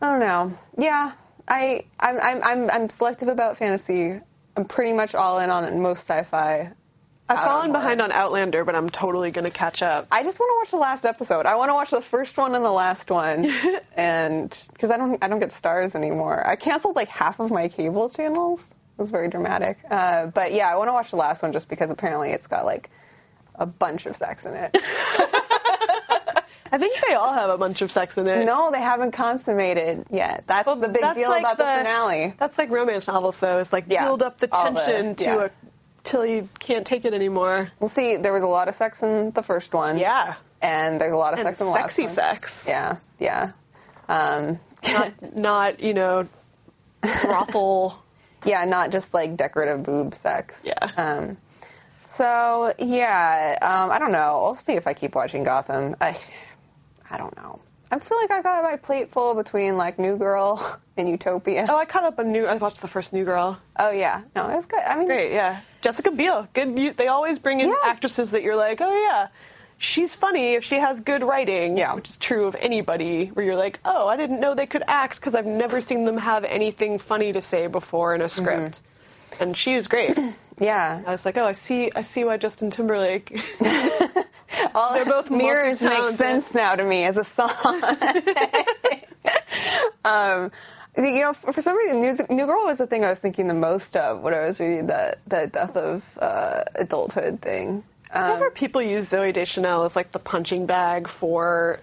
I 0.00 0.06
don't 0.06 0.20
know. 0.20 0.58
Yeah, 0.78 1.12
I 1.46 1.84
I'm 1.98 2.18
I'm 2.20 2.42
I'm, 2.42 2.70
I'm 2.70 2.88
selective 2.88 3.28
about 3.28 3.56
fantasy. 3.56 4.20
I'm 4.56 4.64
pretty 4.64 4.92
much 4.92 5.14
all 5.14 5.38
in 5.38 5.50
on 5.50 5.80
most 5.80 6.00
sci-fi. 6.00 6.72
I've 7.28 7.38
fallen 7.38 7.72
behind 7.72 8.02
on 8.02 8.12
Outlander, 8.12 8.64
but 8.64 8.74
I'm 8.74 8.90
totally 8.90 9.30
gonna 9.30 9.50
catch 9.50 9.80
up. 9.80 10.06
I 10.10 10.22
just 10.22 10.38
want 10.38 10.50
to 10.50 10.56
watch 10.60 10.70
the 10.72 10.82
last 10.82 11.06
episode. 11.06 11.46
I 11.46 11.54
want 11.54 11.70
to 11.70 11.74
watch 11.74 11.90
the 11.90 12.02
first 12.02 12.36
one 12.36 12.54
and 12.54 12.62
the 12.64 12.70
last 12.70 13.10
one, 13.10 13.50
and 13.96 14.50
because 14.72 14.90
I 14.90 14.98
don't 14.98 15.22
I 15.24 15.28
don't 15.28 15.38
get 15.40 15.50
Starz 15.50 15.94
anymore. 15.94 16.46
I 16.46 16.56
canceled 16.56 16.96
like 16.96 17.08
half 17.08 17.40
of 17.40 17.50
my 17.50 17.68
cable 17.68 18.10
channels. 18.10 18.60
It 18.60 18.98
was 18.98 19.10
very 19.10 19.28
dramatic. 19.28 19.78
Uh, 19.90 20.26
but 20.26 20.52
yeah, 20.52 20.68
I 20.68 20.76
want 20.76 20.88
to 20.88 20.92
watch 20.92 21.10
the 21.10 21.16
last 21.16 21.42
one 21.42 21.52
just 21.52 21.68
because 21.70 21.90
apparently 21.90 22.30
it's 22.32 22.48
got 22.48 22.66
like 22.66 22.90
a 23.54 23.66
bunch 23.66 24.06
of 24.06 24.16
sex 24.16 24.44
in 24.44 24.54
it. 24.54 24.76
I 26.74 26.78
think 26.78 26.98
they 27.06 27.14
all 27.14 27.34
have 27.34 27.50
a 27.50 27.58
bunch 27.58 27.82
of 27.82 27.90
sex 27.90 28.16
in 28.16 28.26
it. 28.26 28.46
no, 28.46 28.70
they 28.70 28.80
haven't 28.80 29.10
consummated 29.12 30.06
yet. 30.10 30.44
That's 30.46 30.66
Well, 30.66 30.76
the 30.76 30.88
big 30.88 31.02
that's 31.02 31.18
deal 31.18 31.28
like 31.28 31.40
about 31.42 31.58
the, 31.58 31.64
finale. 31.64 32.32
That's 32.38 32.56
like 32.56 32.70
romance 32.70 33.06
novels, 33.08 33.38
though. 33.38 33.58
It's 33.58 33.72
like 33.74 33.84
Yeah, 33.88 34.04
build 34.04 34.22
up 34.22 34.38
the 34.38 34.48
all 34.54 34.72
the- 34.72 34.80
tension 34.80 35.14
to 35.16 35.24
yeah. 35.24 35.44
a 35.46 35.50
till 36.04 36.24
you 36.24 36.48
can't 36.58 36.86
take 36.86 37.04
it 37.04 37.12
anymore. 37.12 37.70
We'll 37.78 37.90
see. 37.90 38.16
There 38.16 38.32
was 38.32 38.42
a 38.42 38.46
lot 38.48 38.68
of 38.68 38.74
sex 38.74 39.02
in 39.02 39.32
the 39.32 39.42
first 39.42 39.72
one. 39.74 39.98
Yeah, 39.98 40.34
And 40.62 40.98
there's 41.00 41.12
a 41.12 41.16
lot 41.16 41.34
of 41.34 41.40
and 41.40 41.46
sex 41.46 41.60
in 41.60 41.66
the 41.66 41.72
last 41.72 41.80
one. 41.82 41.88
Sexy 41.90 42.06
sex. 42.08 42.64
Yeah, 42.66 42.96
yeah. 43.20 43.52
Um, 44.08 44.58
Not, 44.84 45.36
not 45.36 45.80
you 45.80 45.94
know, 45.94 46.26
brothel. 47.02 47.98
Yeah, 48.44 48.64
not 48.64 48.90
just 48.90 49.14
like 49.14 49.36
decorative 49.36 49.84
boob 49.84 50.16
sex. 50.16 50.64
Yeah. 50.66 50.74
Um, 50.96 51.36
so 52.16 52.72
yeah, 52.78 53.58
um, 53.62 53.90
I 53.90 53.98
don't 53.98 54.12
know. 54.12 54.44
I'll 54.44 54.54
see 54.54 54.74
if 54.74 54.86
I 54.86 54.92
keep 54.94 55.14
watching 55.14 55.44
Gotham. 55.44 55.96
I, 56.00 56.16
I 57.10 57.16
don't 57.16 57.36
know. 57.36 57.60
I 57.90 57.98
feel 57.98 58.16
like 58.18 58.30
I 58.30 58.40
got 58.40 58.62
my 58.62 58.76
plate 58.76 59.10
full 59.10 59.34
between 59.34 59.76
like 59.76 59.98
New 59.98 60.16
Girl 60.16 60.78
and 60.96 61.08
Utopia. 61.08 61.66
Oh, 61.68 61.76
I 61.78 61.84
caught 61.84 62.04
up 62.04 62.18
on 62.18 62.32
new. 62.32 62.46
I 62.46 62.54
watched 62.54 62.80
the 62.80 62.88
first 62.88 63.12
New 63.12 63.24
Girl. 63.24 63.58
Oh 63.78 63.90
yeah, 63.90 64.22
no, 64.34 64.48
it 64.48 64.56
was 64.56 64.66
good. 64.66 64.80
I 64.80 64.96
mean, 64.96 65.06
Great, 65.06 65.32
yeah. 65.32 65.60
Jessica 65.82 66.10
Biel, 66.10 66.48
good. 66.54 66.78
You, 66.78 66.92
they 66.94 67.08
always 67.08 67.38
bring 67.38 67.60
in 67.60 67.68
Yeah. 67.68 67.74
actresses 67.84 68.30
that 68.30 68.42
you're 68.42 68.56
like, 68.56 68.80
oh 68.80 68.94
yeah, 69.04 69.28
she's 69.76 70.14
funny 70.16 70.54
if 70.54 70.64
she 70.64 70.76
has 70.76 71.00
good 71.02 71.22
writing. 71.22 71.76
Yeah. 71.76 71.94
which 71.94 72.08
is 72.10 72.16
true 72.16 72.46
of 72.46 72.54
anybody. 72.58 73.26
Where 73.26 73.44
you're 73.44 73.56
like, 73.56 73.78
oh, 73.84 74.08
I 74.08 74.16
didn't 74.16 74.40
know 74.40 74.54
they 74.54 74.66
could 74.66 74.84
act 74.86 75.16
because 75.16 75.34
I've 75.34 75.46
never 75.46 75.80
seen 75.82 76.04
them 76.06 76.16
have 76.16 76.44
anything 76.44 76.98
funny 76.98 77.32
to 77.32 77.42
say 77.42 77.66
before 77.66 78.14
in 78.14 78.22
a 78.22 78.28
script. 78.30 78.80
And 79.40 79.54
she 79.56 79.74
is 79.74 79.88
great. 79.88 80.18
I 81.06 81.10
was 81.10 81.24
like, 81.24 81.38
oh, 81.38 81.46
I 81.46 81.52
see, 81.52 81.90
I 81.94 82.02
see 82.02 82.24
why 82.24 82.36
Justin 82.36 82.70
Timberlake. 82.70 83.42
All 84.74 84.92
They're 84.92 85.04
both 85.04 85.30
mirrors 85.30 85.80
make 85.80 86.16
sense 86.16 86.52
now 86.54 86.74
to 86.74 86.84
me 86.84 87.04
as 87.04 87.16
a 87.16 87.24
song. 87.24 87.50
um, 90.04 90.52
you 90.96 91.20
know, 91.20 91.32
for, 91.32 91.52
for 91.52 91.62
some 91.62 91.76
reason, 91.76 92.00
New, 92.00 92.36
New 92.36 92.46
Girl 92.46 92.66
was 92.66 92.78
the 92.78 92.86
thing 92.86 93.04
I 93.04 93.08
was 93.08 93.18
thinking 93.18 93.48
the 93.48 93.54
most 93.54 93.96
of 93.96 94.20
when 94.20 94.34
I 94.34 94.44
was 94.44 94.60
reading 94.60 94.88
that 94.88 95.20
the 95.26 95.46
death 95.46 95.76
of 95.76 96.04
uh, 96.18 96.64
adulthood 96.74 97.40
thing. 97.40 97.82
Um, 98.10 98.24
Whenever 98.24 98.50
people 98.50 98.82
use 98.82 99.10
Zooey 99.10 99.32
Deschanel 99.32 99.84
as 99.84 99.96
like 99.96 100.10
the 100.10 100.18
punching 100.18 100.66
bag 100.66 101.08
for 101.08 101.80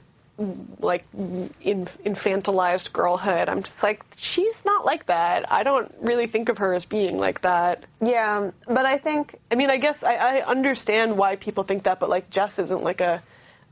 like 0.80 1.06
in, 1.14 1.86
infantilized 2.06 2.94
girlhood, 2.94 3.50
I'm 3.50 3.64
just 3.64 3.84
like, 3.84 4.04
she's 4.18 4.64
not 4.66 4.86
like 4.86 5.08
that. 5.08 5.52
I 5.52 5.64
don't 5.64 5.94
really 6.02 6.28
think 6.28 6.50
of 6.50 6.60
her 6.60 6.74
as 6.74 6.86
being 6.86 7.18
like 7.18 7.42
that. 7.42 7.86
yeah, 8.02 8.52
but 8.66 8.86
I 8.86 8.98
think 8.98 9.36
I 9.52 9.56
mean, 9.56 9.70
I 9.70 9.78
guess 9.78 10.04
I, 10.04 10.16
I 10.16 10.42
understand 10.46 11.18
why 11.18 11.36
people 11.36 11.64
think 11.64 11.84
that, 11.84 12.00
but 12.00 12.10
like 12.10 12.30
Jess 12.30 12.60
isn't 12.60 12.84
like 12.84 13.02
a 13.02 13.22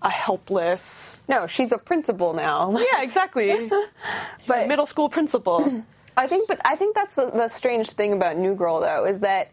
a 0.02 0.10
helpless. 0.12 1.20
no, 1.28 1.48
she's 1.48 1.72
a 1.72 1.78
principal 1.78 2.34
now. 2.34 2.72
Yeah, 2.78 3.02
exactly. 3.02 3.72
but 4.48 4.68
Middle 4.68 4.86
school 4.86 5.10
principal. 5.10 5.84
I 6.16 6.28
think, 6.28 6.48
but 6.48 6.60
I 6.66 6.76
think 6.76 6.96
that's 6.96 7.16
the, 7.16 7.30
the 7.32 7.48
strange 7.48 7.90
thing 7.92 8.14
about 8.14 8.38
New 8.38 8.56
Girl 8.56 8.80
though 8.82 9.06
is 9.06 9.20
that 9.22 9.52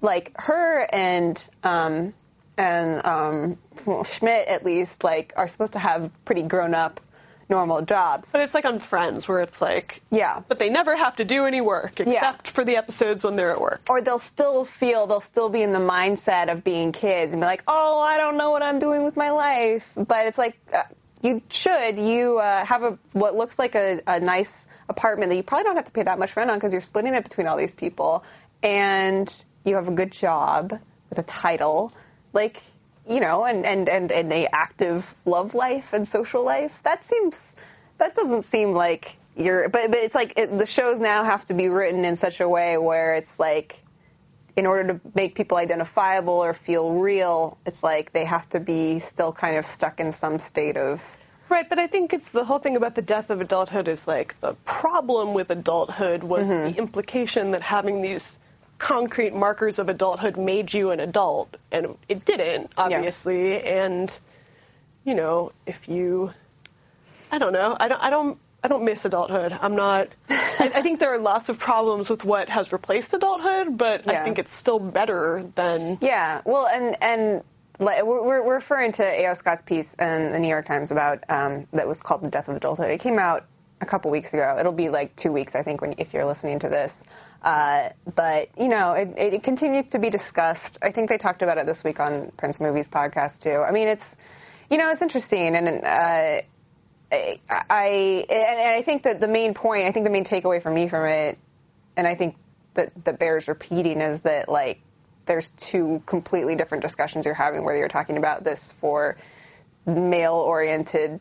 like 0.00 0.32
her 0.40 0.86
and 0.92 1.42
um 1.62 2.14
and 2.56 3.04
um 3.04 3.58
well, 3.84 4.04
Schmidt 4.04 4.48
at 4.48 4.64
least 4.64 5.04
like 5.04 5.32
are 5.36 5.48
supposed 5.48 5.72
to 5.74 5.78
have 5.78 6.10
pretty 6.24 6.42
grown 6.42 6.74
up 6.74 7.00
normal 7.48 7.82
jobs. 7.82 8.32
but 8.32 8.40
it's 8.40 8.54
like 8.54 8.64
on 8.64 8.78
Friends, 8.78 9.28
where 9.28 9.40
it's 9.40 9.60
like, 9.60 10.00
Yeah. 10.10 10.40
but 10.48 10.58
they 10.58 10.70
never 10.70 10.96
have 10.96 11.16
to 11.16 11.24
do 11.24 11.44
any 11.44 11.60
work 11.60 12.00
except 12.00 12.48
for 12.48 12.64
the 12.64 12.76
episodes 12.76 13.22
when 13.22 13.36
they're 13.36 13.50
at 13.50 13.60
work. 13.60 13.82
or 13.88 14.00
they'll 14.00 14.18
still 14.18 14.64
feel 14.64 15.06
they'll 15.06 15.20
still 15.20 15.50
be 15.50 15.62
in 15.62 15.72
the 15.72 15.78
mindset 15.78 16.50
of 16.50 16.64
being 16.64 16.92
kids 16.92 17.32
and 17.32 17.42
be 17.42 17.46
like, 17.46 17.62
oh, 17.68 18.00
I 18.00 18.16
don't 18.16 18.38
know 18.38 18.50
what 18.50 18.62
I'm 18.62 18.78
doing 18.78 19.04
with 19.04 19.16
my 19.16 19.30
life. 19.30 19.92
But 19.94 20.26
it's 20.26 20.38
like 20.38 20.58
uh, 20.72 20.82
you 21.22 21.42
should. 21.50 21.98
You 21.98 22.38
uh, 22.38 22.64
have 22.64 22.82
a 22.82 22.98
what 23.12 23.36
looks 23.36 23.58
like 23.58 23.74
a, 23.74 24.00
a 24.06 24.20
nice 24.20 24.66
apartment 24.88 25.30
that 25.30 25.36
you 25.36 25.42
probably 25.42 25.64
don't 25.64 25.76
have 25.76 25.86
to 25.86 25.92
pay 25.92 26.02
that 26.02 26.18
much 26.18 26.36
rent 26.36 26.50
on 26.50 26.56
because 26.56 26.72
you're 26.72 26.80
splitting 26.82 27.14
it 27.14 27.24
between 27.24 27.46
all 27.46 27.56
these 27.56 27.74
people, 27.74 28.24
and 28.62 29.32
you 29.64 29.76
have 29.76 29.88
a 29.88 29.92
good 29.92 30.12
job 30.12 30.78
with 31.10 31.18
a 31.18 31.22
title, 31.22 31.92
like 32.34 32.62
you 33.08 33.20
know, 33.20 33.44
and 33.44 33.64
and 33.64 33.88
and, 33.88 34.10
and 34.12 34.32
a 34.32 34.48
active 34.54 35.14
love 35.24 35.54
life 35.54 35.92
and 35.92 36.06
social 36.06 36.44
life. 36.44 36.78
That 36.84 37.04
seems 37.04 37.54
that 37.98 38.14
doesn't 38.14 38.44
seem 38.44 38.72
like 38.72 39.16
you're 39.36 39.68
but 39.68 39.90
but 39.90 39.98
it's 39.98 40.14
like 40.14 40.34
it, 40.36 40.56
the 40.58 40.66
shows 40.66 41.00
now 41.00 41.24
have 41.24 41.44
to 41.46 41.54
be 41.54 41.68
written 41.68 42.04
in 42.04 42.16
such 42.16 42.40
a 42.40 42.48
way 42.48 42.78
where 42.78 43.16
it's 43.16 43.38
like 43.38 43.80
in 44.56 44.66
order 44.66 44.94
to 44.94 45.00
make 45.14 45.34
people 45.34 45.56
identifiable 45.56 46.34
or 46.34 46.54
feel 46.54 46.92
real 46.92 47.58
it's 47.66 47.82
like 47.82 48.12
they 48.12 48.24
have 48.24 48.48
to 48.50 48.60
be 48.60 49.00
still 49.00 49.32
kind 49.32 49.56
of 49.56 49.66
stuck 49.66 49.98
in 49.98 50.12
some 50.12 50.38
state 50.38 50.76
of 50.76 51.02
Right, 51.50 51.68
but 51.68 51.78
I 51.78 51.88
think 51.88 52.14
it's 52.14 52.30
the 52.30 52.44
whole 52.44 52.58
thing 52.58 52.74
about 52.74 52.94
the 52.94 53.02
death 53.02 53.28
of 53.28 53.42
adulthood 53.42 53.86
is 53.86 54.08
like 54.08 54.40
the 54.40 54.54
problem 54.64 55.34
with 55.34 55.50
adulthood 55.50 56.24
was 56.24 56.48
mm-hmm. 56.48 56.72
the 56.72 56.78
implication 56.78 57.50
that 57.50 57.60
having 57.60 58.00
these 58.00 58.38
concrete 58.84 59.32
markers 59.32 59.78
of 59.78 59.88
adulthood 59.88 60.36
made 60.36 60.72
you 60.72 60.90
an 60.90 61.00
adult, 61.00 61.56
and 61.72 61.96
it 62.06 62.26
didn't, 62.26 62.70
obviously. 62.76 63.62
And 63.62 64.16
you 65.04 65.14
know, 65.14 65.52
if 65.64 65.88
you, 65.88 66.32
I 67.32 67.38
don't 67.38 67.54
know, 67.54 67.74
I 67.80 67.88
don't, 67.88 68.00
I 68.00 68.10
don't. 68.10 68.38
I 68.62 68.68
don't 68.68 68.84
miss 68.84 69.04
adulthood. 69.04 69.52
I'm 69.52 69.76
not. 69.76 70.08
I, 70.30 70.70
I 70.76 70.82
think 70.82 70.98
there 70.98 71.14
are 71.14 71.18
lots 71.18 71.50
of 71.50 71.58
problems 71.58 72.08
with 72.08 72.24
what 72.24 72.48
has 72.48 72.72
replaced 72.72 73.12
adulthood, 73.12 73.76
but 73.76 74.06
Yeah. 74.06 74.20
I 74.20 74.24
think 74.24 74.38
it's 74.38 74.54
still 74.54 74.78
better 74.78 75.50
than. 75.54 75.98
Yeah, 76.00 76.40
well, 76.44 76.66
and 76.66 76.96
and 77.02 77.42
we're, 77.78 78.04
we're 78.04 78.42
we're 78.42 78.54
referring 78.54 78.92
to 78.92 79.02
A.O. 79.02 79.34
Scott's 79.34 79.62
piece 79.62 79.94
in 79.94 80.32
the 80.32 80.38
New 80.38 80.48
York 80.48 80.66
Times 80.66 80.90
about 80.90 81.24
um, 81.30 81.66
that 81.72 81.88
was 81.88 82.00
called 82.02 82.22
"The 82.22 82.30
Death 82.30 82.48
of 82.48 82.56
Adulthood." 82.56 82.90
It 82.90 83.00
came 83.00 83.18
out 83.18 83.46
a 83.80 83.86
couple 83.86 84.10
weeks 84.10 84.32
ago. 84.34 84.56
It'll 84.58 84.72
be 84.72 84.88
like 84.90 85.16
two 85.16 85.32
weeks, 85.32 85.54
I 85.54 85.62
think, 85.62 85.80
when 85.80 85.94
if 85.98 86.12
you're 86.12 86.26
listening 86.26 86.58
to 86.60 86.68
this. 86.68 87.02
Uh, 87.44 87.90
but 88.14 88.48
you 88.58 88.68
know, 88.68 88.92
it, 88.94 89.14
it 89.18 89.42
continues 89.42 89.84
to 89.90 89.98
be 89.98 90.08
discussed. 90.08 90.78
I 90.80 90.92
think 90.92 91.10
they 91.10 91.18
talked 91.18 91.42
about 91.42 91.58
it 91.58 91.66
this 91.66 91.84
week 91.84 92.00
on 92.00 92.32
Prince 92.38 92.58
Movies 92.58 92.88
podcast 92.88 93.40
too. 93.40 93.62
I 93.62 93.70
mean, 93.70 93.88
it's 93.88 94.16
you 94.70 94.78
know, 94.78 94.90
it's 94.90 95.02
interesting, 95.02 95.54
and 95.54 95.68
uh, 95.84 96.40
I, 97.12 98.26
and 98.30 98.60
I 98.60 98.82
think 98.82 99.02
that 99.02 99.20
the 99.20 99.28
main 99.28 99.52
point, 99.52 99.86
I 99.86 99.92
think 99.92 100.04
the 100.04 100.10
main 100.10 100.24
takeaway 100.24 100.62
for 100.62 100.70
me 100.70 100.88
from 100.88 101.06
it, 101.06 101.38
and 101.98 102.06
I 102.06 102.14
think 102.14 102.36
that 102.72 102.92
that 103.04 103.18
bears 103.18 103.46
repeating 103.46 104.00
is 104.00 104.20
that 104.20 104.48
like 104.48 104.80
there's 105.26 105.50
two 105.50 106.02
completely 106.06 106.56
different 106.56 106.82
discussions 106.82 107.26
you're 107.26 107.34
having, 107.34 107.62
whether 107.62 107.78
you're 107.78 107.88
talking 107.88 108.16
about 108.16 108.42
this 108.42 108.72
for 108.72 109.16
male 109.86 110.34
oriented 110.34 111.20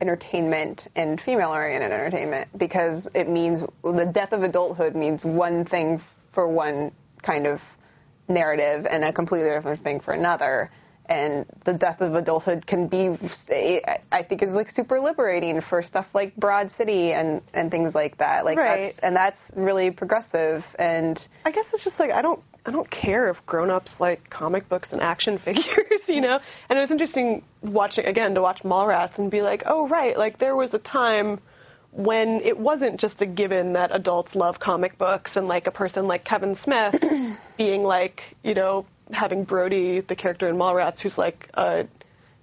entertainment 0.00 0.88
and 0.96 1.20
female 1.20 1.50
oriented 1.50 1.92
entertainment 1.92 2.48
because 2.56 3.08
it 3.14 3.28
means 3.28 3.64
the 3.82 4.06
death 4.06 4.32
of 4.32 4.42
adulthood 4.42 4.96
means 4.96 5.24
one 5.24 5.64
thing 5.64 6.00
for 6.32 6.48
one 6.48 6.92
kind 7.22 7.46
of 7.46 7.62
narrative 8.28 8.86
and 8.88 9.04
a 9.04 9.12
completely 9.12 9.50
different 9.50 9.82
thing 9.82 10.00
for 10.00 10.12
another 10.14 10.70
and 11.06 11.44
the 11.64 11.74
death 11.74 12.00
of 12.00 12.14
adulthood 12.14 12.64
can 12.64 12.86
be 12.86 13.08
I 14.12 14.22
think 14.22 14.42
is 14.42 14.54
like 14.54 14.68
super 14.68 15.00
liberating 15.00 15.60
for 15.60 15.82
stuff 15.82 16.14
like 16.14 16.36
Broad 16.36 16.70
City 16.70 17.12
and 17.12 17.42
and 17.52 17.70
things 17.70 17.94
like 17.94 18.18
that 18.18 18.44
like 18.44 18.56
Right. 18.56 18.82
that's 18.86 18.98
and 19.00 19.16
that's 19.16 19.50
really 19.56 19.90
progressive 19.90 20.74
and 20.78 21.22
I 21.44 21.50
guess 21.50 21.74
it's 21.74 21.82
just 21.84 21.98
like 21.98 22.12
I 22.12 22.22
don't 22.22 22.40
I 22.64 22.70
don't 22.70 22.90
care 22.90 23.28
if 23.28 23.44
grown-ups 23.46 24.00
like 24.00 24.28
comic 24.30 24.68
books 24.68 24.92
and 24.92 25.02
action 25.02 25.38
figures, 25.46 26.08
you 26.08 26.20
know. 26.20 26.40
And 26.68 26.78
it 26.78 26.82
was 26.82 26.90
interesting 26.90 27.42
watching 27.62 28.06
again 28.06 28.34
to 28.34 28.42
watch 28.42 28.62
Mallrats 28.62 29.18
and 29.18 29.30
be 29.30 29.42
like, 29.42 29.64
oh 29.66 29.88
right, 29.88 30.16
like 30.16 30.38
there 30.38 30.54
was 30.54 30.74
a 30.74 30.78
time 30.78 31.40
when 31.92 32.40
it 32.42 32.58
wasn't 32.58 33.00
just 33.00 33.20
a 33.20 33.26
given 33.26 33.72
that 33.72 33.94
adults 33.94 34.36
love 34.36 34.60
comic 34.60 34.96
books 34.96 35.36
and 35.36 35.48
like 35.48 35.66
a 35.66 35.72
person 35.72 36.06
like 36.06 36.24
Kevin 36.24 36.54
Smith 36.54 37.02
being 37.56 37.82
like, 37.82 38.36
you 38.44 38.54
know, 38.54 38.86
having 39.12 39.44
Brodie, 39.44 40.00
the 40.00 40.14
character 40.14 40.48
in 40.48 40.56
Mallrats, 40.56 41.00
who's 41.00 41.18
like 41.18 41.50
a 41.54 41.86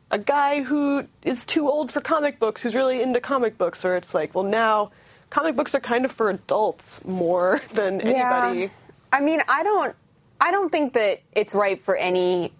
a 0.10 0.18
guy 0.18 0.64
who 0.64 1.06
is 1.22 1.46
too 1.46 1.70
old 1.70 1.92
for 1.92 2.00
comic 2.00 2.40
books, 2.40 2.62
who's 2.62 2.76
really 2.76 3.02
into 3.02 3.20
comic 3.20 3.58
books, 3.58 3.84
or 3.86 3.96
it's 3.96 4.14
like, 4.14 4.36
well 4.36 4.44
now 4.44 4.92
comic 5.30 5.56
books 5.56 5.76
are 5.76 5.80
kind 5.80 6.06
of 6.06 6.12
for 6.12 6.30
adults 6.30 7.04
more 7.06 7.62
than 7.74 8.02
anybody. 8.02 8.72
I 9.12 9.22
mean, 9.22 9.42
I 9.48 9.64
don't, 9.64 9.96
I 10.40 10.52
don't 10.52 10.72
think 10.72 10.94
that 10.94 11.20
it's 11.34 11.54
right 11.54 11.82
for 11.84 11.96
any 11.96 12.54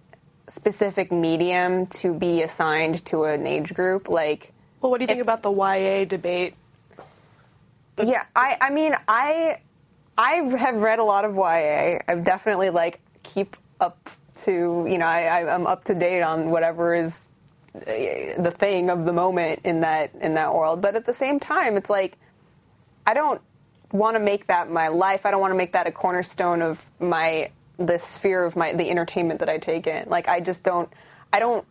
specific 0.50 1.12
medium 1.12 1.88
to 1.88 2.14
be 2.14 2.42
assigned 2.42 3.04
to 3.06 3.26
an 3.26 3.46
age 3.46 3.74
group. 3.74 4.10
Like, 4.10 4.52
Well, 4.82 4.92
what 4.92 5.00
do 5.00 5.04
you 5.04 5.08
think 5.08 5.20
If- 5.20 5.26
about 5.26 5.42
the 5.44 5.52
YA 5.52 6.06
debate? 6.06 6.56
yeah, 8.04 8.24
I, 8.36 8.58
I 8.62 8.70
mean, 8.70 8.94
I, 9.08 9.60
I 10.18 10.34
have 10.36 10.76
read 10.82 11.00
a 11.00 11.04
lot 11.04 11.26
of 11.26 11.36
YA. 11.36 12.00
I've 12.08 12.24
definitely 12.24 12.70
like 12.70 13.00
keep 13.24 13.58
up 13.80 14.10
to, 14.46 14.52
you 14.88 14.98
know, 14.98 15.06
I, 15.06 15.24
I- 15.42 15.54
I'm 15.54 15.66
up 15.68 15.86
to 15.86 15.96
date 15.96 16.22
on 16.22 16.50
whatever 16.50 16.94
is 16.96 17.28
uh, 17.76 17.80
the 17.82 18.54
thing 18.58 18.90
of 18.90 19.06
the 19.06 19.14
moment 19.14 19.62
in 19.64 19.82
that 19.82 20.12
in 20.22 20.36
that 20.36 20.54
world. 20.54 20.82
But 20.82 20.96
at 20.96 21.06
the 21.06 21.14
same 21.14 21.40
time, 21.40 21.76
it's 21.78 21.90
like 21.90 22.18
I 23.06 23.14
don't 23.14 23.42
want 23.92 24.16
to 24.16 24.20
make 24.20 24.48
that 24.48 24.70
my 24.70 24.88
life. 24.90 25.26
I 25.26 25.32
don't 25.32 25.42
want 25.42 25.52
to 25.52 25.58
make 25.58 25.74
that 25.74 25.88
a 25.88 25.92
cornerstone 25.92 26.62
of 26.62 26.84
my 27.00 27.52
the 27.78 28.00
sphere 28.00 28.44
of 28.44 28.56
my 28.56 28.74
the 28.74 28.90
entertainment 28.90 29.40
that 29.40 29.50
I 29.50 29.58
take 29.58 29.88
in. 29.88 30.10
Like 30.10 30.28
I 30.28 30.40
just 30.40 30.64
don't. 30.64 30.90
I 31.32 31.40
don't. 31.40 31.66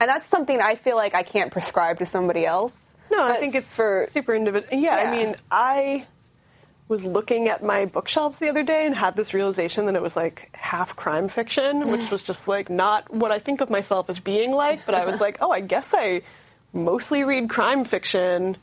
And 0.00 0.08
that's 0.08 0.24
something 0.26 0.60
I 0.60 0.76
feel 0.76 0.96
like 0.96 1.14
I 1.14 1.22
can't 1.22 1.50
prescribe 1.52 1.98
to 1.98 2.06
somebody 2.06 2.46
else. 2.46 2.86
No, 3.10 3.22
I 3.22 3.36
think 3.36 3.54
it's 3.54 3.74
for 3.74 4.06
super 4.10 4.34
individual. 4.34 4.80
Yeah, 4.80 5.02
Yeah. 5.02 5.10
I 5.10 5.16
mean, 5.16 5.36
I 5.50 6.06
was 6.90 7.04
looking 7.04 7.48
at 7.48 7.62
my 7.62 7.84
bookshelves 7.84 8.38
the 8.38 8.48
other 8.48 8.64
day 8.64 8.84
and 8.84 8.94
had 8.94 9.14
this 9.14 9.32
realization 9.32 9.86
that 9.86 9.94
it 9.94 10.02
was 10.02 10.16
like 10.16 10.50
half 10.54 10.96
crime 10.96 11.28
fiction, 11.28 11.88
which 11.90 12.10
was 12.10 12.22
just 12.22 12.48
like 12.48 12.68
not 12.68 13.12
what 13.14 13.30
I 13.30 13.38
think 13.38 13.60
of 13.60 13.70
myself 13.70 14.10
as 14.10 14.18
being 14.18 14.50
like, 14.52 14.86
but 14.86 14.96
I 14.96 15.06
was 15.06 15.20
like, 15.26 15.38
oh, 15.40 15.52
I 15.52 15.60
guess 15.60 15.94
I 15.94 16.22
mostly 16.72 17.22
read 17.22 17.48
crime 17.48 17.84
fiction. 17.84 18.56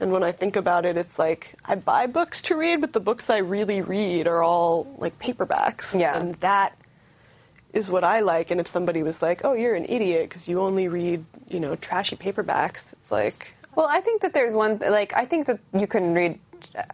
And 0.00 0.12
when 0.12 0.22
I 0.22 0.32
think 0.32 0.56
about 0.56 0.84
it, 0.84 0.96
it's 0.96 1.18
like 1.18 1.54
I 1.64 1.74
buy 1.74 2.06
books 2.06 2.42
to 2.42 2.56
read, 2.56 2.80
but 2.80 2.92
the 2.92 3.00
books 3.00 3.30
I 3.30 3.38
really 3.38 3.80
read 3.80 4.26
are 4.26 4.42
all 4.42 4.86
like 4.98 5.18
paperbacks. 5.18 5.98
Yeah. 5.98 6.16
And 6.16 6.34
that 6.36 6.76
is 7.72 7.90
what 7.90 8.04
I 8.04 8.20
like. 8.20 8.50
And 8.50 8.60
if 8.60 8.68
somebody 8.68 9.02
was 9.02 9.20
like, 9.20 9.44
"Oh, 9.44 9.54
you're 9.54 9.74
an 9.74 9.86
idiot 9.88 10.28
because 10.28 10.48
you 10.48 10.60
only 10.60 10.88
read, 10.88 11.24
you 11.48 11.60
know, 11.60 11.74
trashy 11.74 12.16
paperbacks," 12.16 12.92
it's 12.92 13.10
like, 13.10 13.52
Well, 13.74 13.88
I 13.88 14.00
think 14.00 14.22
that 14.22 14.32
there's 14.32 14.54
one 14.54 14.78
like 14.78 15.12
I 15.14 15.24
think 15.24 15.46
that 15.46 15.58
you 15.72 15.86
can 15.86 16.14
read. 16.14 16.38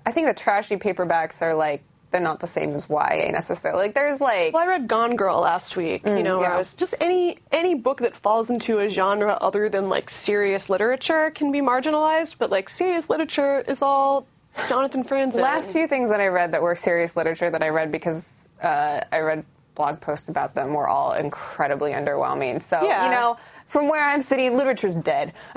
I 0.04 0.12
think 0.12 0.26
the 0.26 0.34
trashy 0.34 0.76
paperbacks 0.76 1.42
are 1.42 1.54
like 1.54 1.82
they're 2.14 2.22
not 2.22 2.38
the 2.38 2.46
same 2.46 2.70
as 2.74 2.88
YA 2.88 3.32
necessarily. 3.32 3.86
Like 3.86 3.94
there's 3.94 4.20
like 4.20 4.54
well, 4.54 4.62
I 4.62 4.66
read 4.68 4.86
Gone 4.86 5.16
Girl 5.16 5.40
last 5.40 5.76
week. 5.76 6.06
you 6.06 6.22
know, 6.22 6.38
where. 6.38 6.52
I 6.52 6.56
was 6.56 6.72
just 6.74 6.94
any 7.00 7.38
any 7.50 7.74
book 7.74 7.98
that 7.98 8.14
falls 8.14 8.50
into 8.50 8.78
a 8.78 8.88
genre 8.88 9.36
other 9.40 9.68
than 9.68 9.88
like 9.88 10.08
serious 10.10 10.70
literature 10.70 11.32
can 11.32 11.50
be 11.50 11.60
marginalized, 11.60 12.36
but 12.38 12.50
like 12.50 12.68
serious 12.68 13.10
literature 13.10 13.58
is 13.58 13.82
all 13.82 14.28
Jonathan 14.68 15.02
Franzen. 15.02 15.40
last 15.40 15.72
few 15.72 15.88
things 15.88 16.10
that 16.10 16.20
I 16.20 16.28
read 16.28 16.52
that 16.52 16.62
were 16.62 16.76
serious 16.76 17.16
literature 17.16 17.50
that 17.50 17.64
I 17.64 17.70
read 17.70 17.90
because 17.90 18.24
uh, 18.62 19.00
I 19.10 19.18
read 19.18 19.44
blog 19.74 20.00
posts 20.00 20.28
about 20.28 20.54
them 20.54 20.72
were 20.72 20.86
all 20.88 21.14
incredibly 21.14 21.90
underwhelming. 21.90 22.62
So 22.62 22.80
Yeah. 22.80 23.06
you 23.06 23.10
know, 23.10 23.36
from 23.66 23.88
where 23.88 24.08
I'm 24.08 24.22
sitting, 24.22 24.56
literature's 24.56 24.94
dead. 24.94 25.32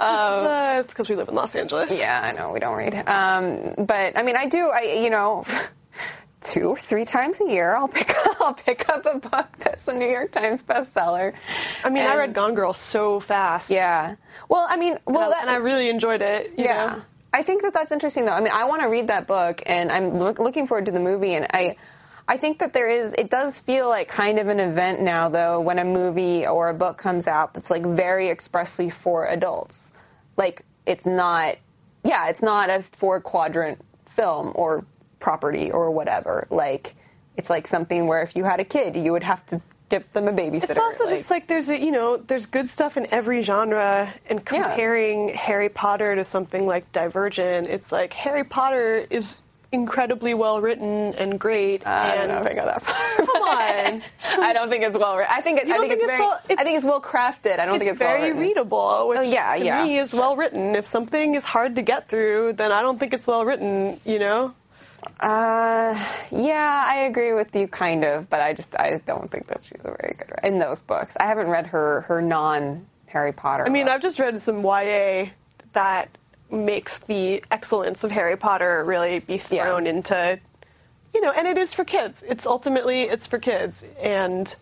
uh, 0.00 0.76
it's 0.80 0.88
because 0.88 1.08
we 1.08 1.16
live 1.16 1.28
in 1.28 1.34
Los 1.34 1.54
Angeles. 1.54 1.96
Yeah, 1.96 2.20
I 2.20 2.32
know 2.32 2.52
we 2.52 2.60
don't 2.60 2.76
read. 2.76 2.94
Um, 3.08 3.74
but 3.86 4.18
I 4.18 4.22
mean, 4.22 4.36
I 4.36 4.46
do. 4.46 4.70
I 4.70 5.00
you 5.02 5.10
know, 5.10 5.44
two 6.40 6.70
or 6.70 6.76
three 6.76 7.04
times 7.04 7.40
a 7.40 7.50
year, 7.50 7.74
I'll 7.74 7.88
pick 7.88 8.12
I'll 8.40 8.54
pick 8.54 8.88
up 8.88 9.06
a 9.06 9.18
book 9.18 9.46
that's 9.58 9.86
a 9.88 9.92
New 9.92 10.08
York 10.08 10.32
Times 10.32 10.62
bestseller. 10.62 11.34
I 11.84 11.90
mean, 11.90 12.04
I 12.04 12.16
read 12.16 12.34
Gone 12.34 12.54
Girl 12.54 12.72
so 12.72 13.20
fast. 13.20 13.70
Yeah. 13.70 14.16
Well, 14.48 14.66
I 14.68 14.76
mean, 14.76 14.98
well, 15.06 15.26
and, 15.26 15.26
I, 15.26 15.30
that, 15.30 15.42
and 15.42 15.50
I 15.50 15.56
really 15.56 15.88
enjoyed 15.88 16.22
it. 16.22 16.54
you 16.56 16.64
yeah. 16.64 16.96
know? 16.96 17.02
I 17.32 17.42
think 17.42 17.62
that 17.62 17.74
that's 17.74 17.92
interesting, 17.92 18.24
though. 18.24 18.32
I 18.32 18.40
mean, 18.40 18.52
I 18.52 18.64
want 18.64 18.80
to 18.82 18.88
read 18.88 19.08
that 19.08 19.26
book, 19.26 19.62
and 19.66 19.92
I'm 19.92 20.18
look, 20.18 20.38
looking 20.38 20.66
forward 20.66 20.86
to 20.86 20.92
the 20.92 21.00
movie. 21.00 21.34
And 21.34 21.46
I, 21.50 21.76
I 22.28 22.36
think 22.38 22.58
that 22.58 22.72
there 22.72 22.88
is. 22.88 23.12
It 23.16 23.30
does 23.30 23.58
feel 23.58 23.88
like 23.88 24.08
kind 24.08 24.38
of 24.38 24.48
an 24.48 24.58
event 24.60 25.00
now, 25.00 25.28
though, 25.28 25.60
when 25.60 25.78
a 25.78 25.84
movie 25.84 26.46
or 26.46 26.68
a 26.70 26.74
book 26.74 26.98
comes 26.98 27.26
out 27.28 27.54
that's 27.54 27.70
like 27.70 27.84
very 27.84 28.28
expressly 28.30 28.90
for 28.90 29.26
adults. 29.26 29.92
Like 30.36 30.62
it's 30.84 31.06
not. 31.06 31.56
Yeah, 32.04 32.28
it's 32.28 32.42
not 32.42 32.70
a 32.70 32.82
four 32.82 33.20
quadrant 33.20 33.80
film 34.16 34.52
or 34.54 34.84
property 35.20 35.70
or 35.70 35.90
whatever. 35.90 36.46
Like 36.50 36.94
it's 37.36 37.50
like 37.50 37.66
something 37.66 38.06
where 38.06 38.22
if 38.22 38.34
you 38.36 38.44
had 38.44 38.60
a 38.60 38.64
kid, 38.64 38.96
you 38.96 39.12
would 39.12 39.22
have 39.24 39.44
to 39.46 39.60
give 39.88 40.12
them 40.12 40.26
a 40.26 40.32
babysitter. 40.32 40.70
It's 40.70 40.78
also 40.78 41.08
just 41.08 41.30
like 41.30 41.46
there's 41.46 41.68
a 41.68 41.78
you 41.78 41.92
know 41.92 42.16
there's 42.16 42.46
good 42.46 42.68
stuff 42.68 42.96
in 42.96 43.06
every 43.12 43.42
genre, 43.42 44.12
and 44.28 44.40
Yeah. 44.40 44.68
comparing 44.68 45.28
Harry 45.28 45.68
Potter 45.68 46.16
to 46.16 46.24
something 46.24 46.66
like 46.66 46.90
Divergent, 46.92 47.68
it's 47.68 47.92
like 47.92 48.12
Harry 48.14 48.44
Potter 48.44 49.06
is 49.08 49.40
incredibly 49.76 50.34
well 50.34 50.60
written 50.60 51.14
and 51.14 51.38
great. 51.38 51.86
I 51.86 52.14
and 52.14 52.18
don't 52.18 52.28
know 52.28 52.40
if 52.40 52.46
I 52.46 52.54
go 52.54 52.64
that 52.64 52.82
far. 52.82 53.26
Come 53.26 53.42
on. 53.42 54.02
I 54.44 54.52
don't 54.52 54.68
think 54.68 54.82
it's 54.82 54.96
well 54.98 55.16
written. 55.16 55.32
I 55.32 55.40
think 55.42 55.60
it, 55.60 55.68
I 55.68 55.78
think, 55.78 55.92
it's 55.92 56.02
think 56.02 56.02
it's 56.02 56.06
very. 56.06 56.20
well- 56.20 56.40
I 56.58 56.64
think 56.64 56.76
it's 56.78 56.84
well 56.86 57.00
crafted. 57.00 57.58
I 57.60 57.66
don't 57.66 57.78
think 57.78 57.90
it's 57.90 58.00
it's 58.00 58.00
well 58.00 58.18
very 58.18 58.32
readable, 58.32 59.08
which 59.08 59.18
Oh, 59.18 59.22
yeah, 59.22 59.56
to 59.56 59.64
yeah. 59.64 59.84
me 59.84 59.98
is 59.98 60.12
well 60.12 60.36
written. 60.36 60.74
If 60.74 60.86
something 60.86 61.34
is 61.34 61.44
hard 61.44 61.76
to 61.76 61.82
get 61.82 62.08
through, 62.08 62.54
then 62.54 62.72
I 62.72 62.82
don't 62.82 62.98
think 62.98 63.14
it's 63.14 63.26
well 63.26 63.44
written. 63.44 64.00
You 64.04 64.18
know. 64.18 64.54
Uh, 65.20 65.94
yeah, 66.32 66.84
I 66.86 67.04
agree 67.08 67.32
with 67.32 67.54
you 67.54 67.68
kind 67.68 68.04
of, 68.04 68.28
but 68.28 68.40
I 68.40 68.54
just 68.54 68.74
I 68.78 69.00
don't 69.04 69.30
think 69.30 69.46
that 69.48 69.62
she's 69.64 69.78
a 69.78 69.82
very 69.96 70.16
good 70.18 70.30
writer 70.30 70.40
in 70.48 70.58
those 70.58 70.80
books. 70.80 71.16
I 71.18 71.26
haven't 71.26 71.48
read 71.48 71.68
her 71.68 72.00
her 72.02 72.20
non 72.20 72.86
Harry 73.06 73.32
Potter. 73.32 73.64
I 73.66 73.70
mean, 73.70 73.86
book. 73.86 73.94
I've 73.94 74.02
just 74.02 74.18
read 74.18 74.38
some 74.40 74.62
YA 74.64 75.26
that 75.72 76.08
makes 76.50 76.96
the 77.00 77.42
excellence 77.50 78.04
of 78.04 78.10
Harry 78.10 78.36
Potter 78.36 78.84
really 78.84 79.18
be 79.18 79.40
Yeah. 79.50 79.64
thrown 79.64 79.86
into, 79.86 80.38
you 81.14 81.20
know, 81.20 81.32
and 81.32 81.46
it 81.48 81.58
is 81.58 81.74
for 81.74 81.84
kids. 81.84 82.22
It's 82.26 82.46
ultimately 82.46 83.02
it's 83.02 83.26
for 83.26 83.38
kids, 83.38 83.84
and 84.00 84.54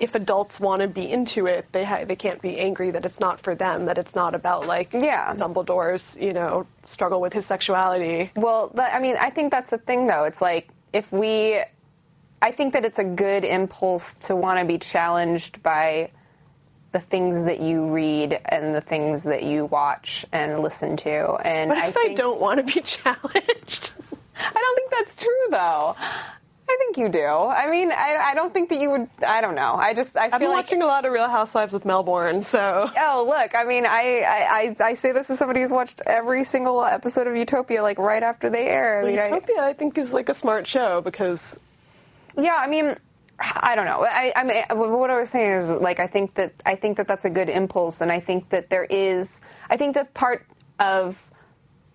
if 0.00 0.16
adults 0.16 0.58
want 0.58 0.82
to 0.82 0.88
be 0.88 1.08
into 1.08 1.46
it, 1.46 1.66
they 1.70 1.84
ha- 1.84 2.04
they 2.04 2.16
can't 2.16 2.42
be 2.42 2.58
angry 2.58 2.90
that 2.92 3.04
it's 3.04 3.20
not 3.20 3.38
for 3.38 3.54
them. 3.54 3.84
That 3.86 3.98
it's 3.98 4.14
not 4.14 4.34
about 4.34 4.66
like 4.66 4.92
Yeah. 4.92 5.34
Dumbledore's 5.36 6.16
you 6.18 6.32
know 6.32 6.66
struggle 6.84 7.20
with 7.20 7.32
his 7.32 7.46
sexuality. 7.46 8.30
Well, 8.34 8.70
that, 8.74 8.94
I 8.94 8.98
mean, 8.98 9.16
I 9.18 9.30
think 9.30 9.52
that's 9.52 9.70
the 9.70 9.78
thing, 9.78 10.06
though. 10.08 10.24
It's 10.24 10.40
like 10.40 10.68
if 10.92 11.12
we, 11.12 11.60
I 12.42 12.50
think 12.50 12.72
that 12.72 12.84
it's 12.84 12.98
a 12.98 13.04
good 13.04 13.44
impulse 13.44 14.14
to 14.26 14.34
want 14.36 14.58
to 14.58 14.64
be 14.64 14.78
challenged 14.78 15.62
by 15.62 16.10
the 16.94 17.00
things 17.00 17.42
that 17.42 17.60
you 17.60 17.88
read 17.92 18.40
and 18.44 18.72
the 18.72 18.80
things 18.80 19.24
that 19.24 19.42
you 19.42 19.64
watch 19.66 20.24
and 20.30 20.60
listen 20.60 20.96
to. 20.96 21.34
And 21.34 21.70
What 21.70 21.78
I 21.78 21.88
if 21.88 21.96
I, 21.96 22.04
think, 22.04 22.18
don't 22.18 22.40
want 22.40 22.64
to 22.64 22.72
be 22.72 22.80
challenged? 22.84 23.90
I 24.38 24.52
don't 24.52 24.76
think 24.76 24.90
that's 24.92 25.16
true, 25.16 25.46
though. 25.50 25.96
I 25.98 26.76
think 26.78 26.96
you 26.96 27.08
do. 27.08 27.26
I 27.26 27.68
mean, 27.68 27.90
I, 27.90 28.14
I 28.30 28.34
don't 28.34 28.54
think 28.54 28.68
that 28.68 28.80
you 28.80 28.90
would. 28.90 29.08
I 29.26 29.40
don't 29.40 29.56
know. 29.56 29.74
I 29.74 29.92
just 29.92 30.16
I 30.16 30.30
I've 30.32 30.38
been 30.40 30.50
like 30.50 30.64
watching 30.64 30.82
a 30.82 30.86
lot 30.86 31.04
of 31.04 31.12
Real 31.12 31.28
Housewives 31.28 31.72
with 31.72 31.84
Melbourne, 31.84 32.42
so 32.42 32.88
Oh, 32.96 33.26
look, 33.28 33.54
I 33.56 33.64
mean, 33.64 33.86
I, 33.86 34.22
I, 34.24 34.74
I, 34.80 34.90
I 34.90 34.94
say 34.94 35.10
this 35.10 35.28
as 35.30 35.38
somebody 35.38 35.62
who's 35.62 35.72
watched 35.72 36.00
every 36.06 36.44
single 36.44 36.82
episode 36.84 37.26
of 37.26 37.36
Utopia, 37.36 37.82
like, 37.82 37.98
right 37.98 38.22
after 38.22 38.50
they 38.50 38.66
air. 38.68 39.02
I 39.02 39.04
mean, 39.04 39.18
I- 39.18 39.28
Utopia 39.28 39.60
I 39.60 39.72
think 39.72 39.98
is 39.98 40.12
like 40.12 40.28
a 40.28 40.34
smart 40.34 40.66
show 40.68 41.00
because 41.00 41.58
yeah, 42.38 42.56
I 42.58 42.68
mean, 42.68 42.96
I 43.38 43.74
don't 43.74 43.86
know. 43.86 44.04
I, 44.04 44.32
I 44.34 44.44
mean, 44.44 44.64
what 44.70 45.10
I 45.10 45.18
was 45.18 45.30
saying 45.30 45.52
is, 45.52 45.70
like, 45.70 46.00
I 46.00 46.06
think 46.06 46.34
that, 46.34 46.54
I 46.64 46.76
think 46.76 46.98
that 46.98 47.08
that's 47.08 47.24
a 47.24 47.30
good 47.30 47.48
impulse, 47.48 48.00
and 48.00 48.10
I 48.10 48.20
think 48.20 48.50
that 48.50 48.70
there 48.70 48.84
is, 48.84 49.40
I 49.68 49.76
think 49.76 49.94
that 49.94 50.14
part 50.14 50.46
of, 50.78 51.20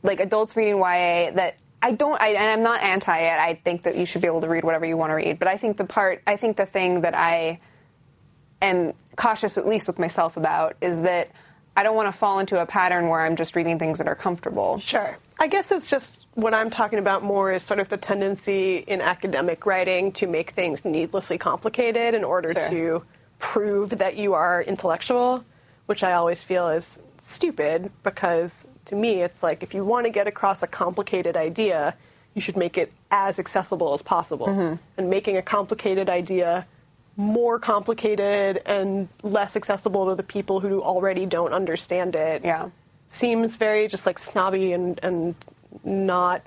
like, 0.04 0.20
adults 0.20 0.56
reading 0.56 0.78
YA 0.78 1.32
that 1.32 1.58
I 1.82 1.92
don't, 1.92 2.22
I, 2.22 2.30
and 2.30 2.44
I'm 2.44 2.62
not 2.62 2.84
anti 2.84 3.18
it. 3.18 3.40
I 3.40 3.54
think 3.56 3.84
that 3.84 3.96
you 3.96 4.06
should 4.06 4.22
be 4.22 4.28
able 4.28 4.42
to 4.42 4.50
read 4.50 4.64
whatever 4.64 4.86
you 4.86 4.98
want 4.98 5.12
to 5.12 5.16
read. 5.16 5.40
But 5.40 5.48
I 5.48 5.58
think 5.58 5.78
the 5.78 5.86
part, 5.86 6.22
I 6.28 6.36
think 6.36 6.58
the 6.58 6.66
thing 6.66 7.02
that 7.02 7.16
I 7.16 7.62
am 8.62 8.94
cautious, 9.16 9.58
at 9.58 9.68
least 9.68 9.88
with 9.88 9.98
myself, 9.98 10.36
about 10.36 10.76
is 10.82 11.02
that 11.02 11.32
I 11.78 11.84
don't 11.84 11.96
want 11.96 12.08
to 12.08 12.18
fall 12.18 12.40
into 12.40 12.60
a 12.60 12.66
pattern 12.66 13.08
where 13.08 13.22
I'm 13.22 13.38
just 13.38 13.56
reading 13.56 13.80
things 13.80 14.00
that 14.00 14.08
are 14.08 14.16
comfortable. 14.16 14.80
Sure. 14.80 15.18
I 15.42 15.48
guess 15.48 15.72
it's 15.72 15.90
just 15.90 16.28
what 16.34 16.54
I'm 16.54 16.70
talking 16.70 17.00
about 17.00 17.24
more 17.24 17.52
is 17.52 17.64
sort 17.64 17.80
of 17.80 17.88
the 17.88 17.96
tendency 17.98 18.76
in 18.78 19.00
academic 19.02 19.66
writing 19.66 20.12
to 20.14 20.28
make 20.28 20.52
things 20.52 20.84
needlessly 20.84 21.38
complicated 21.38 22.14
in 22.14 22.26
order 22.26 22.54
Sure. 22.54 22.70
to 22.70 23.04
prove 23.40 23.92
that 23.92 24.18
you 24.18 24.34
are 24.34 24.62
intellectual, 24.62 25.46
which 25.86 26.04
I 26.04 26.14
always 26.14 26.44
feel 26.44 26.68
is 26.68 27.00
stupid 27.20 27.90
because 28.04 28.68
to 28.86 28.96
me 28.96 29.22
it's 29.22 29.42
like 29.42 29.64
if 29.64 29.74
you 29.74 29.86
want 29.86 30.08
to 30.08 30.10
get 30.10 30.28
across 30.28 30.62
a 30.62 30.68
complicated 30.68 31.38
idea, 31.38 31.96
you 32.34 32.42
should 32.42 32.58
make 32.58 32.78
it 32.78 32.92
as 33.10 33.40
accessible 33.40 33.94
as 33.94 34.02
possible. 34.02 34.48
Mm-hmm. 34.48 34.76
And 34.98 35.10
making 35.10 35.38
a 35.38 35.42
complicated 35.42 36.10
idea 36.10 36.68
more 37.16 37.60
complicated 37.60 38.62
and 38.66 39.10
less 39.24 39.56
accessible 39.56 40.08
to 40.10 40.16
the 40.16 40.24
people 40.24 40.60
who 40.60 40.82
already 40.82 41.26
don't 41.26 41.54
understand 41.54 42.16
it 42.16 42.44
Yeah. 42.46 42.70
Seems 43.10 43.56
very 43.56 43.88
just 43.88 44.06
like 44.06 44.18
snobby 44.20 44.74
and 44.74 45.00
and 45.04 45.36
not 45.84 46.42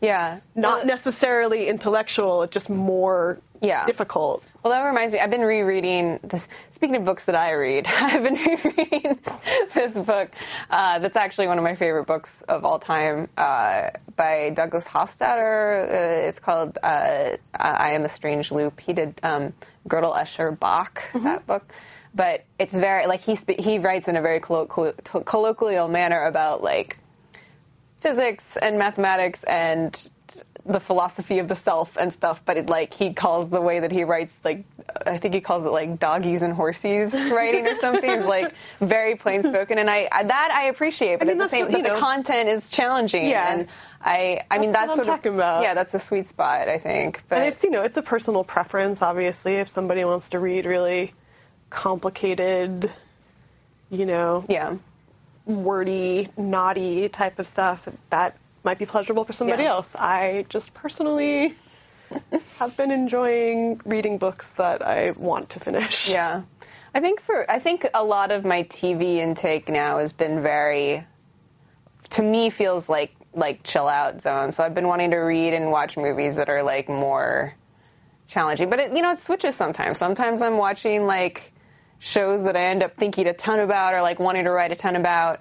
Yeah. 0.00 0.40
not 0.54 0.78
Well, 0.78 0.86
necessarily 0.86 1.68
intellectual, 1.68 2.46
just 2.46 2.70
more 2.70 3.38
Yeah. 3.60 3.84
difficult. 3.86 4.42
Well, 4.62 4.72
that 4.72 4.82
reminds 4.84 5.12
me. 5.12 5.20
I've 5.20 5.30
been 5.30 5.42
rereading 5.42 6.20
this. 6.22 6.46
Speaking 6.70 6.96
of 6.96 7.04
books 7.04 7.24
that 7.26 7.34
I 7.34 7.52
read, 7.52 7.86
I've 7.88 8.22
been 8.22 8.34
rereading 8.36 9.18
this 9.74 9.92
book. 9.92 10.30
Uh, 10.70 11.00
that's 11.00 11.16
actually 11.16 11.48
one 11.48 11.58
of 11.58 11.64
my 11.64 11.74
favorite 11.74 12.06
books 12.06 12.30
of 12.48 12.64
all 12.64 12.78
time 12.78 13.28
uh, 13.36 13.90
by 14.16 14.50
Douglas 14.54 14.84
Hofstadter. 14.84 15.88
Uh, 15.88 16.28
it's 16.28 16.38
called 16.38 16.78
uh, 16.82 17.36
"I 17.52 17.90
Am 17.92 18.04
a 18.04 18.08
Strange 18.08 18.50
Loop." 18.52 18.80
He 18.80 18.92
did 18.94 19.20
um, 19.22 19.52
Gödel, 19.88 20.16
Escher, 20.16 20.56
Bach. 20.58 21.02
That 21.14 21.46
book. 21.46 21.70
But 22.14 22.44
it's 22.58 22.72
very 22.74 23.06
like 23.06 23.22
he 23.22 23.36
spe- 23.36 23.58
he 23.58 23.78
writes 23.78 24.06
in 24.08 24.16
a 24.16 24.22
very 24.22 24.40
colloquial, 24.40 24.92
colloquial 25.24 25.88
manner 25.88 26.24
about 26.24 26.62
like 26.62 26.98
physics 28.00 28.44
and 28.60 28.78
mathematics 28.78 29.42
and 29.44 29.98
the 30.66 30.80
philosophy 30.80 31.40
of 31.40 31.48
the 31.48 31.56
self 31.56 31.96
and 31.98 32.10
stuff, 32.12 32.40
but 32.46 32.56
it 32.56 32.66
like 32.68 32.94
he 32.94 33.12
calls 33.12 33.50
the 33.50 33.60
way 33.60 33.80
that 33.80 33.92
he 33.92 34.04
writes 34.04 34.32
like 34.44 34.64
I 35.06 35.18
think 35.18 35.34
he 35.34 35.40
calls 35.42 35.64
it 35.66 35.68
like 35.70 35.98
doggies 35.98 36.40
and 36.40 36.56
horsies 36.56 37.12
writing 37.32 37.66
or 37.66 37.74
something. 37.74 38.08
It's 38.08 38.26
like 38.26 38.54
very 38.78 39.16
plain 39.16 39.42
spoken, 39.42 39.78
and 39.78 39.90
I, 39.90 40.08
I 40.10 40.22
that 40.24 40.50
I 40.54 40.66
appreciate. 40.68 41.18
But 41.18 41.28
I 41.28 41.32
mean, 41.32 41.40
at 41.42 41.50
the 41.50 41.56
same, 41.56 41.66
you 41.66 41.72
but 41.72 41.82
the 41.82 41.88
know- 41.90 41.98
content 42.00 42.48
is 42.48 42.68
challenging. 42.70 43.26
Yeah. 43.28 43.52
and 43.58 43.68
I 44.00 44.42
I 44.50 44.58
mean 44.58 44.70
That's 44.70 44.86
that's 44.86 44.88
what 44.88 45.00
I'm 45.00 45.04
sort 45.04 45.08
of 45.18 45.22
talking 45.22 45.34
about. 45.34 45.62
yeah 45.64 45.74
that's 45.74 45.92
the 45.92 46.00
sweet 46.00 46.28
spot 46.28 46.68
I 46.68 46.78
think. 46.78 47.22
But 47.28 47.38
And 47.38 47.48
it's 47.52 47.62
you 47.64 47.70
know 47.70 47.82
it's 47.82 47.96
a 47.98 48.02
personal 48.02 48.44
preference. 48.44 49.02
Obviously, 49.02 49.56
if 49.56 49.68
somebody 49.68 50.04
wants 50.04 50.30
to 50.30 50.38
read 50.38 50.64
really 50.66 51.12
complicated, 51.74 52.90
you 53.90 54.06
know, 54.06 54.44
yeah 54.48 54.76
wordy, 55.46 56.28
naughty 56.38 57.08
type 57.10 57.38
of 57.38 57.46
stuff, 57.46 57.86
that 58.08 58.36
might 58.62 58.78
be 58.78 58.86
pleasurable 58.86 59.24
for 59.24 59.34
somebody 59.34 59.64
Yeah. 59.64 59.70
else. 59.72 59.94
I 59.94 60.46
just 60.48 60.72
personally 60.72 61.54
have 62.58 62.76
been 62.78 62.90
enjoying 62.90 63.80
reading 63.84 64.16
books 64.18 64.48
that 64.50 64.80
I 64.80 65.10
want 65.10 65.50
to 65.50 65.60
finish. 65.60 66.08
Yeah. 66.08 66.42
I 66.94 67.00
think 67.00 67.20
for 67.22 67.50
I 67.50 67.58
think 67.58 67.86
a 67.92 68.04
lot 68.04 68.30
of 68.30 68.44
my 68.44 68.62
TV 68.62 69.16
intake 69.16 69.68
now 69.68 69.98
has 69.98 70.12
been 70.12 70.40
very 70.40 71.04
to 72.10 72.22
me 72.22 72.50
feels 72.50 72.88
like 72.88 73.14
like 73.34 73.64
chill 73.64 73.88
out 73.88 74.22
zone. 74.22 74.52
So 74.52 74.62
I've 74.62 74.74
been 74.74 74.86
wanting 74.86 75.10
to 75.10 75.16
read 75.16 75.52
and 75.54 75.70
watch 75.72 75.96
movies 75.96 76.36
that 76.36 76.48
are 76.48 76.62
like 76.62 76.88
more 76.88 77.52
challenging. 78.28 78.70
But 78.70 78.78
it, 78.78 78.92
you 78.96 79.02
know, 79.02 79.10
it 79.12 79.18
switches 79.18 79.56
sometimes. 79.56 79.98
Sometimes 79.98 80.40
I'm 80.40 80.56
watching 80.56 81.04
like 81.04 81.52
shows 82.04 82.44
that 82.44 82.54
I 82.54 82.66
end 82.66 82.82
up 82.82 82.96
thinking 82.96 83.26
a 83.26 83.32
ton 83.32 83.60
about 83.60 83.94
or 83.94 84.02
like 84.02 84.18
wanting 84.18 84.44
to 84.44 84.50
write 84.50 84.70
a 84.70 84.76
ton 84.76 84.94
about 84.94 85.40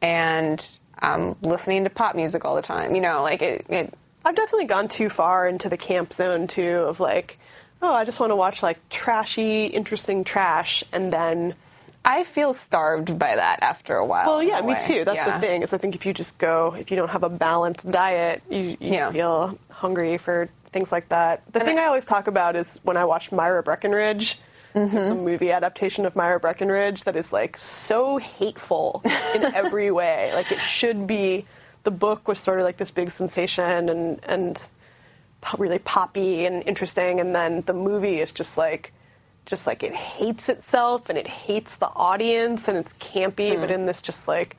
and 0.00 0.64
I'm 0.96 1.34
listening 1.42 1.84
to 1.84 1.90
pop 1.90 2.14
music 2.14 2.44
all 2.44 2.54
the 2.54 2.62
time. 2.62 2.94
You 2.94 3.00
know, 3.00 3.22
like 3.22 3.42
it, 3.42 3.66
it 3.68 3.92
I've 4.24 4.36
definitely 4.36 4.66
gone 4.66 4.86
too 4.88 5.08
far 5.08 5.48
into 5.48 5.68
the 5.68 5.76
camp 5.76 6.12
zone 6.12 6.46
too 6.46 6.76
of 6.86 7.00
like, 7.00 7.38
oh, 7.82 7.92
I 7.92 8.04
just 8.04 8.20
want 8.20 8.30
to 8.30 8.36
watch 8.36 8.62
like 8.62 8.88
trashy, 8.88 9.66
interesting 9.66 10.22
trash, 10.22 10.84
and 10.92 11.12
then 11.12 11.54
I 12.04 12.22
feel 12.22 12.54
starved 12.54 13.18
by 13.18 13.34
that 13.36 13.58
after 13.62 13.96
a 13.96 14.06
while. 14.06 14.26
well, 14.26 14.42
yeah, 14.42 14.60
me 14.60 14.76
too. 14.86 15.04
That's 15.04 15.16
Yeah. 15.26 15.38
the 15.38 15.46
thing 15.46 15.62
is 15.62 15.72
I 15.72 15.78
think 15.78 15.96
if 15.96 16.06
you 16.06 16.12
just 16.14 16.38
go, 16.38 16.76
if 16.78 16.90
you 16.92 16.96
don't 16.96 17.10
have 17.10 17.24
a 17.24 17.28
balanced 17.28 17.90
diet, 17.90 18.42
you, 18.48 18.60
you 18.60 18.76
Yeah. 18.78 19.10
feel 19.10 19.58
hungry 19.68 20.16
for 20.18 20.48
things 20.70 20.92
like 20.92 21.08
that. 21.08 21.42
The 21.50 21.58
And 21.58 21.66
thing 21.66 21.78
I- 21.78 21.82
I 21.82 21.86
always 21.86 22.04
talk 22.04 22.28
about 22.28 22.54
is 22.56 22.78
when 22.84 22.96
I 22.96 23.04
watched 23.06 23.32
Myra 23.32 23.62
Breckinridge. 23.64 24.38
Mm-hmm. 24.74 24.96
It's 24.96 25.06
a 25.08 25.14
movie 25.14 25.52
adaptation 25.52 26.04
of 26.04 26.16
Myra 26.16 26.40
Breckinridge 26.40 27.04
that 27.04 27.14
is 27.16 27.32
like 27.32 27.56
so 27.58 28.18
hateful 28.18 29.02
in 29.04 29.44
every 29.54 29.90
way. 29.90 30.32
Like 30.34 30.50
it 30.52 30.60
should 30.60 31.06
be. 31.06 31.46
The 31.84 31.90
book 31.90 32.26
was 32.28 32.38
sort 32.38 32.58
of 32.58 32.64
like 32.64 32.76
this 32.78 32.90
big 32.90 33.10
sensation 33.10 33.88
and 33.88 34.20
and 34.24 34.68
really 35.58 35.78
poppy 35.78 36.46
and 36.46 36.62
interesting, 36.66 37.20
and 37.20 37.34
then 37.34 37.60
the 37.60 37.74
movie 37.74 38.18
is 38.20 38.32
just 38.32 38.56
like 38.56 38.92
just 39.46 39.66
like 39.66 39.82
it 39.82 39.94
hates 39.94 40.48
itself 40.48 41.10
and 41.10 41.18
it 41.18 41.28
hates 41.28 41.76
the 41.76 41.86
audience 41.86 42.66
and 42.68 42.78
it's 42.78 42.92
campy, 42.94 43.54
but 43.60 43.70
in 43.70 43.84
this 43.84 44.00
just 44.00 44.26
like 44.26 44.56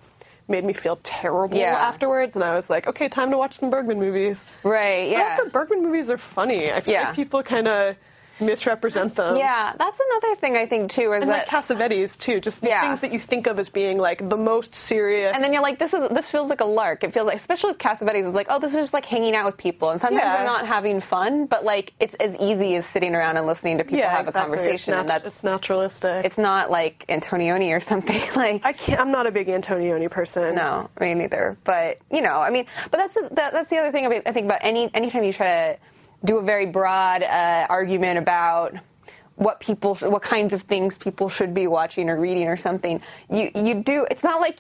made 0.48 0.64
me 0.64 0.74
feel 0.74 1.00
terrible 1.02 1.58
Hmm. 1.58 1.62
Yeah. 1.62 1.74
afterwards. 1.76 2.36
And 2.36 2.44
I 2.44 2.54
was 2.54 2.70
like, 2.70 2.86
okay, 2.88 3.10
time 3.10 3.32
to 3.32 3.38
watch 3.38 3.56
some 3.56 3.72
Bergman 3.72 4.00
movies. 4.00 4.46
Right, 4.64 5.10
yeah. 5.10 5.38
Also, 5.40 5.50
Bergman 5.50 5.82
movies 5.82 6.12
are 6.12 6.20
funny. 6.20 6.72
I 6.72 6.82
feel 6.82 6.94
Yeah. 6.94 7.08
like 7.08 7.16
people 7.16 7.42
kind 7.42 7.68
of 7.68 7.96
misrepresent 8.40 9.16
them. 9.16 9.38
Yeah, 9.38 9.74
that's 9.78 10.00
another 10.00 10.36
thing 10.36 10.56
I 10.58 10.66
think 10.66 10.92
too 10.92 11.14
is 11.14 11.24
And 11.24 11.32
that 11.32 11.48
like 11.52 11.66
Cassavetes 11.66 12.18
too, 12.20 12.40
just 12.40 12.62
the 12.62 12.68
Yeah. 12.68 12.82
things 12.82 13.02
that 13.02 13.12
you 13.12 13.20
think 13.20 13.48
of 13.48 13.60
as 13.60 13.70
being 13.70 13.98
like 13.98 14.28
the 14.28 14.38
most 14.38 14.76
serious. 14.76 15.34
and 15.36 15.44
then 15.44 15.54
you're 15.54 15.62
like, 15.62 15.80
this 15.80 15.94
is 15.94 16.08
this 16.10 16.30
feels 16.30 16.50
like 16.50 16.62
a 16.62 16.66
lark. 16.66 17.04
It 17.04 17.14
feels 17.14 17.28
like, 17.28 17.38
especially 17.38 17.72
with 17.72 17.80
Cassavetes, 17.80 18.26
it's 18.28 18.36
like, 18.36 18.48
oh, 18.50 18.60
this 18.60 18.72
is 18.74 18.78
just 18.78 18.94
like 18.94 19.06
hanging 19.06 19.36
out 19.36 19.46
with 19.46 19.58
people, 19.58 19.90
and 19.92 20.00
sometimes 20.02 20.22
Yeah. 20.24 20.38
they're 20.38 20.46
not 20.46 20.68
having 20.68 21.02
fun, 21.02 21.46
but 21.46 21.64
like 21.64 21.94
it's 22.00 22.14
as 22.16 22.36
easy 22.38 22.76
as 22.76 22.86
sitting 22.88 23.16
around 23.16 23.38
and 23.38 23.48
listening 23.48 23.78
to 23.80 23.84
people 23.84 24.00
yeah, 24.00 24.12
have 24.12 24.28
exactly. 24.28 24.40
a 24.40 24.58
conversation, 24.58 24.94
it's, 24.94 25.00
and 25.02 25.10
that's 25.10 25.26
it's 25.26 25.44
naturalistic. 25.44 26.26
it's 26.26 26.38
not 26.38 26.72
like 26.72 27.06
Antonioni 27.10 27.76
or 27.76 27.80
something 27.80 28.22
like. 28.36 28.66
I 28.66 28.74
can't. 28.74 29.00
I'm 29.00 29.12
not 29.12 29.28
a 29.28 29.32
big 29.32 29.48
Antonioni 29.48 30.10
person. 30.10 30.56
No, 30.56 30.90
me 31.00 31.14
neither. 31.14 31.58
But 31.64 32.00
you 32.12 32.22
know, 32.22 32.40
I 32.40 32.50
mean, 32.50 32.66
but 32.92 32.98
that's 32.98 33.14
the, 33.14 33.30
that, 33.34 33.54
that's 33.54 33.70
the 33.70 33.78
other 33.78 33.92
thing 33.92 34.06
I 34.06 34.32
think 34.32 34.46
about 34.46 34.60
any 34.62 34.90
anytime 34.94 35.24
you 35.24 35.34
try 35.34 35.48
to 35.48 35.78
do 36.26 36.38
a 36.40 36.44
very 36.44 36.66
broad 36.66 37.24
uh, 37.24 37.68
argument 37.70 38.18
about 38.18 38.76
what 39.36 39.60
people, 39.60 39.96
what 39.96 40.22
kinds 40.24 40.54
of 40.54 40.62
things 40.64 40.98
people 40.98 41.30
should 41.30 41.54
be 41.54 41.68
watching 41.68 42.10
or 42.10 42.20
reading 42.20 42.48
or 42.48 42.58
something, 42.58 43.02
you 43.30 43.52
you 43.54 43.84
do. 43.84 44.06
It's 44.10 44.24
not 44.24 44.42
like 44.42 44.58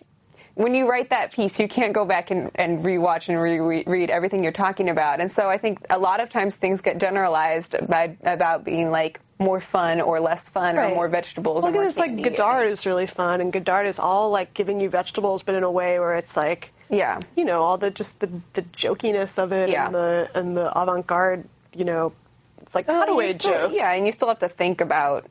when 0.55 0.74
you 0.74 0.89
write 0.89 1.09
that 1.09 1.34
piece, 1.34 1.59
you 1.59 1.68
can't 1.68 1.93
go 1.93 2.05
back 2.05 2.32
and, 2.32 2.49
and 2.55 2.84
rewatch 2.84 3.28
and 3.28 3.39
reread 3.41 4.09
everything 4.09 4.43
you're 4.43 4.53
talking 4.53 4.89
about. 4.89 5.20
And 5.20 5.30
so 5.30 5.49
I 5.49 5.57
think 5.57 5.80
a 5.89 5.97
lot 5.99 6.22
of 6.22 6.30
times 6.30 6.55
things 6.55 6.80
get 6.82 6.97
generalized 6.97 7.76
by 7.88 8.16
about 8.24 8.63
being 8.63 8.89
like 8.89 9.20
more 9.38 9.59
fun 9.59 9.99
or 9.99 10.22
less 10.22 10.47
fun 10.47 10.78
or 10.78 10.89
more 10.89 11.09
vegetables. 11.09 11.63
Well, 11.63 11.74
or 11.74 11.76
more 11.76 11.86
it's 11.86 11.97
like. 11.97 12.22
Godard 12.22 12.72
is 12.72 12.86
really 12.86 13.07
fun, 13.07 13.41
and 13.41 13.51
Godard 13.51 13.88
is 13.88 13.99
all 13.99 14.30
like 14.30 14.53
giving 14.53 14.80
you 14.80 14.89
vegetables, 14.89 15.43
but 15.43 15.55
in 15.55 15.63
a 15.63 15.72
way 15.72 15.99
where 15.99 16.16
it's 16.16 16.38
like, 16.38 16.72
Yeah. 16.89 17.20
you 17.36 17.43
know, 17.43 17.61
all 17.61 17.78
the 17.78 17.91
just 17.91 18.20
the 18.22 18.32
the 18.53 18.61
jokiness 18.61 19.38
of 19.38 19.51
it 19.51 19.70
Yeah. 19.70 19.88
and 19.88 19.95
the 19.95 20.30
and 20.36 20.55
the 20.55 20.82
avant-garde, 20.82 21.49
you 21.76 21.86
know, 21.86 22.13
it's 22.61 22.73
like 22.76 22.88
Well, 22.88 23.01
cutaway 23.05 23.28
you 23.28 23.34
still- 23.34 23.51
jokes. 23.51 23.73
Yeah, 23.76 23.91
and 23.91 24.05
you 24.05 24.11
still 24.11 24.28
have 24.30 24.39
to 24.39 24.49
think 24.49 24.82
about 24.82 25.26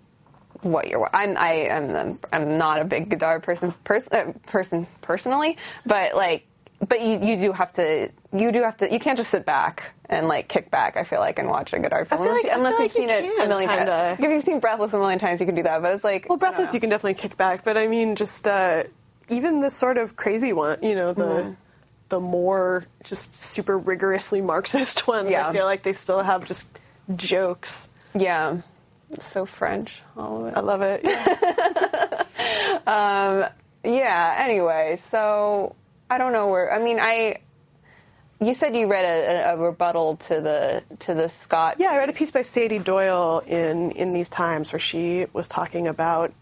what 0.62 0.88
you're. 0.88 1.08
I'm 1.12 1.36
I 1.36 1.52
am 1.70 2.18
I'm 2.32 2.58
not 2.58 2.80
a 2.80 2.84
big 2.84 3.10
Godard 3.10 3.42
person 3.42 3.72
pers- 3.84 4.08
uh, 4.10 4.32
person 4.46 4.86
personally, 5.02 5.56
but 5.86 6.14
like. 6.14 6.46
But 6.86 7.00
you, 7.00 7.18
you 7.20 7.36
do 7.38 7.52
have 7.52 7.72
to 7.74 8.10
you 8.36 8.52
do 8.52 8.62
have 8.62 8.76
to 8.78 8.92
you 8.92 8.98
can't 8.98 9.16
just 9.16 9.30
sit 9.30 9.46
back 9.46 9.94
and 10.10 10.28
like 10.28 10.48
kick 10.48 10.70
back 10.70 10.98
I 10.98 11.04
feel 11.04 11.18
like 11.20 11.38
and 11.38 11.48
watch 11.48 11.72
a 11.72 11.78
Godard 11.78 12.08
film 12.08 12.20
feel 12.20 12.28
unless, 12.32 12.44
like- 12.44 12.52
unless 12.52 12.72
you've 12.72 12.80
like 12.80 12.94
you 12.94 13.00
seen 13.00 13.10
it 13.10 13.44
a 13.44 13.48
million 13.48 13.70
kinda. 13.70 13.86
times. 13.86 14.20
If 14.20 14.28
you've 14.30 14.42
seen 14.42 14.60
Breathless 14.60 14.92
a 14.92 14.98
million 14.98 15.18
times, 15.18 15.40
you 15.40 15.46
can 15.46 15.54
do 15.54 15.62
that. 15.62 15.80
But 15.80 15.94
it's 15.94 16.04
like 16.04 16.26
Well, 16.28 16.36
Breathless, 16.36 16.74
you 16.74 16.80
can 16.80 16.90
definitely 16.90 17.14
kick 17.14 17.38
back, 17.38 17.64
but 17.64 17.78
I 17.78 17.86
mean, 17.86 18.16
just 18.16 18.46
uh, 18.46 18.82
even 19.30 19.60
the 19.62 19.70
sort 19.70 19.96
of 19.96 20.14
crazy 20.16 20.52
one, 20.52 20.82
you 20.82 20.94
know, 20.94 21.14
the 21.14 21.22
Mm-hmm. 21.24 21.52
The 22.08 22.20
more 22.20 22.86
just 23.04 23.34
super 23.34 23.76
rigorously 23.78 24.40
Marxist 24.40 25.06
ones. 25.08 25.30
Yeah. 25.30 25.48
I 25.48 25.52
feel 25.52 25.64
like 25.64 25.82
they 25.82 25.92
still 25.94 26.22
have 26.22 26.44
just 26.44 26.68
jokes. 27.16 27.88
yeah, 28.14 28.58
it's 29.10 29.26
so 29.32 29.46
French 29.46 29.90
all 30.16 30.42
of 30.42 30.52
it. 30.52 30.56
I 30.56 30.60
love 30.60 30.82
it. 30.82 31.00
Yeah. 31.04 32.22
Um, 32.86 33.44
yeah. 33.82 34.34
Anyway, 34.38 34.98
so 35.10 35.74
I 36.10 36.18
don't 36.18 36.32
know 36.32 36.48
where. 36.48 36.70
I 36.72 36.82
mean, 36.82 36.98
I. 37.00 37.38
You 38.40 38.52
said 38.52 38.76
you 38.76 38.88
read 38.90 39.04
a, 39.04 39.52
a, 39.52 39.54
a 39.54 39.58
rebuttal 39.58 40.16
to 40.28 40.40
the 40.40 40.82
to 41.00 41.14
the 41.14 41.28
Scott. 41.30 41.76
Yeah, 41.78 41.92
I 41.92 41.96
read 41.98 42.10
a 42.10 42.12
piece 42.12 42.30
by 42.30 42.42
Sady 42.42 42.78
Doyle 42.78 43.42
in 43.46 43.92
in 43.92 44.12
these 44.12 44.28
times 44.28 44.72
where 44.72 44.80
she 44.80 45.26
was 45.32 45.48
talking 45.48 45.86
about 45.86 46.34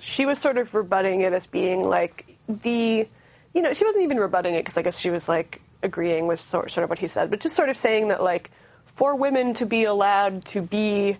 she 0.00 0.26
was 0.26 0.38
sort 0.38 0.58
of 0.58 0.72
rebutting 0.74 1.22
it 1.22 1.32
as 1.32 1.46
being 1.46 1.82
like 1.88 2.26
the 2.48 3.08
you 3.54 3.62
know 3.62 3.72
she 3.72 3.84
wasn't 3.84 4.04
even 4.04 4.18
rebutting 4.18 4.54
it 4.54 4.64
because 4.64 4.76
I 4.76 4.82
guess 4.82 4.98
she 4.98 5.10
was 5.10 5.28
like 5.28 5.60
agreeing 5.82 6.26
with 6.26 6.40
sort, 6.40 6.70
sort 6.70 6.84
of 6.84 6.90
what 6.90 6.98
he 6.98 7.06
said, 7.06 7.30
but 7.30 7.40
just 7.40 7.54
sort 7.56 7.68
of 7.68 7.76
saying 7.76 8.08
that 8.08 8.22
like 8.22 8.50
for 8.84 9.14
women 9.16 9.54
to 9.54 9.66
be 9.66 9.84
allowed 9.84 10.44
to 10.46 10.60
be 10.60 11.16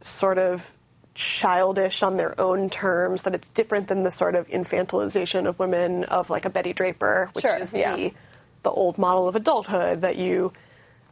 sort 0.00 0.38
of 0.38 0.70
childish 1.14 2.02
on 2.02 2.16
their 2.16 2.38
own 2.40 2.70
terms, 2.70 3.22
that 3.22 3.34
it's 3.34 3.48
different 3.50 3.88
than 3.88 4.02
the 4.02 4.10
sort 4.10 4.34
of 4.34 4.48
infantilization 4.48 5.46
of 5.46 5.58
women 5.58 6.04
of 6.04 6.30
like 6.30 6.44
a 6.44 6.50
Betty 6.50 6.72
Draper, 6.72 7.30
which 7.32 7.42
Sure, 7.44 7.56
is 7.56 7.72
yeah. 7.72 7.96
the 7.96 8.12
the 8.62 8.70
old 8.70 8.98
model 8.98 9.26
of 9.26 9.36
adulthood 9.36 10.02
that 10.02 10.16
you 10.16 10.52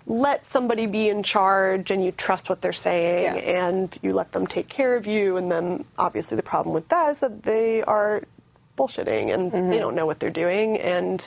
let 0.07 0.45
somebody 0.47 0.86
be 0.86 1.09
in 1.09 1.22
charge 1.22 1.91
and 1.91 2.05
you 2.05 2.12
trust 2.12 2.49
what 2.51 2.61
they're 2.61 2.72
saying 2.74 3.24
Yeah. 3.24 3.68
and 3.70 3.99
you 4.03 4.12
let 4.12 4.32
them 4.32 4.47
take 4.47 4.68
care 4.68 4.97
of 4.97 5.07
you 5.07 5.36
and 5.39 5.51
then 5.51 5.84
obviously 5.99 6.36
the 6.36 6.43
problem 6.43 6.74
with 6.74 6.89
that 6.89 7.11
is 7.11 7.20
that 7.20 7.43
they 7.43 7.82
are 7.82 8.22
bullshitting 8.79 9.35
and 9.35 9.53
Mm-hmm. 9.53 9.70
they 9.70 9.79
don't 9.79 9.95
know 9.95 10.07
what 10.07 10.18
they're 10.20 10.31
doing 10.31 10.79
and 10.79 11.26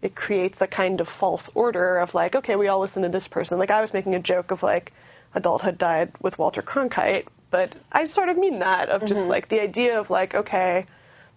it 0.00 0.14
creates 0.14 0.60
a 0.62 0.66
kind 0.66 1.00
of 1.00 1.08
false 1.08 1.50
order 1.54 1.98
of 1.98 2.14
like 2.14 2.34
okay 2.36 2.56
we 2.56 2.68
all 2.68 2.80
listen 2.80 3.02
to 3.02 3.08
this 3.08 3.28
person 3.28 3.58
like 3.58 3.70
i 3.70 3.80
was 3.80 3.92
making 3.92 4.14
a 4.14 4.20
joke 4.20 4.50
of 4.50 4.62
like 4.62 4.92
adulthood 5.34 5.76
died 5.78 6.12
with 6.20 6.38
walter 6.38 6.62
cronkite 6.62 7.26
but 7.50 7.74
i 7.92 8.06
sort 8.06 8.28
of 8.28 8.36
mean 8.38 8.60
that 8.60 8.88
of 8.88 9.02
Mm-hmm. 9.02 9.08
just 9.08 9.28
like 9.28 9.48
the 9.48 9.60
idea 9.60 10.00
of 10.00 10.08
like 10.10 10.34
okay 10.34 10.86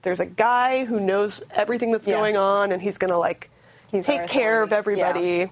there's 0.04 0.20
a 0.20 0.26
guy 0.26 0.86
who 0.86 1.00
knows 1.00 1.42
everything 1.52 1.92
that's 1.92 2.08
Yeah. 2.08 2.16
going 2.16 2.38
on 2.38 2.72
and 2.72 2.82
he's 2.82 2.98
going 2.98 3.12
to 3.12 3.18
like 3.20 3.50
He's 3.92 4.06
take 4.06 4.28
care 4.28 4.64
of 4.64 4.72
everybody 4.74 5.52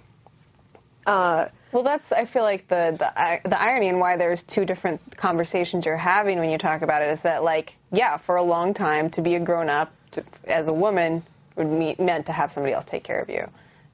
uh, 1.05 1.47
Well, 1.71 1.83
that's 1.83 2.11
I 2.11 2.25
feel 2.25 2.43
like 2.43 2.67
the 2.67 2.95
the 2.97 3.49
the 3.49 3.61
irony 3.61 3.89
and 3.89 3.99
why 3.99 4.17
there's 4.17 4.43
two 4.43 4.65
different 4.65 5.15
conversations 5.17 5.85
you're 5.85 5.97
having 5.97 6.39
when 6.39 6.49
you 6.49 6.57
talk 6.57 6.81
about 6.81 7.01
it 7.03 7.09
is 7.09 7.21
that 7.21 7.43
like 7.43 7.75
yeah, 7.91 8.17
for 8.17 8.35
a 8.37 8.43
long 8.43 8.73
time 8.73 9.09
to 9.11 9.21
be 9.21 9.35
a 9.35 9.39
grown 9.39 9.69
up 9.69 9.91
to, 10.11 10.23
as 10.45 10.67
a 10.67 10.73
woman 10.73 11.23
would 11.55 11.67
mean 11.67 11.95
meant 11.99 12.25
to 12.27 12.31
have 12.31 12.53
somebody 12.53 12.73
else 12.73 12.85
take 12.85 13.03
care 13.03 13.19
of 13.21 13.29
you, 13.29 13.47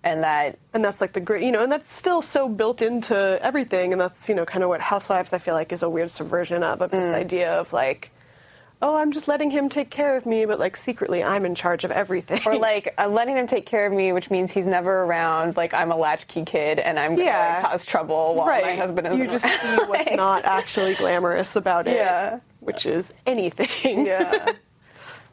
and 0.03 0.23
that 0.23 0.57
and 0.73 0.85
that's 0.85 1.01
like 1.01 1.11
the 1.11 1.19
great 1.19 1.43
you 1.43 1.51
know 1.51 1.63
and 1.63 1.71
that's 1.71 1.93
still 1.93 2.21
so 2.21 2.47
built 2.47 2.81
into 2.81 3.15
everything 3.41 3.91
and 3.91 3.99
that's 3.99 4.29
you 4.29 4.35
know 4.35 4.45
kind 4.45 4.63
of 4.63 4.69
what 4.69 4.79
housewives 4.79 5.33
i 5.33 5.37
feel 5.39 5.53
like 5.53 5.73
is 5.73 5.83
a 5.83 5.89
weird 5.89 6.09
subversion 6.09 6.63
of, 6.63 6.81
of 6.81 6.91
Mm. 6.91 6.93
this 6.93 7.13
idea 7.15 7.59
of 7.59 7.73
like 7.73 8.11
oh 8.81 8.95
i'm 8.95 9.11
just 9.11 9.27
letting 9.27 9.49
him 9.49 9.69
take 9.69 9.89
care 9.89 10.17
of 10.17 10.25
me 10.25 10.45
but 10.45 10.59
like 10.59 10.75
secretly 10.75 11.23
i'm 11.23 11.45
in 11.45 11.55
charge 11.55 11.83
of 11.83 11.91
everything 11.91 12.41
or 12.45 12.57
like 12.57 12.93
I'm 12.97 13.13
letting 13.13 13.37
him 13.37 13.47
take 13.47 13.65
care 13.65 13.85
of 13.85 13.93
me, 13.93 14.11
which 14.13 14.29
means 14.29 14.51
he's 14.51 14.65
never 14.65 15.03
around. 15.03 15.57
Like 15.57 15.73
I'm 15.73 15.91
a 15.91 15.97
latchkey 15.97 16.45
kid 16.45 16.79
and 16.79 16.97
I'm 16.99 17.15
gonna 17.15 17.25
Yeah. 17.27 17.59
like, 17.61 17.71
cause 17.71 17.85
trouble 17.85 18.35
while 18.35 18.47
right 18.47 18.63
my 18.63 18.75
husband 18.75 19.07
is 19.07 19.19
you 19.19 19.27
just 19.27 19.45
see 19.45 19.75
what's 19.87 20.11
not 20.11 20.45
actually 20.45 20.95
glamorous 20.95 21.55
about 21.55 21.87
it 21.87 21.95
Yeah. 21.95 22.39
which 22.59 22.85
is 22.85 23.13
anything 23.25 24.05
yeah. 24.05 24.53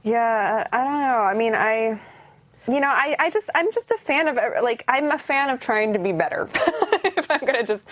Yeah, 0.05 0.67
I 0.73 0.85
don't 0.85 1.01
know. 1.01 1.19
I 1.23 1.35
mean, 1.35 1.55
I, 1.55 2.01
you 2.69 2.81
know, 2.81 2.89
I, 2.89 3.15
I 3.19 3.31
just, 3.31 3.49
I'm 3.55 3.73
just 3.73 3.91
a 3.93 3.97
fan 3.99 4.27
of, 4.27 4.37
like, 4.63 4.85
I'm 4.89 5.11
a 5.13 5.19
fan 5.19 5.51
of 5.51 5.61
trying 5.61 5.93
to 5.93 6.01
be 6.01 6.11
better. 6.11 6.49
if 7.05 7.31
I'm 7.31 7.39
going 7.41 7.55
to 7.55 7.63
just 7.65 7.85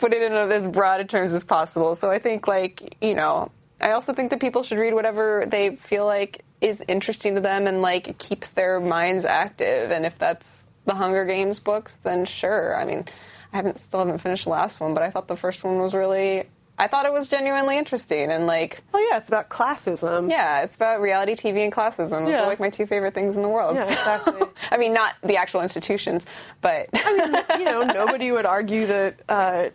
put 0.00 0.12
it 0.12 0.22
in 0.22 0.32
as 0.32 0.66
broad 0.66 1.00
a 1.00 1.04
terms 1.04 1.32
as 1.32 1.44
possible. 1.44 1.94
So 1.94 2.10
I 2.10 2.18
think, 2.18 2.48
like, 2.48 2.96
you 3.00 3.14
know, 3.14 3.52
I 3.82 3.92
also 3.92 4.12
think 4.14 4.30
that 4.30 4.40
people 4.40 4.62
should 4.62 4.78
read 4.78 4.94
whatever 4.94 5.44
they 5.46 5.76
feel 5.76 6.06
like 6.06 6.44
is 6.60 6.82
interesting 6.86 7.34
to 7.34 7.40
them 7.40 7.66
and, 7.66 7.82
like, 7.82 8.16
keeps 8.18 8.50
their 8.50 8.78
minds 8.80 9.24
active. 9.24 9.90
And 9.90 10.06
if 10.06 10.16
that's 10.18 10.48
the 10.86 10.94
Hunger 10.94 11.24
Games 11.24 11.58
books, 11.58 11.96
then 12.04 12.24
sure. 12.24 12.76
I 12.76 12.84
mean, 12.84 13.04
I 13.52 13.56
haven't, 13.56 13.78
still 13.78 13.98
haven't 14.00 14.18
finished 14.18 14.44
the 14.44 14.50
last 14.50 14.78
one, 14.80 14.94
but 14.94 15.02
I 15.02 15.10
thought 15.10 15.26
the 15.26 15.36
first 15.36 15.64
one 15.64 15.80
was 15.80 15.94
really, 15.94 16.44
I 16.78 16.86
thought 16.88 17.04
it 17.06 17.12
was 17.12 17.28
genuinely 17.28 17.76
interesting 17.76 18.30
and, 18.30 18.46
like, 18.46 18.80
well 18.92 19.02
yeah 19.10 19.16
it's 19.18 19.28
about 19.28 19.50
classism 19.50 20.30
yeah, 20.30 20.62
it's 20.62 20.76
about 20.76 21.00
reality 21.00 21.34
TV 21.34 21.62
and 21.64 21.72
classism. 21.72 22.24
Those 22.24 22.30
Yeah. 22.30 22.44
are 22.44 22.46
like 22.46 22.60
my 22.60 22.70
two 22.70 22.86
favorite 22.86 23.14
things 23.14 23.36
in 23.36 23.42
the 23.42 23.48
world. 23.48 23.74
Yeah, 23.76 23.88
exactly. 23.88 24.40
I 24.70 24.76
mean, 24.78 24.92
not 24.94 25.14
the 25.22 25.36
actual 25.36 25.60
institutions, 25.62 26.24
but 26.60 26.88
I 26.94 27.16
mean, 27.16 27.60
you 27.60 27.64
know 27.66 27.82
nobody 27.82 28.32
would 28.32 28.46
argue 28.46 28.86
that 28.86 29.20
uh 29.28 29.68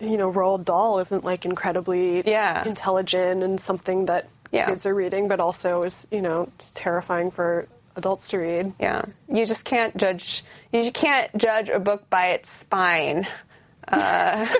you 0.00 0.16
know 0.16 0.32
Roald 0.32 0.64
Dahl 0.64 0.98
isn't 1.00 1.24
like 1.24 1.44
incredibly 1.44 2.22
Yeah. 2.26 2.66
intelligent 2.66 3.42
and 3.42 3.60
something 3.60 4.06
that 4.06 4.28
Yeah. 4.50 4.66
kids 4.66 4.86
are 4.86 4.94
reading, 4.94 5.28
but 5.28 5.40
also 5.40 5.82
is 5.84 6.06
you 6.10 6.22
know 6.22 6.48
terrifying 6.74 7.30
for 7.30 7.68
adults 7.96 8.28
to 8.28 8.38
read. 8.38 8.72
yeah, 8.80 9.04
you 9.28 9.46
just 9.46 9.64
can't 9.64 9.96
judge. 9.96 10.44
You 10.72 10.90
can't 10.92 11.36
judge 11.36 11.68
a 11.68 11.78
book 11.78 12.08
by 12.08 12.28
its 12.28 12.50
spine. 12.60 13.26
Uh, 13.86 14.46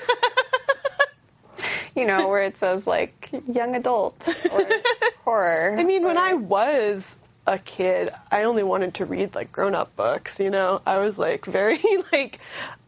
you 1.97 2.07
know, 2.07 2.28
where 2.28 2.43
it 2.43 2.57
says 2.59 2.86
like 2.86 3.30
young 3.53 3.74
adult 3.76 4.22
or 4.53 4.66
horror. 5.24 5.76
I 5.78 5.84
mean, 5.84 6.05
when 6.05 6.18
I 6.18 6.34
was 6.34 7.16
a 7.47 7.59
kid, 7.59 8.11
I 8.30 8.45
only 8.45 8.62
wanted 8.62 8.95
to 8.95 9.07
read 9.07 9.34
like 9.34 9.53
grown-up 9.53 9.97
books. 9.97 10.41
You 10.41 10.51
know, 10.51 10.80
I 10.86 10.99
was 10.99 11.18
like 11.18 11.47
very 11.47 11.80
like. 12.12 12.41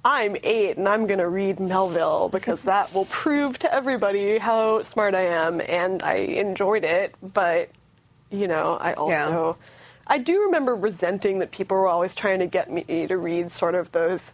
I'm 0.04 0.36
eight 0.42 0.78
and 0.78 0.88
I'm 0.88 1.06
gonna 1.06 1.28
read 1.28 1.60
Melville 1.60 2.28
because 2.28 2.62
that 2.62 2.92
will 2.92 3.04
prove 3.04 3.56
to 3.60 3.72
everybody 3.72 4.36
how 4.38 4.82
smart 4.82 5.14
I 5.14 5.26
am, 5.26 5.60
and 5.60 6.02
I 6.02 6.14
enjoyed 6.14 6.82
it. 6.82 7.14
But 7.22 7.70
you 8.28 8.48
know, 8.48 8.76
I 8.80 8.94
also 8.94 9.56
I 10.06 10.18
do 10.18 10.46
remember 10.46 10.74
resenting 10.74 11.38
that 11.38 11.52
people 11.52 11.76
were 11.76 11.86
always 11.86 12.14
trying 12.14 12.40
to 12.40 12.46
get 12.46 12.70
me 12.70 13.06
to 13.06 13.16
read 13.16 13.52
sort 13.52 13.76
of 13.76 13.92
those 13.92 14.32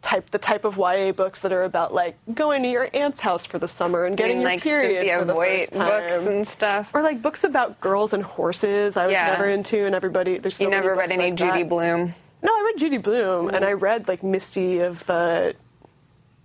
type 0.00 0.30
the 0.30 0.38
type 0.38 0.64
of 0.64 0.76
YA 0.78 1.12
books 1.12 1.40
that 1.40 1.52
are 1.52 1.64
about 1.64 1.92
like 1.92 2.16
going 2.32 2.62
to 2.62 2.68
your 2.70 2.88
aunt's 2.94 3.18
house 3.20 3.44
for 3.44 3.58
the 3.58 3.66
summer 3.68 4.04
and 4.04 4.16
getting 4.16 4.40
your 4.40 4.48
like 4.50 4.62
period 4.62 4.98
Cynthia 5.00 5.18
for 5.18 5.24
the 5.24 5.32
Voigt 5.34 5.58
first 5.60 5.72
books 5.72 6.14
time. 6.14 6.28
and 6.28 6.48
stuff. 6.48 6.88
or 6.94 7.02
like 7.02 7.20
books 7.20 7.44
about 7.44 7.80
girls 7.80 8.12
and 8.12 8.22
horses. 8.22 8.96
I 8.96 9.06
was 9.06 9.12
Yeah. 9.12 9.30
never 9.30 9.46
into, 9.46 9.84
and 9.86 9.94
everybody 9.94 10.38
there's 10.38 10.56
so 10.56 10.64
You 10.64 10.70
many 10.70 10.82
never 10.82 10.94
read 10.96 11.10
any 11.10 11.24
like 11.30 11.34
Judy 11.34 11.62
that. 11.64 11.68
Blume. 11.68 12.14
No, 12.42 12.52
I 12.52 12.62
read 12.72 12.78
Judy 12.78 12.98
Blume, 12.98 13.48
and 13.48 13.64
I 13.64 13.72
read 13.72 14.06
like 14.06 14.22
Misty 14.22 14.78
of 14.80 15.10
uh, 15.10 15.52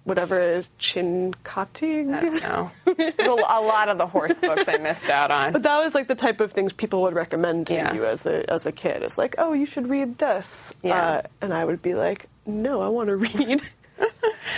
whatever 0.04 0.40
it 0.42 0.58
is 0.58 0.70
Chincotti. 0.80 2.14
I 2.14 2.20
don't 2.22 2.42
know. 2.42 2.72
A 3.48 3.62
lot 3.62 3.90
of 3.90 3.98
the 3.98 4.08
horse 4.08 4.34
books 4.40 4.68
I 4.68 4.78
missed 4.78 5.10
out 5.10 5.32
on. 5.32 5.54
But 5.54 5.64
that 5.64 5.78
was 5.78 5.94
like 5.94 6.08
the 6.08 6.16
type 6.16 6.42
of 6.42 6.52
things 6.52 6.74
people 6.74 7.04
would 7.04 7.14
recommend 7.14 7.68
to 7.68 7.76
Yeah. 7.76 7.94
you 7.94 8.06
as 8.06 8.26
a 8.26 8.50
as 8.52 8.66
a 8.66 8.72
kid. 8.72 9.04
It's 9.04 9.18
like, 9.18 9.36
oh, 9.38 9.54
you 9.54 9.66
should 9.66 9.90
read 9.90 10.18
this, 10.18 10.74
Yeah. 10.82 11.00
uh, 11.00 11.22
and 11.42 11.54
I 11.54 11.64
would 11.64 11.82
be 11.82 11.94
like, 11.94 12.26
no, 12.46 12.82
I 12.82 12.90
want 12.90 13.10
to 13.10 13.16
read 13.18 13.62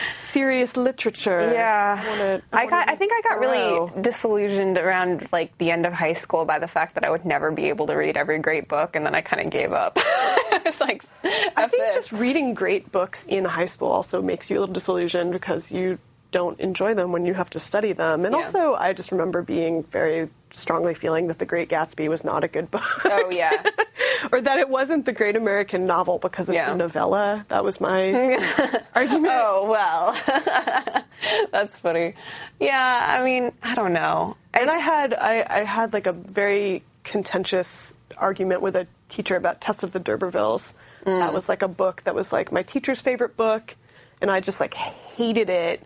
serious 0.07 0.75
literature. 0.75 1.51
Yeah, 1.53 2.01
I, 2.01 2.09
wanna, 2.09 2.41
I 2.51 2.55
wanna 2.57 2.69
got. 2.69 2.89
I 2.89 2.95
think 2.95 3.11
I 3.13 3.21
got 3.21 3.41
Thoreau. 3.41 3.87
really 3.87 4.01
disillusioned 4.01 4.77
around 4.77 5.27
like 5.31 5.57
the 5.57 5.71
end 5.71 5.85
of 5.85 5.93
high 5.93 6.13
school 6.13 6.45
by 6.45 6.59
the 6.59 6.67
fact 6.67 6.95
that 6.95 7.03
I 7.03 7.09
would 7.09 7.25
never 7.25 7.51
be 7.51 7.69
able 7.69 7.87
to 7.87 7.93
read 7.93 8.17
every 8.17 8.39
great 8.39 8.67
book, 8.67 8.95
and 8.95 9.05
then 9.05 9.15
I 9.15 9.21
kind 9.21 9.45
of 9.45 9.51
gave 9.51 9.71
up. 9.71 9.93
it's 9.97 10.79
like, 10.81 11.03
I 11.23 11.67
think 11.67 11.93
just 11.93 12.11
reading 12.11 12.53
great 12.53 12.91
books 12.91 13.25
in 13.27 13.45
high 13.45 13.67
school 13.67 13.89
also 13.89 14.21
makes 14.21 14.49
you 14.49 14.57
a 14.57 14.61
little 14.61 14.73
disillusioned 14.73 15.31
because 15.31 15.71
you 15.71 15.99
don't 16.35 16.59
enjoy 16.59 16.93
them 16.95 17.13
when 17.13 17.25
you 17.25 17.33
have 17.33 17.49
to 17.51 17.59
study 17.61 17.93
them. 17.93 18.25
And 18.25 18.35
Yeah. 18.35 18.41
also, 18.43 18.73
I 18.73 18.91
just 18.91 19.13
remember 19.13 19.41
being 19.41 19.83
very 19.83 20.27
strongly 20.51 20.93
feeling 20.93 21.27
that 21.29 21.39
The 21.39 21.45
Great 21.45 21.69
Gatsby 21.69 22.09
was 22.09 22.25
not 22.25 22.43
a 22.43 22.49
good 22.49 22.69
book. 22.69 22.83
Oh 23.05 23.29
yeah, 23.31 23.63
or 24.33 24.41
that 24.41 24.59
it 24.59 24.67
wasn't 24.69 25.05
the 25.05 25.13
great 25.13 25.37
American 25.37 25.85
novel 25.85 26.17
because 26.19 26.49
it's 26.49 26.57
Yeah. 26.57 26.73
a 26.73 26.75
novella. 26.75 27.45
That 27.47 27.63
was 27.63 27.79
my 27.79 28.11
argument. 28.95 29.33
oh 29.33 29.69
well, 29.69 30.11
that's 31.53 31.79
funny. 31.79 32.15
Yeah, 32.59 33.05
I 33.19 33.23
mean, 33.23 33.53
I 33.63 33.75
don't 33.75 33.93
know. 33.93 34.35
And 34.53 34.69
I 34.69 34.77
had 34.77 35.13
I, 35.13 35.45
I 35.49 35.63
had 35.63 35.93
like 35.93 36.07
a 36.07 36.11
very 36.13 36.83
contentious 37.05 37.95
argument 38.17 38.61
with 38.61 38.75
a 38.75 38.87
teacher 39.07 39.37
about 39.37 39.61
Tess 39.61 39.83
of 39.83 39.91
the 39.91 39.99
D'Urbervilles. 40.01 40.73
Mm. 41.05 41.19
That 41.19 41.33
was 41.33 41.47
like 41.47 41.61
a 41.61 41.67
book 41.69 42.03
that 42.03 42.13
was 42.15 42.33
like 42.33 42.51
my 42.51 42.63
teacher's 42.63 42.99
favorite 43.01 43.37
book, 43.37 43.73
and 44.21 44.29
I 44.29 44.41
just 44.41 44.59
like 44.59 44.73
hated 44.73 45.49
it, 45.49 45.81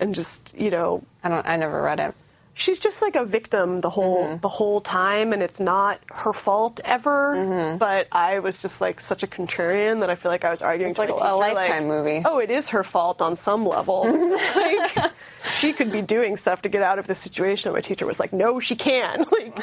and 0.00 0.14
just 0.14 0.54
you 0.58 0.70
know 0.70 1.02
I 1.22 1.28
don't. 1.28 1.46
I 1.46 1.56
never 1.56 1.80
read 1.82 2.00
it. 2.00 2.14
she's 2.54 2.78
just 2.78 3.02
like 3.02 3.16
a 3.16 3.24
victim 3.24 3.80
the 3.80 3.90
whole 3.90 4.24
Mm-hmm. 4.24 4.38
the 4.40 4.48
whole 4.48 4.80
time, 4.80 5.32
and 5.32 5.42
it's 5.42 5.58
not 5.60 6.00
her 6.12 6.32
fault 6.32 6.80
ever. 6.84 7.34
Mm-hmm. 7.34 7.78
But 7.78 8.08
I 8.12 8.38
was 8.38 8.60
just 8.62 8.80
like 8.80 9.00
such 9.00 9.22
a 9.22 9.26
contrarian 9.26 10.00
that 10.00 10.10
I 10.10 10.14
feel 10.14 10.30
like 10.30 10.44
I 10.44 10.50
was 10.50 10.62
arguing 10.62 10.90
It's 10.90 10.96
to 10.98 11.02
like 11.02 11.10
a 11.10 11.14
teacher, 11.14 11.34
Lifetime 11.34 11.88
like, 11.88 12.04
movie. 12.04 12.22
Oh, 12.24 12.38
it 12.38 12.50
is 12.50 12.68
her 12.70 12.84
fault 12.84 13.20
on 13.22 13.36
some 13.36 13.66
level. 13.66 14.04
like 14.56 15.12
she 15.52 15.72
could 15.72 15.90
be 15.92 16.00
doing 16.02 16.36
stuff 16.36 16.62
to 16.62 16.68
get 16.68 16.82
out 16.82 16.98
of 16.98 17.06
this 17.06 17.18
situation. 17.18 17.72
My 17.72 17.80
teacher 17.80 18.06
was 18.06 18.18
like, 18.20 18.32
"No, 18.32 18.60
she 18.60 18.76
can't. 18.76 19.26
Like 19.32 19.56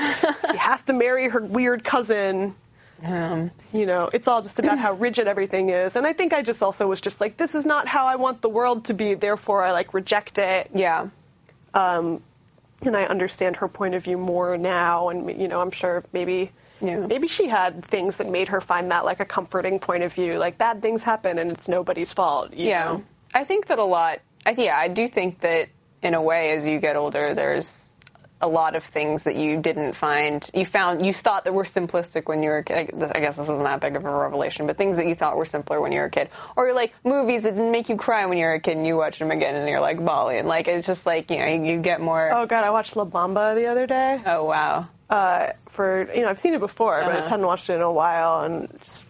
she 0.52 0.58
has 0.58 0.84
to 0.84 0.94
marry 0.94 1.30
her 1.30 1.40
weird 1.42 1.84
cousin." 1.84 2.56
Um, 3.04 3.52
You 3.74 3.86
know, 3.86 4.10
it's 4.14 4.28
all 4.28 4.41
just 4.41 4.60
about 4.60 4.78
how 4.80 4.93
rigid 4.93 5.28
everything 5.28 5.70
is. 5.70 5.95
And 5.95 6.06
I 6.06 6.14
think 6.14 6.34
I 6.34 6.41
just 6.41 6.62
also 6.62 6.88
was 6.88 7.02
just 7.02 7.20
like, 7.22 7.38
"This 7.38 7.56
is 7.56 7.66
not 7.66 7.88
how 7.88 8.06
I 8.06 8.16
want 8.18 8.41
the 8.41 8.49
world 8.49 8.86
to 8.86 8.93
be." 8.93 9.16
Therefore, 9.16 9.64
I 9.64 9.72
like 9.72 9.93
reject 9.93 10.38
it 10.38 10.70
yeah. 10.74 11.08
Um, 11.74 12.22
and 12.84 12.95
I 12.97 13.04
understand 13.04 13.58
her 13.58 13.68
point 13.68 13.95
of 13.95 14.04
view 14.04 14.18
more 14.18 14.58
now. 14.58 15.10
And 15.10 15.41
you 15.41 15.47
know, 15.47 15.62
I'm 15.62 15.72
sure 15.72 16.04
maybe 16.12 16.52
Yeah. 16.82 17.06
maybe 17.08 17.28
she 17.28 17.47
had 17.47 17.86
things 17.86 18.18
that 18.18 18.28
made 18.28 18.49
her 18.49 18.60
find 18.62 18.91
that 18.91 19.06
like 19.06 19.20
a 19.20 19.26
comforting 19.26 19.80
point 19.80 20.04
of 20.04 20.14
view. 20.14 20.38
Like 20.38 20.58
bad 20.58 20.82
things 20.82 21.04
happen, 21.04 21.38
and 21.39 21.52
it's 21.52 21.68
nobody's 21.68 22.12
fault. 22.14 22.54
you 22.54 22.70
Yeah, 22.70 22.84
know? 22.84 23.04
I 23.34 23.43
think 23.45 23.68
that 23.68 23.80
a 23.80 23.84
lot. 23.84 24.20
I, 24.45 24.52
yeah, 24.58 24.76
I 24.76 24.88
do 24.88 25.08
think 25.08 25.39
that 25.39 25.70
in 26.02 26.14
a 26.16 26.22
way, 26.22 26.52
as 26.52 26.66
you 26.66 26.80
get 26.80 26.95
older, 26.95 27.34
there's 27.36 27.68
a 28.42 28.48
lot 28.48 28.76
of 28.76 28.84
things 28.84 29.24
that 29.24 29.36
you 29.36 29.62
didn't 29.62 29.94
find, 29.94 30.50
you 30.54 30.66
found, 30.66 31.06
you 31.06 31.14
thought 31.14 31.44
that 31.46 31.54
were 31.54 31.64
simplistic 31.64 32.28
when 32.28 32.42
you 32.44 32.50
were 32.50 32.58
a 32.60 32.64
kid. 32.64 32.92
I 33.04 33.20
guess 33.20 33.36
this 33.36 33.44
isn't 33.44 33.64
that 33.64 33.80
big 33.82 33.96
of 33.96 34.06
a 34.06 34.10
revelation, 34.12 34.68
but 34.68 34.78
things 34.78 34.98
that 34.98 35.06
you 35.08 35.16
thought 35.16 35.38
were 35.38 35.46
simpler 35.46 35.80
when 35.82 35.92
you 35.92 36.00
were 36.00 36.06
a 36.06 36.12
kid. 36.12 36.30
Or 36.56 36.74
like 36.74 36.94
movies 37.04 37.44
that 37.44 37.56
didn't 37.56 37.72
make 37.72 37.89
you 37.89 37.96
cry 37.98 38.26
when 38.26 38.38
you 38.38 38.46
were 38.46 38.54
a 38.54 38.60
kid 38.60 38.78
and 38.78 38.86
you 38.88 38.98
watch 38.98 39.20
them 39.20 39.32
again 39.32 39.56
and 39.56 39.68
you're 39.70 39.80
like 39.80 40.04
bawling. 40.04 40.46
Like 40.46 40.68
it's 40.68 40.88
just 40.88 41.06
like, 41.06 41.30
you 41.32 41.38
know, 41.39 41.46
you, 41.48 41.64
you 41.64 41.80
get 41.82 42.02
more. 42.02 42.32
Oh 42.34 42.46
god, 42.46 42.64
I 42.64 42.72
watched 42.72 42.96
La 42.96 43.06
Bamba 43.06 43.56
the 43.56 43.68
other 43.68 43.88
day. 43.88 44.22
Oh, 44.26 44.46
wow. 44.46 44.88
Uh, 45.10 45.52
for 45.70 46.10
you 46.14 46.22
know, 46.22 46.30
I've 46.30 46.39
seen 46.39 46.54
it 46.54 46.60
before, 46.60 47.00
but 47.02 47.10
I 47.12 47.16
just 47.16 47.26
Uh-huh. 47.26 47.30
hadn't 47.32 47.46
watched 47.46 47.70
it 47.70 47.74
in 47.76 47.82
a 47.82 47.92
while, 47.92 48.42
and 48.42 48.70
just 48.80 49.04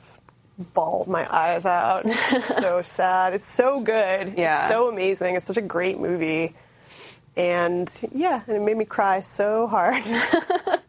bawled 0.73 1.07
my 1.07 1.25
eyes 1.31 1.65
out. 1.65 2.05
So 2.11 2.81
sad. 2.81 3.33
It's 3.33 3.49
so 3.49 3.79
good. 3.81 4.35
Yeah. 4.37 4.61
It's 4.61 4.69
so 4.69 4.89
amazing. 4.89 5.35
It's 5.35 5.45
such 5.47 5.57
a 5.57 5.61
great 5.61 5.99
movie. 5.99 6.55
And 7.35 7.91
yeah, 8.13 8.41
and 8.45 8.57
it 8.57 8.61
made 8.61 8.77
me 8.77 8.85
cry 8.85 9.21
so 9.21 9.67
hard. 9.67 10.03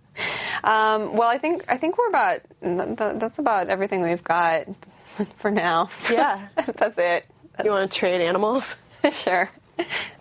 Um, 0.64 1.16
well, 1.16 1.28
I 1.28 1.38
think 1.38 1.64
I 1.68 1.76
think 1.76 1.99
we're 1.99 2.09
about 2.09 2.40
th- 2.62 2.97
th- 2.97 3.14
that's 3.18 3.38
about 3.38 3.68
everything 3.68 4.03
we've 4.03 4.22
got 4.22 4.68
for 5.38 5.51
now. 5.51 5.90
Yeah. 6.11 6.49
that's 6.76 6.97
it. 6.99 7.26
you 7.64 7.70
want 7.70 7.90
to 7.90 7.99
trade 7.99 8.20
animals? 8.20 8.76
sure. 9.11 9.51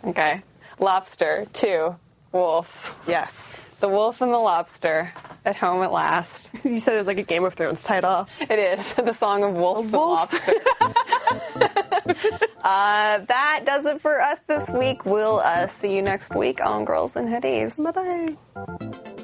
Okay. 0.03 0.41
Lobster 0.80 1.45
two. 1.53 1.95
Wolf. 2.32 2.99
Yes. 3.07 3.59
The 3.82 3.89
wolf 3.89 4.22
and 4.22 4.34
the 4.34 4.39
lobster 4.39 5.13
at 5.45 5.55
home 5.55 5.83
at 5.83 5.91
last. 5.91 6.49
You 6.63 6.79
said 6.79 6.93
it 6.93 6.97
was 6.99 7.07
like 7.07 7.17
a 7.17 7.23
Game 7.23 7.43
of 7.43 7.55
Thrones 7.55 7.81
title. 7.81 8.27
It 8.39 8.59
is 8.59 8.93
the 8.95 9.13
song 9.13 9.43
of 9.43 9.53
wolves 9.53 9.91
wolf. 9.91 10.31
and 10.31 10.55
lobster. 10.79 12.37
uh, 12.63 13.17
that 13.25 13.63
does 13.65 13.85
it 13.85 14.01
for 14.01 14.21
us 14.21 14.39
this 14.47 14.69
week. 14.69 15.05
We'll 15.05 15.39
uh, 15.39 15.67
see 15.67 15.95
you 15.95 16.01
next 16.03 16.35
week 16.35 16.63
on 16.63 16.85
Girls 16.85 17.15
in 17.15 17.25
Hoodies. 17.27 17.81
Bye 17.83 17.91
bye. 17.91 18.35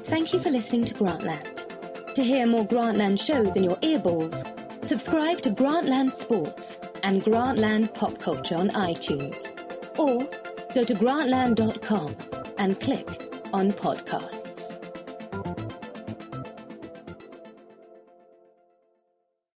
Thank 0.04 0.32
you 0.32 0.40
for 0.40 0.50
listening 0.50 0.86
to 0.86 0.94
Grantland. 0.94 2.14
To 2.14 2.22
hear 2.24 2.46
more 2.46 2.66
Grantland 2.66 3.20
shows 3.24 3.54
in 3.54 3.62
your 3.62 3.76
earballs, 3.76 4.44
subscribe 4.84 5.40
to 5.42 5.50
Grantland 5.50 6.10
Sports 6.10 6.78
and 7.04 7.22
Grantland 7.22 7.94
Pop 7.94 8.18
Culture 8.18 8.56
on 8.56 8.70
iTunes. 8.70 9.46
Or 9.96 10.18
go 10.74 10.82
to 10.82 10.94
grantland.com 10.94 12.16
and 12.58 12.80
click 12.80 13.06
on 13.52 13.70
podcast. 13.70 14.47